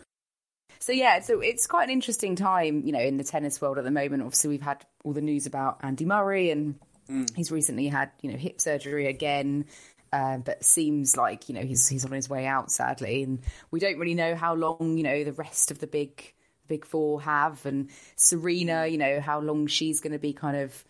So 0.82 0.90
yeah, 0.90 1.20
so 1.20 1.38
it's 1.38 1.68
quite 1.68 1.84
an 1.84 1.90
interesting 1.90 2.34
time, 2.34 2.82
you 2.84 2.90
know, 2.90 2.98
in 2.98 3.16
the 3.16 3.22
tennis 3.22 3.60
world 3.60 3.78
at 3.78 3.84
the 3.84 3.92
moment. 3.92 4.24
Obviously, 4.24 4.48
we've 4.50 4.62
had 4.62 4.84
all 5.04 5.12
the 5.12 5.20
news 5.20 5.46
about 5.46 5.78
Andy 5.84 6.04
Murray, 6.04 6.50
and 6.50 6.74
he's 7.36 7.52
recently 7.52 7.86
had, 7.86 8.10
you 8.20 8.32
know, 8.32 8.36
hip 8.36 8.60
surgery 8.60 9.06
again. 9.06 9.66
Uh, 10.12 10.38
but 10.38 10.64
seems 10.64 11.16
like 11.16 11.48
you 11.48 11.54
know 11.54 11.62
he's 11.62 11.86
he's 11.88 12.04
on 12.04 12.10
his 12.10 12.28
way 12.28 12.46
out, 12.46 12.72
sadly, 12.72 13.22
and 13.22 13.38
we 13.70 13.78
don't 13.78 13.96
really 13.96 14.16
know 14.16 14.34
how 14.34 14.54
long 14.54 14.96
you 14.96 15.04
know 15.04 15.22
the 15.22 15.32
rest 15.32 15.70
of 15.70 15.78
the 15.78 15.86
big 15.86 16.34
big 16.66 16.84
four 16.84 17.22
have, 17.22 17.64
and 17.64 17.88
Serena, 18.16 18.88
you 18.88 18.98
know, 18.98 19.20
how 19.20 19.38
long 19.38 19.68
she's 19.68 20.00
going 20.00 20.12
to 20.12 20.18
be 20.18 20.32
kind 20.32 20.56
of 20.56 20.84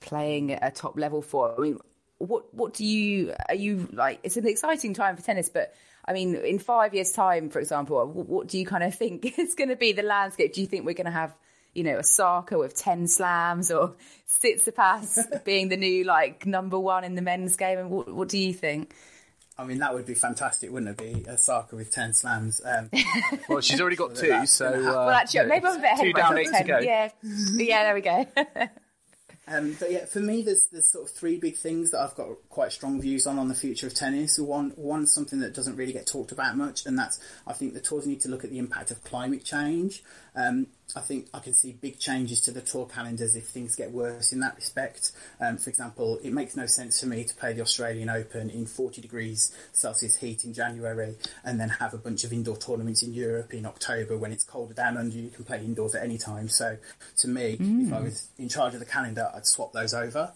playing 0.00 0.52
at 0.52 0.62
a 0.62 0.70
top 0.70 0.98
level 0.98 1.22
for. 1.22 1.54
I 1.56 1.62
mean, 1.62 1.78
what 2.18 2.52
what 2.52 2.74
do 2.74 2.84
you 2.84 3.32
are 3.48 3.54
you 3.54 3.88
like? 3.90 4.20
It's 4.22 4.36
an 4.36 4.46
exciting 4.46 4.92
time 4.92 5.16
for 5.16 5.22
tennis, 5.22 5.48
but 5.48 5.72
I 6.10 6.12
mean, 6.12 6.34
in 6.34 6.58
five 6.58 6.92
years' 6.92 7.12
time, 7.12 7.50
for 7.50 7.60
example, 7.60 8.04
what, 8.04 8.28
what 8.28 8.46
do 8.48 8.58
you 8.58 8.66
kind 8.66 8.82
of 8.82 8.94
think 8.94 9.24
is 9.38 9.54
going 9.54 9.68
to 9.70 9.76
be 9.76 9.92
the 9.92 10.02
landscape? 10.02 10.52
Do 10.52 10.60
you 10.60 10.66
think 10.66 10.84
we're 10.84 10.94
going 10.94 11.06
to 11.06 11.12
have 11.12 11.32
you 11.72 11.84
know, 11.84 11.94
a 11.94 11.98
Osaka 11.98 12.58
with 12.58 12.74
10 12.74 13.06
slams 13.06 13.70
or 13.70 13.94
Tsitsipas 14.42 15.44
being 15.44 15.68
the 15.68 15.76
new, 15.76 16.02
like, 16.02 16.44
number 16.44 16.76
one 16.78 17.04
in 17.04 17.14
the 17.14 17.22
men's 17.22 17.56
game? 17.56 17.78
And 17.78 17.90
what, 17.90 18.12
what 18.12 18.28
do 18.28 18.38
you 18.38 18.52
think? 18.52 18.92
I 19.56 19.64
mean, 19.64 19.78
that 19.78 19.94
would 19.94 20.04
be 20.04 20.14
fantastic, 20.14 20.72
wouldn't 20.72 21.00
it? 21.00 21.24
Be 21.24 21.30
a 21.30 21.34
Osaka 21.34 21.76
with 21.76 21.92
10 21.92 22.14
slams. 22.14 22.60
Um, 22.64 22.90
Well, 23.48 23.60
she's 23.60 23.80
already 23.80 23.94
got 23.94 24.16
two, 24.16 24.46
so 24.46 24.66
uh, 24.66 24.80
Well, 24.80 25.10
actually, 25.10 25.46
maybe 25.46 25.66
I'm 25.66 25.76
a 25.78 25.80
bit 25.80 25.92
ahead 25.92 26.00
two 26.00 26.12
down, 26.12 26.34
myself. 26.34 26.56
eight 26.56 26.58
to 26.58 26.64
go. 26.64 26.78
Yeah, 26.80 27.10
yeah, 27.22 27.84
there 27.84 27.94
we 27.94 28.00
go. 28.00 28.26
Um, 29.48 29.76
but 29.80 29.90
yeah, 29.90 30.04
for 30.04 30.20
me, 30.20 30.42
there's 30.42 30.66
there's 30.70 30.86
sort 30.86 31.08
of 31.08 31.14
three 31.14 31.38
big 31.38 31.56
things 31.56 31.90
that 31.90 32.00
I've 32.00 32.14
got 32.14 32.28
quite 32.50 32.72
strong 32.72 33.00
views 33.00 33.26
on 33.26 33.38
on 33.38 33.48
the 33.48 33.54
future 33.54 33.86
of 33.86 33.94
tennis. 33.94 34.38
One 34.38 34.72
one's 34.76 35.12
something 35.12 35.40
that 35.40 35.54
doesn't 35.54 35.76
really 35.76 35.92
get 35.92 36.06
talked 36.06 36.30
about 36.30 36.56
much, 36.56 36.86
and 36.86 36.98
that's 36.98 37.20
I 37.46 37.52
think 37.52 37.74
the 37.74 37.80
tours 37.80 38.06
need 38.06 38.20
to 38.20 38.28
look 38.28 38.44
at 38.44 38.50
the 38.50 38.58
impact 38.58 38.90
of 38.90 39.02
climate 39.02 39.44
change. 39.44 40.04
Um, 40.36 40.68
I 40.96 41.00
think 41.00 41.28
I 41.32 41.38
can 41.38 41.54
see 41.54 41.72
big 41.72 41.98
changes 41.98 42.40
to 42.42 42.50
the 42.50 42.60
tour 42.60 42.86
calendars 42.86 43.36
if 43.36 43.46
things 43.46 43.76
get 43.76 43.92
worse 43.92 44.32
in 44.32 44.40
that 44.40 44.56
respect. 44.56 45.12
Um, 45.40 45.56
for 45.56 45.70
example, 45.70 46.18
it 46.22 46.32
makes 46.32 46.56
no 46.56 46.66
sense 46.66 47.00
for 47.00 47.06
me 47.06 47.24
to 47.24 47.34
play 47.34 47.52
the 47.52 47.62
Australian 47.62 48.08
Open 48.08 48.50
in 48.50 48.66
40 48.66 49.00
degrees 49.00 49.54
Celsius 49.72 50.16
heat 50.16 50.44
in 50.44 50.52
January 50.54 51.16
and 51.44 51.60
then 51.60 51.68
have 51.68 51.94
a 51.94 51.98
bunch 51.98 52.24
of 52.24 52.32
indoor 52.32 52.56
tournaments 52.56 53.02
in 53.02 53.12
Europe 53.12 53.54
in 53.54 53.66
October 53.66 54.16
when 54.16 54.32
it's 54.32 54.44
colder 54.44 54.74
down 54.74 54.96
under. 54.96 55.16
You 55.16 55.30
can 55.30 55.44
play 55.44 55.64
indoors 55.64 55.94
at 55.94 56.02
any 56.02 56.18
time. 56.18 56.48
So 56.48 56.76
to 57.18 57.28
me, 57.28 57.56
if 57.86 57.92
I 57.92 58.00
was 58.00 58.28
in 58.38 58.48
charge 58.48 58.74
of 58.74 58.80
the 58.80 58.86
calendar, 58.86 59.30
I'd 59.34 59.46
swap 59.46 59.72
those 59.72 59.94
over. 59.94 60.32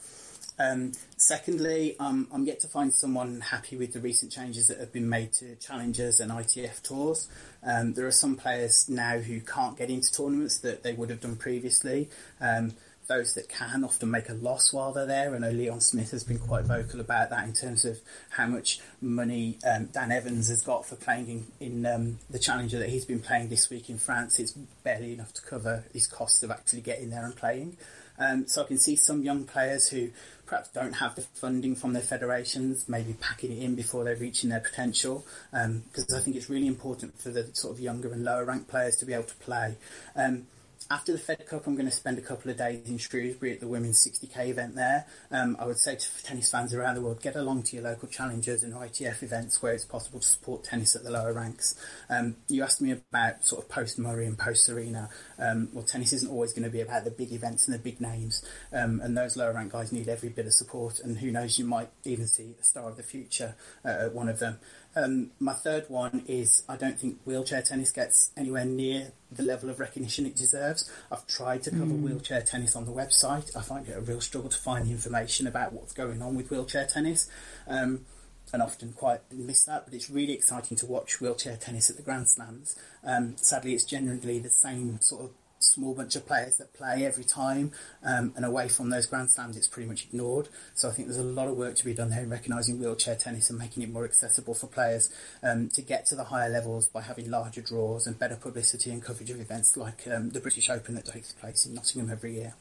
Um, 0.59 0.93
secondly, 1.17 1.97
um, 1.99 2.29
I'm 2.33 2.45
yet 2.45 2.61
to 2.61 2.69
find 2.69 2.93
someone 2.93 3.41
happy 3.41 3.77
with 3.77 3.93
the 3.93 4.01
recent 4.01 4.31
changes 4.31 4.69
that 4.69 4.79
have 4.79 4.93
been 4.93 5.09
made 5.09 5.33
to 5.35 5.57
challengers 5.57 6.21
and 6.21 6.31
ITF 6.31 6.83
tours. 6.83 7.29
Um, 7.67 7.95
there 7.95 8.07
are 8.07 8.13
some 8.13 8.37
players 8.37 8.89
now 8.89 9.19
who 9.19 9.41
can't 9.41 9.77
get 9.77 9.91
into 9.91 10.13
tournaments 10.13 10.59
that 10.59 10.83
they 10.83 10.93
would 10.93 11.11
have 11.11 11.21
done 11.21 11.37
previously. 11.37 12.09
Um, 12.41 12.75
those 13.07 13.35
that 13.35 13.49
can 13.49 13.85
often 13.85 14.11
make 14.11 14.29
a 14.29 14.35
loss 14.35 14.73
while 14.73 14.93
they're 14.93 15.07
there. 15.07 15.35
I 15.35 15.39
know 15.39 15.51
Leon 15.51 15.81
Smith 15.81 16.11
has 16.13 16.25
been 16.25 16.39
quite 16.39 16.65
vocal 16.65 17.01
about 17.01 17.31
that 17.31 17.45
in 17.47 17.53
terms 17.53 17.85
of 17.85 18.01
how 18.31 18.47
much 18.47 18.81
money 19.01 19.59
um, 19.71 19.87
Dan 19.87 20.11
Evans 20.11 20.49
has 20.49 20.63
got 20.63 20.87
for 20.87 20.97
playing 20.97 21.47
in, 21.61 21.85
in 21.85 21.87
um, 21.87 22.19
the 22.31 22.39
Challenger 22.39 22.79
that 22.79 22.89
he's 22.89 23.05
been 23.05 23.21
playing 23.21 23.49
this 23.49 23.69
week 23.71 23.91
in 23.91 23.99
France. 23.99 24.39
It's 24.39 24.53
barely 24.53 25.13
enough 25.13 25.35
to 25.35 25.43
cover 25.43 25.85
his 25.93 26.07
costs 26.07 26.43
of 26.43 26.51
actually 26.51 26.81
getting 26.81 27.11
there 27.11 27.25
and 27.25 27.37
playing. 27.37 27.77
Um, 28.19 28.47
so 28.47 28.63
I 28.63 28.67
can 28.67 28.79
see 28.79 28.97
some 28.97 29.23
young 29.23 29.45
players 29.45 29.89
who 29.89 30.11
perhaps 30.47 30.69
don't 30.69 30.95
have 30.95 31.15
the 31.15 31.23
funding 31.23 31.75
from 31.75 31.93
their 31.93 32.03
federations, 32.03 32.89
maybe 32.89 33.15
packing 33.15 33.53
it 33.53 33.63
in 33.63 33.75
before 33.75 34.05
they're 34.05 34.17
reaching 34.17 34.51
their 34.51 34.61
potential. 34.61 35.25
Because 35.51 36.11
um, 36.11 36.17
I 36.17 36.21
think 36.21 36.37
it's 36.37 36.51
really 36.51 36.67
important 36.67 37.21
for 37.21 37.31
the 37.31 37.49
sort 37.55 37.75
of 37.75 37.81
younger 37.81 38.13
and 38.13 38.25
lower 38.25 38.45
ranked 38.45 38.69
players 38.69 38.97
to 38.97 39.07
be 39.07 39.13
able 39.13 39.25
to 39.25 39.35
play. 39.37 39.77
Um, 40.15 40.47
after 40.91 41.13
the 41.13 41.19
Fed 41.19 41.47
Cup, 41.47 41.67
I'm 41.67 41.75
going 41.75 41.87
to 41.87 41.93
spend 41.93 42.19
a 42.19 42.23
couple 42.23 42.51
of 42.51 42.59
days 42.59 42.89
in 42.89 42.99
Shrewsbury 42.99 43.53
at 43.53 43.61
the 43.61 43.67
women's 43.67 44.05
60k 44.05 44.49
event 44.49 44.75
there. 44.75 45.07
Um, 45.31 45.57
I 45.59 45.67
would 45.67 45.79
say 45.79 45.97
to 45.97 46.23
tennis 46.23 46.51
fans 46.51 46.75
around 46.75 46.97
the 46.97 47.01
world, 47.01 47.23
get 47.23 47.37
along 47.37 47.65
to 47.65 47.77
your 47.77 47.85
local 47.85 48.09
challengers 48.09 48.63
and 48.63 48.75
ITF 48.75 49.23
events 49.23 49.63
where 49.63 49.73
it's 49.73 49.85
possible 49.85 50.21
to 50.21 50.27
support 50.27 50.65
tennis 50.65 50.95
at 50.95 51.03
the 51.03 51.11
lower 51.11 51.33
ranks. 51.33 51.75
Um, 52.11 52.37
you 52.49 52.63
asked 52.63 52.83
me 52.83 52.91
about 52.93 53.45
sort 53.45 53.63
of 53.63 53.71
post 53.71 53.99
Murray 53.99 54.27
and 54.27 54.39
post 54.39 54.65
Serena. 54.65 55.09
Um, 55.39 55.69
well, 55.73 55.85
tennis 55.85 56.13
isn't 56.13 56.31
always 56.31 56.53
going 56.53 56.65
to 56.65 56.71
be 56.71 56.81
about 56.81 57.05
the 57.05 57.11
big 57.11 57.33
events 57.33 57.67
and 57.67 57.75
the 57.75 57.83
big 57.83 58.01
names, 58.01 58.45
um, 58.73 59.01
and 59.01 59.17
those 59.17 59.37
lower 59.37 59.53
rank 59.53 59.73
guys 59.73 59.93
need 59.93 60.09
every 60.09 60.29
bit 60.29 60.47
of 60.47 60.53
support. 60.53 61.01
And 61.01 61.19
who 61.19 61.31
knows, 61.31 61.59
you 61.59 61.65
might 61.65 61.91
even 62.05 62.27
see 62.27 62.55
a 62.61 62.65
star 62.65 62.89
of 62.89 62.97
the 62.97 63.03
future 63.03 63.55
uh, 63.85 64.07
at 64.07 64.15
one 64.15 64.29
of 64.29 64.39
them. 64.39 64.59
Um, 64.97 65.31
my 65.41 65.53
third 65.53 65.87
one 65.89 66.23
is 66.27 66.63
I 66.69 66.77
don't 66.77 66.99
think 66.99 67.19
wheelchair 67.25 67.63
tennis 67.63 67.91
gets 67.91 68.31
anywhere 68.37 68.65
near 68.65 69.13
the 69.31 69.43
level 69.43 69.71
of 69.71 69.81
recognition 69.81 70.27
it 70.27 70.37
deserves. 70.37 70.91
I've 71.11 71.27
tried 71.27 71.63
to 71.65 71.71
cover 71.71 71.87
mm. 71.87 72.03
wheelchair 72.03 72.43
tennis 72.43 72.77
on 72.77 72.87
the 72.87 72.93
website. 72.93 73.57
I 73.57 73.63
find 73.63 73.89
it 73.89 73.97
a 73.97 74.01
real 74.01 74.21
struggle 74.21 74.51
to 74.51 74.59
find 74.59 74.87
the 74.87 74.93
information 74.93 75.47
about 75.47 75.73
what's 75.73 75.93
going 75.93 76.23
on 76.23 76.37
with 76.37 76.51
wheelchair 76.51 76.87
tennis. 76.87 77.29
Um, 77.67 78.07
and 78.53 78.63
often 78.63 78.93
quite 78.93 79.21
miss 79.33 79.65
that, 79.65 79.85
but 79.85 79.95
it's 79.95 80.09
really 80.09 80.33
exciting 80.33 80.77
to 80.77 80.87
watch 80.87 81.21
wheelchair 81.21 81.57
tennis 81.57 81.91
at 81.91 81.97
the 81.97 82.03
Grand 82.03 82.29
Slams. 82.29 82.77
Um, 83.03 83.37
sadly, 83.37 83.75
it's 83.75 83.85
generally 83.85 84.39
the 84.39 84.51
same 84.51 85.01
sort 85.01 85.25
of 85.25 85.31
small 85.73 85.95
bunch 85.95 86.17
of 86.17 86.27
players 86.27 86.57
that 86.59 86.73
play 86.75 87.05
every 87.05 87.25
time, 87.25 87.73
um, 88.05 88.33
and 88.37 88.45
away 88.45 88.69
from 88.69 88.91
those 88.91 89.07
Grand 89.07 89.31
Slams, 89.31 89.57
it's 89.57 89.67
pretty 89.67 89.89
much 89.89 90.05
ignored. 90.05 90.49
So 90.75 90.89
I 90.89 90.93
think 90.93 91.09
there's 91.09 91.19
a 91.19 91.25
lot 91.25 91.49
of 91.49 91.57
work 91.57 91.77
to 91.77 91.85
be 91.85 91.95
done 91.95 92.11
there 92.11 92.23
in 92.23 92.31
recognising 92.31 92.79
wheelchair 92.79 93.17
tennis 93.17 93.51
and 93.51 93.59
making 93.59 93.83
it 93.83 93.91
more 93.91 94.05
accessible 94.05 94.55
for 94.55 94.67
players 94.67 95.13
um, 95.43 95.69
to 95.71 95.83
get 95.83 96.07
to 96.07 96.15
the 96.15 96.25
higher 96.25 96.51
levels 96.51 96.87
by 96.87 97.03
having 97.03 97.31
larger 97.31 97.61
draws 97.61 98.07
and 98.07 98.19
better 98.19 98.37
publicity 98.37 98.91
and 98.91 99.03
coverage 99.03 99.31
of 99.31 99.41
events 99.41 99.77
like 99.77 100.07
um, 100.11 100.31
the 100.31 100.41
British 100.41 100.71
Open 100.71 100.95
that 100.95 101.07
takes 101.07 101.33
place 101.33 101.67
in 101.67 101.75
Nottingham 101.75 102.11
every 102.11 102.35
year. 102.35 102.55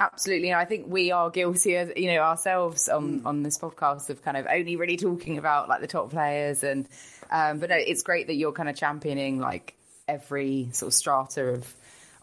Absolutely, 0.00 0.54
I 0.54 0.64
think 0.64 0.86
we 0.88 1.12
are 1.12 1.30
guilty, 1.30 1.76
of, 1.76 1.92
you 1.96 2.06
know, 2.12 2.20
ourselves 2.20 2.88
on 2.88 3.20
mm. 3.20 3.26
on 3.26 3.42
this 3.42 3.58
podcast 3.58 4.08
of 4.08 4.22
kind 4.22 4.38
of 4.38 4.46
only 4.50 4.76
really 4.76 4.96
talking 4.96 5.36
about 5.36 5.68
like 5.68 5.82
the 5.82 5.86
top 5.86 6.10
players, 6.10 6.64
and 6.64 6.88
um, 7.30 7.58
but 7.58 7.68
no, 7.68 7.76
it's 7.76 8.02
great 8.02 8.26
that 8.28 8.34
you're 8.34 8.52
kind 8.52 8.70
of 8.70 8.74
championing 8.74 9.38
like 9.38 9.74
every 10.08 10.68
sort 10.72 10.88
of 10.88 10.94
strata 10.94 11.44
of 11.44 11.74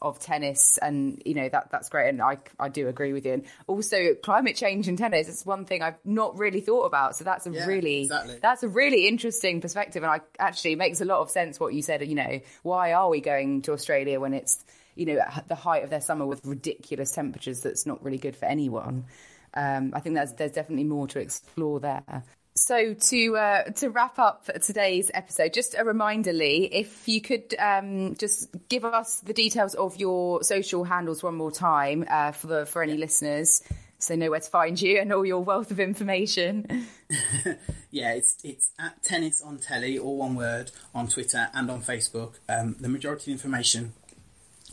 of 0.02 0.20
tennis, 0.20 0.78
and 0.78 1.22
you 1.26 1.34
know 1.34 1.50
that 1.50 1.72
that's 1.72 1.90
great, 1.90 2.10
and 2.10 2.22
I 2.22 2.38
I 2.60 2.70
do 2.70 2.88
agree 2.88 3.14
with 3.14 3.26
you. 3.26 3.34
And 3.34 3.46
also, 3.68 4.16
climate 4.16 4.56
change 4.56 4.88
in 4.88 4.98
tennis 4.98 5.28
is 5.28 5.46
one 5.46 5.66
thing 5.66 5.82
I've 5.82 5.98
not 6.06 6.38
really 6.38 6.62
thought 6.62 6.86
about. 6.86 7.16
So 7.16 7.24
that's 7.24 7.48
a 7.48 7.52
yeah, 7.52 7.66
really 7.66 8.04
exactly. 8.04 8.40
that's 8.42 8.64
a 8.64 8.68
really 8.68 9.08
interesting 9.08 9.62
perspective, 9.62 10.04
and 10.04 10.12
I 10.12 10.22
actually 10.38 10.76
makes 10.76 11.02
a 11.02 11.06
lot 11.06 11.20
of 11.20 11.30
sense 11.30 11.60
what 11.60 11.74
you 11.74 11.82
said. 11.82 12.06
You 12.08 12.16
know, 12.16 12.40
why 12.64 12.94
are 12.94 13.10
we 13.10 13.22
going 13.22 13.62
to 13.64 13.74
Australia 13.74 14.20
when 14.20 14.34
it's 14.34 14.64
you 14.96 15.06
know 15.06 15.20
at 15.20 15.48
the 15.48 15.56
height 15.56 15.84
of 15.84 15.90
their 15.90 16.02
summer 16.02 16.26
with 16.26 16.46
ridiculous 16.46 17.12
temperatures? 17.12 17.62
That's 17.62 17.86
not 17.86 18.04
really 18.04 18.18
good 18.18 18.36
for 18.36 18.46
anyone. 18.46 19.06
Um, 19.54 19.94
I 19.96 20.00
think 20.00 20.16
there's 20.16 20.34
there's 20.34 20.52
definitely 20.52 20.86
more 20.86 21.08
to 21.08 21.20
explore 21.20 21.80
there. 21.80 22.24
So 22.60 22.94
to 22.94 23.38
uh, 23.38 23.64
to 23.78 23.90
wrap 23.90 24.20
up 24.20 24.50
today's 24.62 25.10
episode, 25.14 25.54
just 25.54 25.76
a 25.78 25.86
reminder, 25.86 26.34
Lee, 26.34 26.66
if 26.70 27.08
you 27.08 27.22
could 27.22 27.56
um, 27.58 28.16
just 28.16 28.50
give 28.68 28.84
us 28.84 29.22
the 29.22 29.32
details 29.32 29.76
of 29.76 29.96
your 29.96 30.44
social 30.44 30.84
handles 30.84 31.24
one 31.24 31.36
more 31.36 31.54
time 31.54 32.04
uh, 32.10 32.34
for 32.34 32.48
the, 32.48 32.66
for 32.66 32.84
any 32.84 32.96
yeah. 32.96 33.00
listeners, 33.00 33.64
so 33.98 34.14
they 34.14 34.18
know 34.18 34.30
where 34.32 34.42
to 34.42 34.50
find 34.50 34.80
you 34.80 35.00
and 35.00 35.14
all 35.14 35.26
your 35.26 35.42
wealth 35.42 35.72
of 35.72 35.80
information. 35.80 36.86
yeah, 37.92 38.12
it's 38.12 38.36
it's 38.44 38.72
at 38.78 39.02
tennis 39.04 39.42
on 39.42 39.60
telly, 39.60 39.98
all 39.98 40.18
one 40.18 40.36
word, 40.36 40.70
on 40.94 41.08
Twitter 41.08 41.48
and 41.54 41.72
on 41.72 41.82
Facebook. 41.82 42.40
Um, 42.50 42.76
the 42.78 42.90
majority 42.90 43.32
of 43.32 43.36
information 43.38 43.94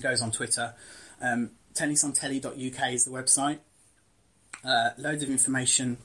goes 0.03 0.21
on 0.21 0.33
Twitter. 0.33 0.75
Um, 1.23 1.51
tennisontelly.uk 1.75 2.93
is 2.93 3.05
the 3.05 3.13
website. 3.13 3.61
Uh, 4.65 4.91
loads 4.99 5.23
of 5.23 5.31
information 5.31 5.99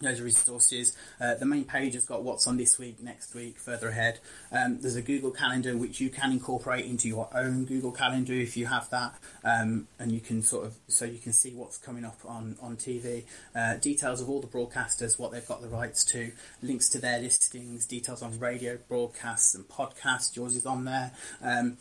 those 0.00 0.20
are 0.20 0.24
resources. 0.24 0.96
Uh, 1.20 1.34
the 1.34 1.46
main 1.46 1.64
page 1.64 1.94
has 1.94 2.04
got 2.04 2.22
what's 2.22 2.46
on 2.46 2.56
this 2.56 2.78
week, 2.78 3.02
next 3.02 3.34
week, 3.34 3.58
further 3.58 3.88
ahead. 3.88 4.20
Um, 4.52 4.80
there's 4.80 4.96
a 4.96 5.02
Google 5.02 5.30
Calendar 5.30 5.76
which 5.76 6.00
you 6.00 6.10
can 6.10 6.32
incorporate 6.32 6.84
into 6.84 7.08
your 7.08 7.28
own 7.34 7.64
Google 7.64 7.92
Calendar 7.92 8.34
if 8.34 8.56
you 8.56 8.66
have 8.66 8.88
that, 8.90 9.14
um, 9.44 9.88
and 9.98 10.12
you 10.12 10.20
can 10.20 10.42
sort 10.42 10.66
of 10.66 10.74
so 10.88 11.04
you 11.04 11.18
can 11.18 11.32
see 11.32 11.52
what's 11.54 11.78
coming 11.78 12.04
up 12.04 12.18
on 12.24 12.56
on 12.60 12.76
TV. 12.76 13.24
Uh, 13.54 13.76
details 13.76 14.20
of 14.20 14.30
all 14.30 14.40
the 14.40 14.46
broadcasters, 14.46 15.18
what 15.18 15.32
they've 15.32 15.46
got 15.46 15.62
the 15.62 15.68
rights 15.68 16.04
to, 16.04 16.32
links 16.62 16.88
to 16.90 16.98
their 16.98 17.18
listings, 17.20 17.86
details 17.86 18.22
on 18.22 18.38
radio 18.38 18.78
broadcasts 18.88 19.54
and 19.54 19.68
podcasts. 19.68 20.36
Yours 20.36 20.54
is 20.56 20.66
on 20.66 20.84
there. 20.84 21.12
Um, 21.42 21.76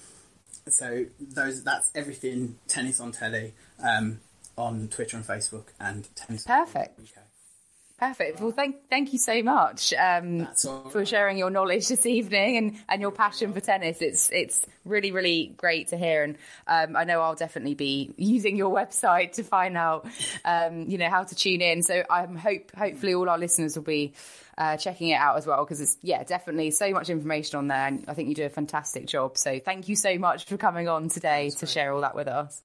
so 0.70 1.06
those 1.20 1.64
that's 1.64 1.92
everything 1.96 2.58
tennis 2.68 3.00
on 3.00 3.12
telly 3.12 3.54
um, 3.84 4.20
on 4.58 4.88
Twitter 4.88 5.18
and 5.18 5.26
Facebook 5.26 5.68
and 5.80 6.08
tennis. 6.16 6.44
Perfect. 6.44 7.00
Perfect. 7.98 8.40
Well, 8.40 8.52
thank 8.52 8.90
thank 8.92 9.12
you 9.12 9.18
so 9.18 9.42
much 9.42 9.92
um, 9.94 10.48
for 10.92 11.04
sharing 11.04 11.36
your 11.36 11.50
knowledge 11.50 11.88
this 11.88 12.06
evening 12.06 12.58
and, 12.58 12.76
and 12.88 13.02
your 13.02 13.10
passion 13.12 13.54
for 13.54 13.60
tennis. 13.60 14.04
It's 14.04 14.30
it's 14.32 14.68
really 14.86 15.12
really 15.12 15.56
great 15.58 15.88
to 15.88 15.98
hear, 15.98 16.24
and 16.24 16.38
um, 16.68 16.96
I 16.96 17.06
know 17.06 17.22
I'll 17.22 17.34
definitely 17.34 17.74
be 17.74 18.14
using 18.16 18.56
your 18.56 18.72
website 18.72 19.32
to 19.34 19.44
find 19.44 19.76
out 19.76 20.06
um, 20.46 20.88
you 20.88 21.00
know 21.00 21.10
how 21.10 21.24
to 21.24 21.34
tune 21.34 21.62
in. 21.62 21.82
So 21.82 22.04
I'm 22.08 22.36
hope 22.36 22.72
hopefully 22.76 23.16
all 23.16 23.28
our 23.30 23.40
listeners 23.40 23.76
will 23.76 23.84
be 23.84 24.14
uh, 24.60 24.78
checking 24.78 25.10
it 25.10 25.16
out 25.16 25.38
as 25.38 25.48
well 25.48 25.66
because 25.66 25.82
it's 25.82 25.98
yeah 26.04 26.24
definitely 26.24 26.70
so 26.70 26.92
much 26.92 27.10
information 27.10 27.58
on 27.58 27.68
there, 27.68 27.88
and 27.88 28.06
I 28.08 28.14
think 28.14 28.30
you 28.30 28.36
do 28.36 28.46
a 28.46 28.50
fantastic 28.50 29.08
job. 29.08 29.40
So 29.40 29.58
thank 29.58 29.90
you 29.90 29.96
so 29.96 30.20
much 30.20 30.46
for 30.46 30.58
coming 30.58 30.88
on 30.88 31.10
today 31.10 31.46
That's 31.46 31.56
to 31.62 31.66
great. 31.66 31.72
share 31.74 31.94
all 31.94 32.02
that 32.02 32.14
with 32.14 32.28
us. 32.28 32.62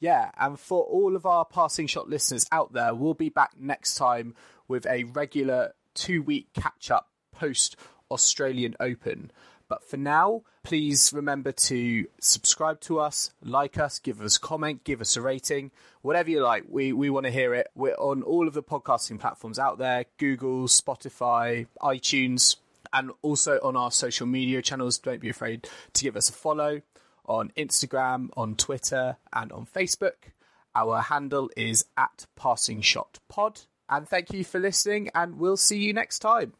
Yeah, 0.00 0.30
and 0.38 0.58
for 0.58 0.82
all 0.84 1.14
of 1.14 1.26
our 1.26 1.44
passing 1.44 1.86
shot 1.86 2.08
listeners 2.08 2.46
out 2.50 2.72
there, 2.72 2.94
we'll 2.94 3.14
be 3.14 3.28
back 3.28 3.52
next 3.58 3.96
time 3.96 4.34
with 4.66 4.86
a 4.86 5.04
regular 5.04 5.74
two 5.94 6.22
week 6.22 6.48
catch 6.54 6.90
up 6.90 7.10
post 7.32 7.76
Australian 8.10 8.74
Open. 8.80 9.30
But 9.68 9.84
for 9.84 9.98
now, 9.98 10.42
please 10.64 11.12
remember 11.12 11.52
to 11.52 12.06
subscribe 12.18 12.80
to 12.80 12.98
us, 12.98 13.30
like 13.44 13.78
us, 13.78 13.98
give 13.98 14.20
us 14.20 14.36
a 14.36 14.40
comment, 14.40 14.84
give 14.84 15.00
us 15.00 15.16
a 15.16 15.20
rating, 15.20 15.70
whatever 16.02 16.30
you 16.30 16.42
like. 16.42 16.64
We 16.68 16.92
we 16.94 17.10
want 17.10 17.26
to 17.26 17.32
hear 17.32 17.54
it. 17.54 17.68
We're 17.74 17.94
on 17.94 18.22
all 18.22 18.48
of 18.48 18.54
the 18.54 18.62
podcasting 18.62 19.20
platforms 19.20 19.58
out 19.58 19.78
there: 19.78 20.06
Google, 20.18 20.66
Spotify, 20.66 21.66
iTunes, 21.82 22.56
and 22.92 23.12
also 23.22 23.60
on 23.62 23.76
our 23.76 23.90
social 23.90 24.26
media 24.26 24.62
channels. 24.62 24.98
Don't 24.98 25.20
be 25.20 25.28
afraid 25.28 25.68
to 25.92 26.02
give 26.02 26.16
us 26.16 26.30
a 26.30 26.32
follow 26.32 26.80
on 27.26 27.52
Instagram, 27.56 28.30
on 28.36 28.56
Twitter, 28.56 29.16
and 29.32 29.52
on 29.52 29.66
Facebook. 29.66 30.32
Our 30.74 31.00
handle 31.00 31.50
is 31.56 31.84
at 31.96 32.26
Passing 32.36 32.80
Shot 32.80 33.18
Pod. 33.28 33.60
And 33.88 34.08
thank 34.08 34.32
you 34.32 34.44
for 34.44 34.60
listening, 34.60 35.10
and 35.14 35.38
we'll 35.38 35.56
see 35.56 35.78
you 35.78 35.92
next 35.92 36.20
time. 36.20 36.52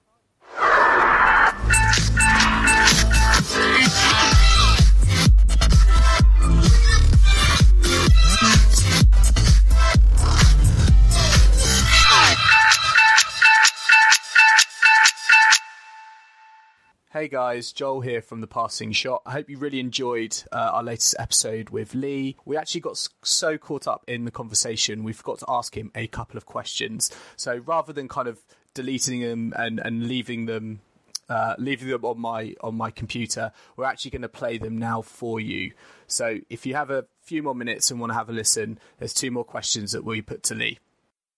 Hey 17.12 17.26
guys, 17.26 17.72
Joel 17.72 18.02
here 18.02 18.22
from 18.22 18.40
The 18.40 18.46
Passing 18.46 18.92
Shot. 18.92 19.22
I 19.26 19.32
hope 19.32 19.50
you 19.50 19.58
really 19.58 19.80
enjoyed 19.80 20.40
uh, 20.52 20.70
our 20.74 20.84
latest 20.84 21.16
episode 21.18 21.70
with 21.70 21.92
Lee. 21.92 22.36
We 22.44 22.56
actually 22.56 22.82
got 22.82 23.04
so 23.24 23.58
caught 23.58 23.88
up 23.88 24.04
in 24.06 24.26
the 24.26 24.30
conversation, 24.30 25.02
we 25.02 25.12
forgot 25.12 25.40
to 25.40 25.46
ask 25.48 25.76
him 25.76 25.90
a 25.96 26.06
couple 26.06 26.36
of 26.38 26.46
questions. 26.46 27.10
So 27.34 27.56
rather 27.66 27.92
than 27.92 28.06
kind 28.06 28.28
of 28.28 28.38
deleting 28.74 29.22
them 29.22 29.52
and, 29.56 29.80
and 29.80 30.06
leaving 30.06 30.46
them 30.46 30.82
uh, 31.28 31.56
leaving 31.58 31.88
them 31.88 32.04
on 32.04 32.20
my 32.20 32.54
on 32.60 32.76
my 32.76 32.92
computer. 32.92 33.50
We're 33.76 33.86
actually 33.86 34.12
going 34.12 34.22
to 34.22 34.28
play 34.28 34.58
them 34.58 34.78
now 34.78 35.02
for 35.02 35.40
you. 35.40 35.72
So 36.06 36.38
if 36.48 36.64
you 36.64 36.76
have 36.76 36.90
a 36.90 37.06
few 37.22 37.42
more 37.42 37.56
minutes 37.56 37.90
and 37.90 37.98
want 37.98 38.10
to 38.10 38.14
have 38.14 38.28
a 38.28 38.32
listen, 38.32 38.78
there's 39.00 39.14
two 39.14 39.32
more 39.32 39.44
questions 39.44 39.90
that 39.92 40.04
we 40.04 40.22
put 40.22 40.44
to 40.44 40.54
Lee. 40.54 40.78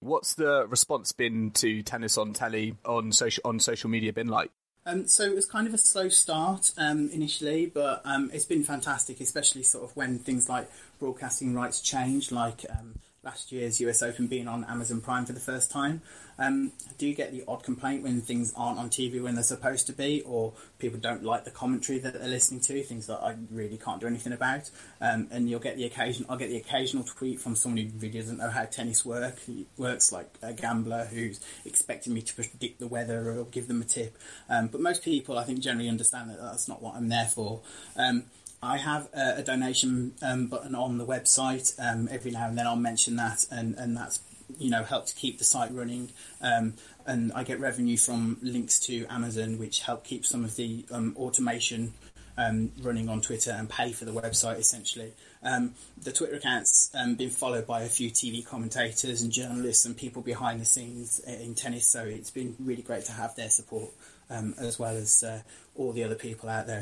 What's 0.01 0.35
the 0.35 0.67
response 0.67 1.13
been 1.13 1.51
to 1.53 1.83
tennis 1.83 2.19
on 2.19 2.35
telly 2.35 2.77
on 2.85 3.11
social 3.13 3.41
on 3.47 3.59
social 3.59 3.89
media 3.89 4.13
been 4.13 4.29
like? 4.29 4.51
Um, 4.85 5.07
so 5.07 5.25
it 5.25 5.35
was 5.35 5.47
kind 5.47 5.67
of 5.67 5.75
a 5.75 5.79
slow 5.79 6.09
start 6.09 6.73
um, 6.77 7.09
initially, 7.11 7.67
but 7.67 8.03
um, 8.05 8.31
it's 8.33 8.45
been 8.45 8.65
fantastic, 8.65 9.21
especially 9.21 9.63
sort 9.63 9.85
of 9.85 9.97
when 9.97 10.19
things 10.19 10.49
like 10.49 10.69
broadcasting 10.99 11.55
rights 11.55 11.81
change, 11.81 12.33
like 12.33 12.67
um, 12.69 12.99
last 13.25 13.53
year's 13.53 13.81
US 13.81 14.03
Open 14.03 14.27
being 14.27 14.49
on 14.49 14.65
Amazon 14.65 15.01
Prime 15.01 15.25
for 15.25 15.33
the 15.33 15.41
first 15.41 15.71
time. 15.71 16.03
Um, 16.39 16.73
do 16.99 17.07
you 17.07 17.15
get 17.15 17.31
the 17.31 17.45
odd 17.47 17.63
complaint 17.63 18.03
when 18.03 18.21
things 18.21 18.53
aren't 18.57 18.79
on 18.79 18.91
TV 18.91 19.23
when 19.23 19.35
they're 19.35 19.45
supposed 19.45 19.87
to 19.87 19.93
be, 19.93 20.23
or 20.23 20.55
people 20.79 20.99
don't 20.99 21.23
like 21.23 21.45
the 21.45 21.51
commentary 21.53 21.99
that 22.01 22.15
they're 22.15 22.29
listening 22.29 22.61
to? 22.63 22.83
Things 22.83 23.07
that 23.07 23.21
I 23.23 23.37
really 23.51 23.77
can't 23.77 24.01
do 24.01 24.09
anything 24.09 24.33
about. 24.33 24.71
Um, 25.01 25.29
and 25.31 25.49
you'll 25.49 25.61
get 25.61 25.77
the 25.77 25.85
occasion. 25.85 26.27
I'll 26.29 26.37
get 26.37 26.49
the 26.49 26.57
occasional 26.57 27.05
tweet 27.05 27.41
from 27.41 27.55
someone 27.55 27.85
who 27.85 27.91
really 27.99 28.19
doesn't 28.19 28.39
know 28.39 28.51
how 28.51 28.65
tennis 28.65 29.05
work 29.05 29.37
works, 29.77 30.11
like 30.11 30.35
a 30.43 30.53
gambler 30.53 31.05
who's 31.05 31.41
expecting 31.65 32.15
me 32.15 32.23
to 32.23 32.35
predict 32.35 32.81
the 32.81 32.89
weather 32.89 33.39
or 33.39 33.45
give 33.45 33.69
them 33.69 33.83
a 33.83 33.85
tip. 33.85 34.19
Um, 34.49 34.67
but 34.67 34.81
most 34.81 35.05
people, 35.05 35.39
I 35.39 35.45
think, 35.45 35.61
generally 35.61 35.89
understand 35.89 36.31
that 36.31 36.41
that's 36.41 36.67
not 36.67 36.83
what 36.83 36.97
I'm 36.97 37.09
there 37.09 37.27
for. 37.27 37.61
Um, 38.63 38.71
I 38.71 38.79
have 38.79 39.09
a, 39.15 39.39
a 39.39 39.43
donation 39.43 40.13
um, 40.23 40.47
button 40.47 40.75
on 40.75 40.99
the 40.99 41.07
website. 41.07 41.75
Um, 41.79 42.09
every 42.11 42.31
now 42.31 42.49
and 42.49 42.57
then 42.57 42.67
I'll 42.67 42.77
mention 42.77 43.17
that, 43.17 43.47
and, 43.51 43.75
and 43.77 43.97
that's 43.97 44.21
you 44.59 44.71
know 44.71 44.85
help 44.85 45.07
to 45.07 45.15
keep 45.15 45.39
the 45.39 45.45
site 45.45 45.73
running. 45.73 46.11
Um, 46.41 46.75
and 47.07 47.33
I 47.33 47.45
get 47.45 47.61
revenue 47.61 47.97
from 47.97 48.39
links 48.43 48.79
to 48.81 49.07
Amazon, 49.07 49.59
which 49.59 49.81
help 49.81 50.05
keep 50.05 50.25
some 50.25 50.45
of 50.45 50.57
the 50.57 50.85
um, 50.91 51.15
automation 51.19 51.95
um, 52.39 52.73
running 52.81 53.09
on 53.09 53.21
Twitter 53.21 53.51
and 53.51 53.69
pay 53.69 53.93
for 53.93 54.05
the 54.05 54.13
website 54.13 54.59
essentially. 54.59 55.13
Um, 55.43 55.75
the 56.01 56.13
Twitter 56.13 56.37
account's 56.37 56.91
been 57.19 57.31
followed 57.31 57.67
by 57.67 57.83
a 57.83 57.89
few 57.89 58.11
TV 58.11 58.47
commentators 58.47 59.23
and 59.23 59.33
journalists 59.33 59.85
and 59.85 59.97
people 59.97 60.23
behind 60.23 60.61
the 60.61 60.65
scenes 60.65 61.19
in 61.19 61.57
tennis, 61.57 61.91
so 61.91 62.05
it's 62.05 62.31
been 62.31 62.55
really 62.61 62.83
great 62.83 63.05
to 63.07 63.13
have 63.13 63.35
their 63.35 63.51
support 63.51 63.91
as 64.31 64.79
well 64.79 64.97
as 64.97 65.25
uh, 65.25 65.43
all 65.75 65.93
the 65.93 66.05
other 66.05 66.15
people 66.15 66.49
out 66.49 66.67
there. 66.67 66.82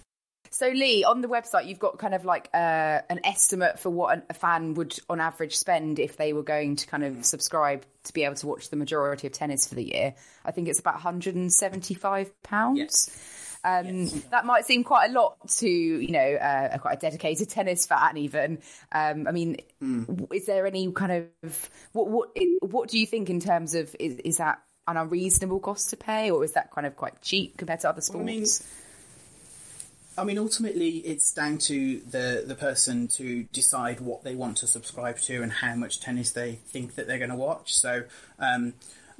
So, 0.52 0.68
Lee, 0.68 1.04
on 1.04 1.20
the 1.20 1.28
website, 1.28 1.66
you've 1.66 1.78
got 1.78 1.98
kind 1.98 2.12
of 2.12 2.24
like 2.24 2.48
uh, 2.52 3.00
an 3.08 3.20
estimate 3.22 3.78
for 3.78 3.88
what 3.88 4.26
a 4.28 4.34
fan 4.34 4.74
would, 4.74 4.98
on 5.08 5.20
average, 5.20 5.56
spend 5.56 6.00
if 6.00 6.16
they 6.16 6.32
were 6.32 6.42
going 6.42 6.74
to 6.76 6.86
kind 6.88 7.04
of 7.04 7.24
subscribe 7.24 7.84
to 8.04 8.12
be 8.12 8.24
able 8.24 8.34
to 8.34 8.48
watch 8.48 8.68
the 8.68 8.76
majority 8.76 9.28
of 9.28 9.32
tennis 9.32 9.68
for 9.68 9.76
the 9.76 9.84
year. 9.84 10.14
I 10.44 10.50
think 10.50 10.66
it's 10.66 10.80
about 10.80 10.94
175 10.94 12.42
pounds. 12.42 12.78
Yes. 12.78 13.56
Um, 13.62 13.86
yes. 13.86 14.12
That 14.30 14.44
might 14.44 14.64
seem 14.64 14.82
quite 14.82 15.10
a 15.10 15.12
lot 15.12 15.36
to 15.58 15.68
you 15.68 16.12
know 16.12 16.34
uh, 16.34 16.78
quite 16.78 16.96
a 16.96 17.00
dedicated 17.00 17.48
tennis 17.50 17.86
fan. 17.86 18.16
Even 18.16 18.58
um, 18.90 19.28
I 19.28 19.32
mean, 19.32 19.58
mm. 19.82 20.34
is 20.34 20.46
there 20.46 20.66
any 20.66 20.90
kind 20.92 21.30
of 21.42 21.70
what 21.92 22.08
what 22.08 22.30
what 22.62 22.88
do 22.88 22.98
you 22.98 23.06
think 23.06 23.30
in 23.30 23.38
terms 23.38 23.74
of 23.74 23.94
is, 24.00 24.16
is 24.16 24.38
that 24.38 24.62
an 24.88 24.96
unreasonable 24.96 25.60
cost 25.60 25.90
to 25.90 25.96
pay, 25.96 26.30
or 26.30 26.42
is 26.42 26.52
that 26.52 26.70
kind 26.72 26.86
of 26.86 26.96
quite 26.96 27.20
cheap 27.22 27.56
compared 27.56 27.80
to 27.80 27.88
other 27.88 28.00
sports? 28.00 28.24
Well, 28.24 28.34
I 28.34 28.38
mean, 28.38 28.46
I 30.20 30.24
mean, 30.24 30.36
ultimately, 30.36 30.98
it's 30.98 31.32
down 31.32 31.56
to 31.58 32.00
the 32.00 32.44
the 32.46 32.54
person 32.54 33.08
to 33.16 33.44
decide 33.44 34.00
what 34.00 34.22
they 34.22 34.34
want 34.34 34.58
to 34.58 34.66
subscribe 34.66 35.18
to 35.20 35.42
and 35.42 35.50
how 35.50 35.74
much 35.74 35.98
tennis 35.98 36.32
they 36.32 36.56
think 36.66 36.96
that 36.96 37.06
they're 37.06 37.16
going 37.16 37.30
to 37.30 37.36
watch. 37.36 37.74
So, 37.74 38.04
um, 38.38 38.74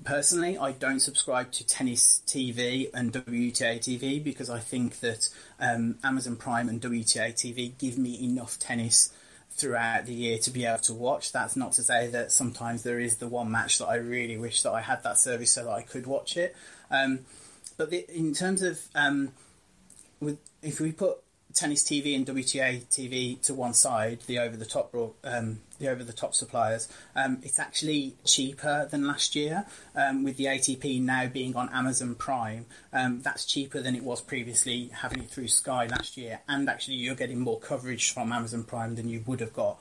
personally, 0.05 0.59
I 0.59 0.72
don't 0.72 1.01
subscribe 1.01 1.53
to 1.53 1.66
Tennis 1.66 2.22
TV 2.26 2.90
and 2.92 3.14
WTA 3.14 3.78
TV 3.78 4.22
because 4.22 4.51
I 4.51 4.59
think 4.59 5.01
that 5.01 5.30
um, 5.59 5.96
Amazon 6.05 6.36
Prime 6.36 6.68
and 6.68 6.82
WTA 6.82 7.32
TV 7.32 7.72
give 7.78 7.96
me 7.96 8.22
enough 8.22 8.59
tennis 8.59 9.11
throughout 9.53 10.05
the 10.05 10.14
year 10.14 10.36
to 10.38 10.51
be 10.51 10.66
able 10.66 10.80
to 10.80 10.92
watch. 10.92 11.32
That's 11.32 11.57
not 11.57 11.72
to 11.72 11.82
say 11.82 12.09
that 12.09 12.30
sometimes 12.30 12.82
there 12.82 13.01
is 13.01 13.16
the 13.16 13.26
one 13.26 13.51
match 13.51 13.78
that 13.78 13.86
I 13.86 13.94
really 13.94 14.36
wish 14.36 14.61
that 14.62 14.72
I 14.72 14.82
had 14.82 15.03
that 15.05 15.18
service 15.18 15.53
so 15.53 15.64
that 15.64 15.70
I 15.70 15.80
could 15.80 16.07
watch 16.07 16.36
it. 16.36 16.55
Um, 16.90 17.20
but 17.78 17.88
the, 17.88 18.05
in 18.14 18.34
terms 18.34 18.61
of 18.61 18.78
um, 18.94 19.32
with 20.20 20.38
if 20.63 20.81
we 20.81 20.93
put 20.93 21.19
tennis 21.55 21.83
TV 21.83 22.15
and 22.15 22.27
WTA 22.27 22.87
TV 22.87 23.41
to 23.43 23.55
one 23.55 23.75
side, 23.75 24.21
the 24.27 24.39
over 24.39 24.57
the 24.57 24.65
top 24.65 24.95
um, 25.25 25.61
the 25.79 25.89
over 25.89 26.05
the 26.05 26.13
top 26.13 26.35
suppliers, 26.35 26.89
um, 27.17 27.39
it's 27.43 27.59
actually 27.59 28.15
cheaper 28.25 28.87
than 28.91 29.07
last 29.07 29.35
year. 29.35 29.67
Um, 29.97 30.23
with 30.23 30.37
the 30.37 30.45
ATP 30.45 31.03
now 31.03 31.27
being 31.27 31.57
on 31.57 31.69
Amazon 31.71 32.15
Prime, 32.15 32.67
um, 32.93 33.21
that's 33.23 33.45
cheaper 33.45 33.81
than 33.81 33.97
it 33.97 34.05
was 34.05 34.21
previously 34.21 34.91
having 34.93 35.21
it 35.21 35.31
through 35.31 35.49
Sky 35.49 35.87
last 35.87 36.17
year, 36.17 36.41
and 36.49 36.69
actually 36.69 36.97
you're 36.97 37.15
getting 37.15 37.41
more 37.41 37.59
coverage 37.59 38.13
from 38.13 38.33
Amazon 38.33 38.65
Prime 38.65 38.95
than 38.95 39.09
you 39.09 39.23
would 39.27 39.41
have 39.41 39.53
got 39.53 39.79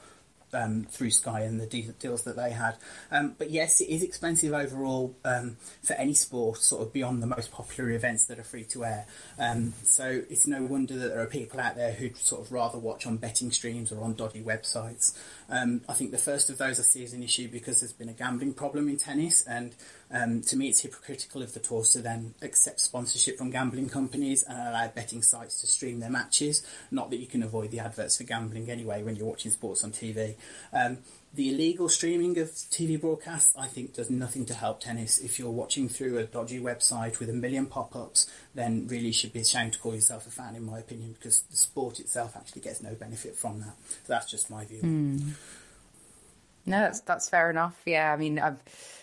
um, 0.54 0.86
through 0.90 1.12
Sky 1.12 1.42
and 1.42 1.60
the 1.60 1.66
de- 1.66 1.94
deals 2.00 2.24
that 2.24 2.36
they 2.36 2.52
had. 2.52 2.76
Um, 3.12 3.36
but 3.38 3.50
yes, 3.52 3.82
it 3.82 3.90
is 3.90 4.04
expensive 4.04 4.54
overall 4.54 5.16
um, 5.26 5.58
for 5.84 5.94
any 5.94 6.14
sport, 6.14 6.60
sort 6.60 6.82
of 6.82 6.94
beyond 6.94 7.22
the 7.22 7.28
most 7.28 7.52
popular 7.52 7.92
events 7.92 8.26
that 8.26 8.40
are 8.40 8.44
free 8.44 8.64
to 8.66 8.86
air. 8.86 9.06
Um, 9.38 9.74
so 9.84 10.24
it's 10.30 10.48
no 10.48 10.64
wonder 10.64 10.98
that 10.98 11.10
there 11.10 11.22
are 11.22 11.28
people 11.28 11.60
out 11.60 11.76
there 11.76 11.94
who'd 11.94 12.18
sort 12.18 12.42
of 12.42 12.52
rather 12.52 12.78
watch 12.78 13.06
on 13.06 13.18
betting 13.18 13.52
streams 13.52 13.92
or 13.92 14.04
on 14.04 14.14
dodgy 14.14 14.42
websites. 14.42 15.18
Um, 15.50 15.82
I 15.90 15.94
think 15.94 16.12
the 16.12 16.18
first 16.18 16.50
of 16.50 16.58
those 16.58 16.80
I 16.80 16.84
see 16.84 17.04
as 17.04 17.14
an 17.14 17.24
issue 17.24 17.48
because 17.48 17.80
there's 17.82 17.94
been 17.94 18.10
a 18.10 18.14
gambling 18.14 18.54
problem 18.54 18.88
in 18.88 18.98
tennis, 18.98 19.42
and 19.48 19.76
um, 20.12 20.42
to 20.42 20.56
me 20.56 20.70
it's 20.70 20.82
hypocritical 20.82 21.42
of 21.42 21.54
the 21.54 21.60
tours 21.60 21.92
to 21.94 22.00
then 22.00 22.34
accept 22.42 22.80
sponsorship 22.80 23.38
from 23.38 23.50
gambling 23.50 23.90
companies 23.90 24.44
and 24.44 24.58
allow 24.58 24.88
betting 24.88 25.22
sites 25.22 25.62
to 25.62 25.68
stream 25.68 26.00
their 26.00 26.10
matches. 26.10 26.66
Not 26.92 27.10
that 27.10 27.18
you 27.18 27.28
can 27.28 27.44
avoid 27.44 27.72
the 27.72 27.80
adverts 27.80 28.18
for 28.18 28.24
gambling 28.24 28.70
anyway 28.70 29.04
when 29.04 29.16
you're 29.16 29.28
watching 29.28 29.52
sports 29.52 29.84
on 29.84 29.92
TV. 29.92 30.36
Um, 30.74 31.00
the 31.34 31.50
illegal 31.50 31.90
streaming 31.90 32.40
of 32.40 32.50
TV 32.50 33.00
broadcasts, 33.00 33.56
I 33.56 33.68
think, 33.68 33.94
does 33.94 34.10
nothing 34.10 34.46
to 34.48 34.54
help 34.54 34.80
tennis. 34.80 35.20
If 35.20 35.38
you're 35.38 35.52
watching 35.52 35.88
through 35.88 36.18
a 36.18 36.24
dodgy 36.24 36.60
website 36.60 37.20
with 37.20 37.30
a 37.30 37.34
million 37.34 37.68
pop 37.68 37.96
ups, 37.96 38.32
then 38.56 38.88
really 38.88 39.12
should 39.12 39.34
be 39.34 39.42
ashamed 39.42 39.74
to 39.74 39.80
call 39.80 39.94
yourself 39.94 40.26
a 40.26 40.32
fan, 40.32 40.56
in 40.56 40.66
my 40.66 40.80
opinion, 40.80 41.14
because 41.14 41.42
the 41.42 41.58
sport 41.58 42.00
itself 42.00 42.36
actually 42.36 42.62
gets 42.62 42.82
no 42.82 42.96
benefit 42.96 43.36
from 43.36 43.60
that. 43.60 43.76
So 43.88 44.14
that's 44.14 44.30
just 44.30 44.50
my 44.50 44.66
view. 44.66 44.82
Mm. 44.82 45.34
No, 46.66 46.80
that's 46.82 47.02
that's 47.02 47.30
fair 47.30 47.50
enough. 47.50 47.80
Yeah, 47.86 48.12
I 48.12 48.18
mean, 48.18 48.40
I've, 48.40 48.62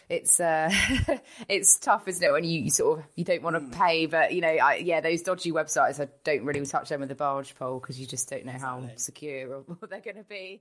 it's 0.08 0.38
uh, 0.40 0.70
it's 1.48 1.78
tough, 1.78 2.06
isn't 2.08 2.22
it, 2.22 2.32
when 2.32 2.44
you, 2.44 2.62
you, 2.62 2.70
sort 2.70 2.98
of 2.98 3.04
you 3.14 3.24
don't 3.24 3.42
want 3.42 3.56
to 3.56 3.60
mm. 3.60 3.72
pay, 3.72 4.06
but 4.06 4.32
you 4.32 4.40
know, 4.40 4.48
I, 4.48 4.76
yeah, 4.76 5.00
those 5.00 5.22
dodgy 5.22 5.52
websites, 5.52 6.00
I 6.00 6.08
don't 6.24 6.44
really 6.44 6.64
touch 6.66 6.88
them 6.88 7.00
with 7.00 7.10
a 7.10 7.16
barge 7.16 7.54
pole 7.54 7.78
because 7.80 7.98
you 7.98 8.06
just 8.06 8.28
don't 8.28 8.44
know 8.44 8.52
how 8.52 8.82
secure 8.96 9.64
they're 9.88 10.00
going 10.00 10.16
to 10.16 10.24
be. 10.24 10.60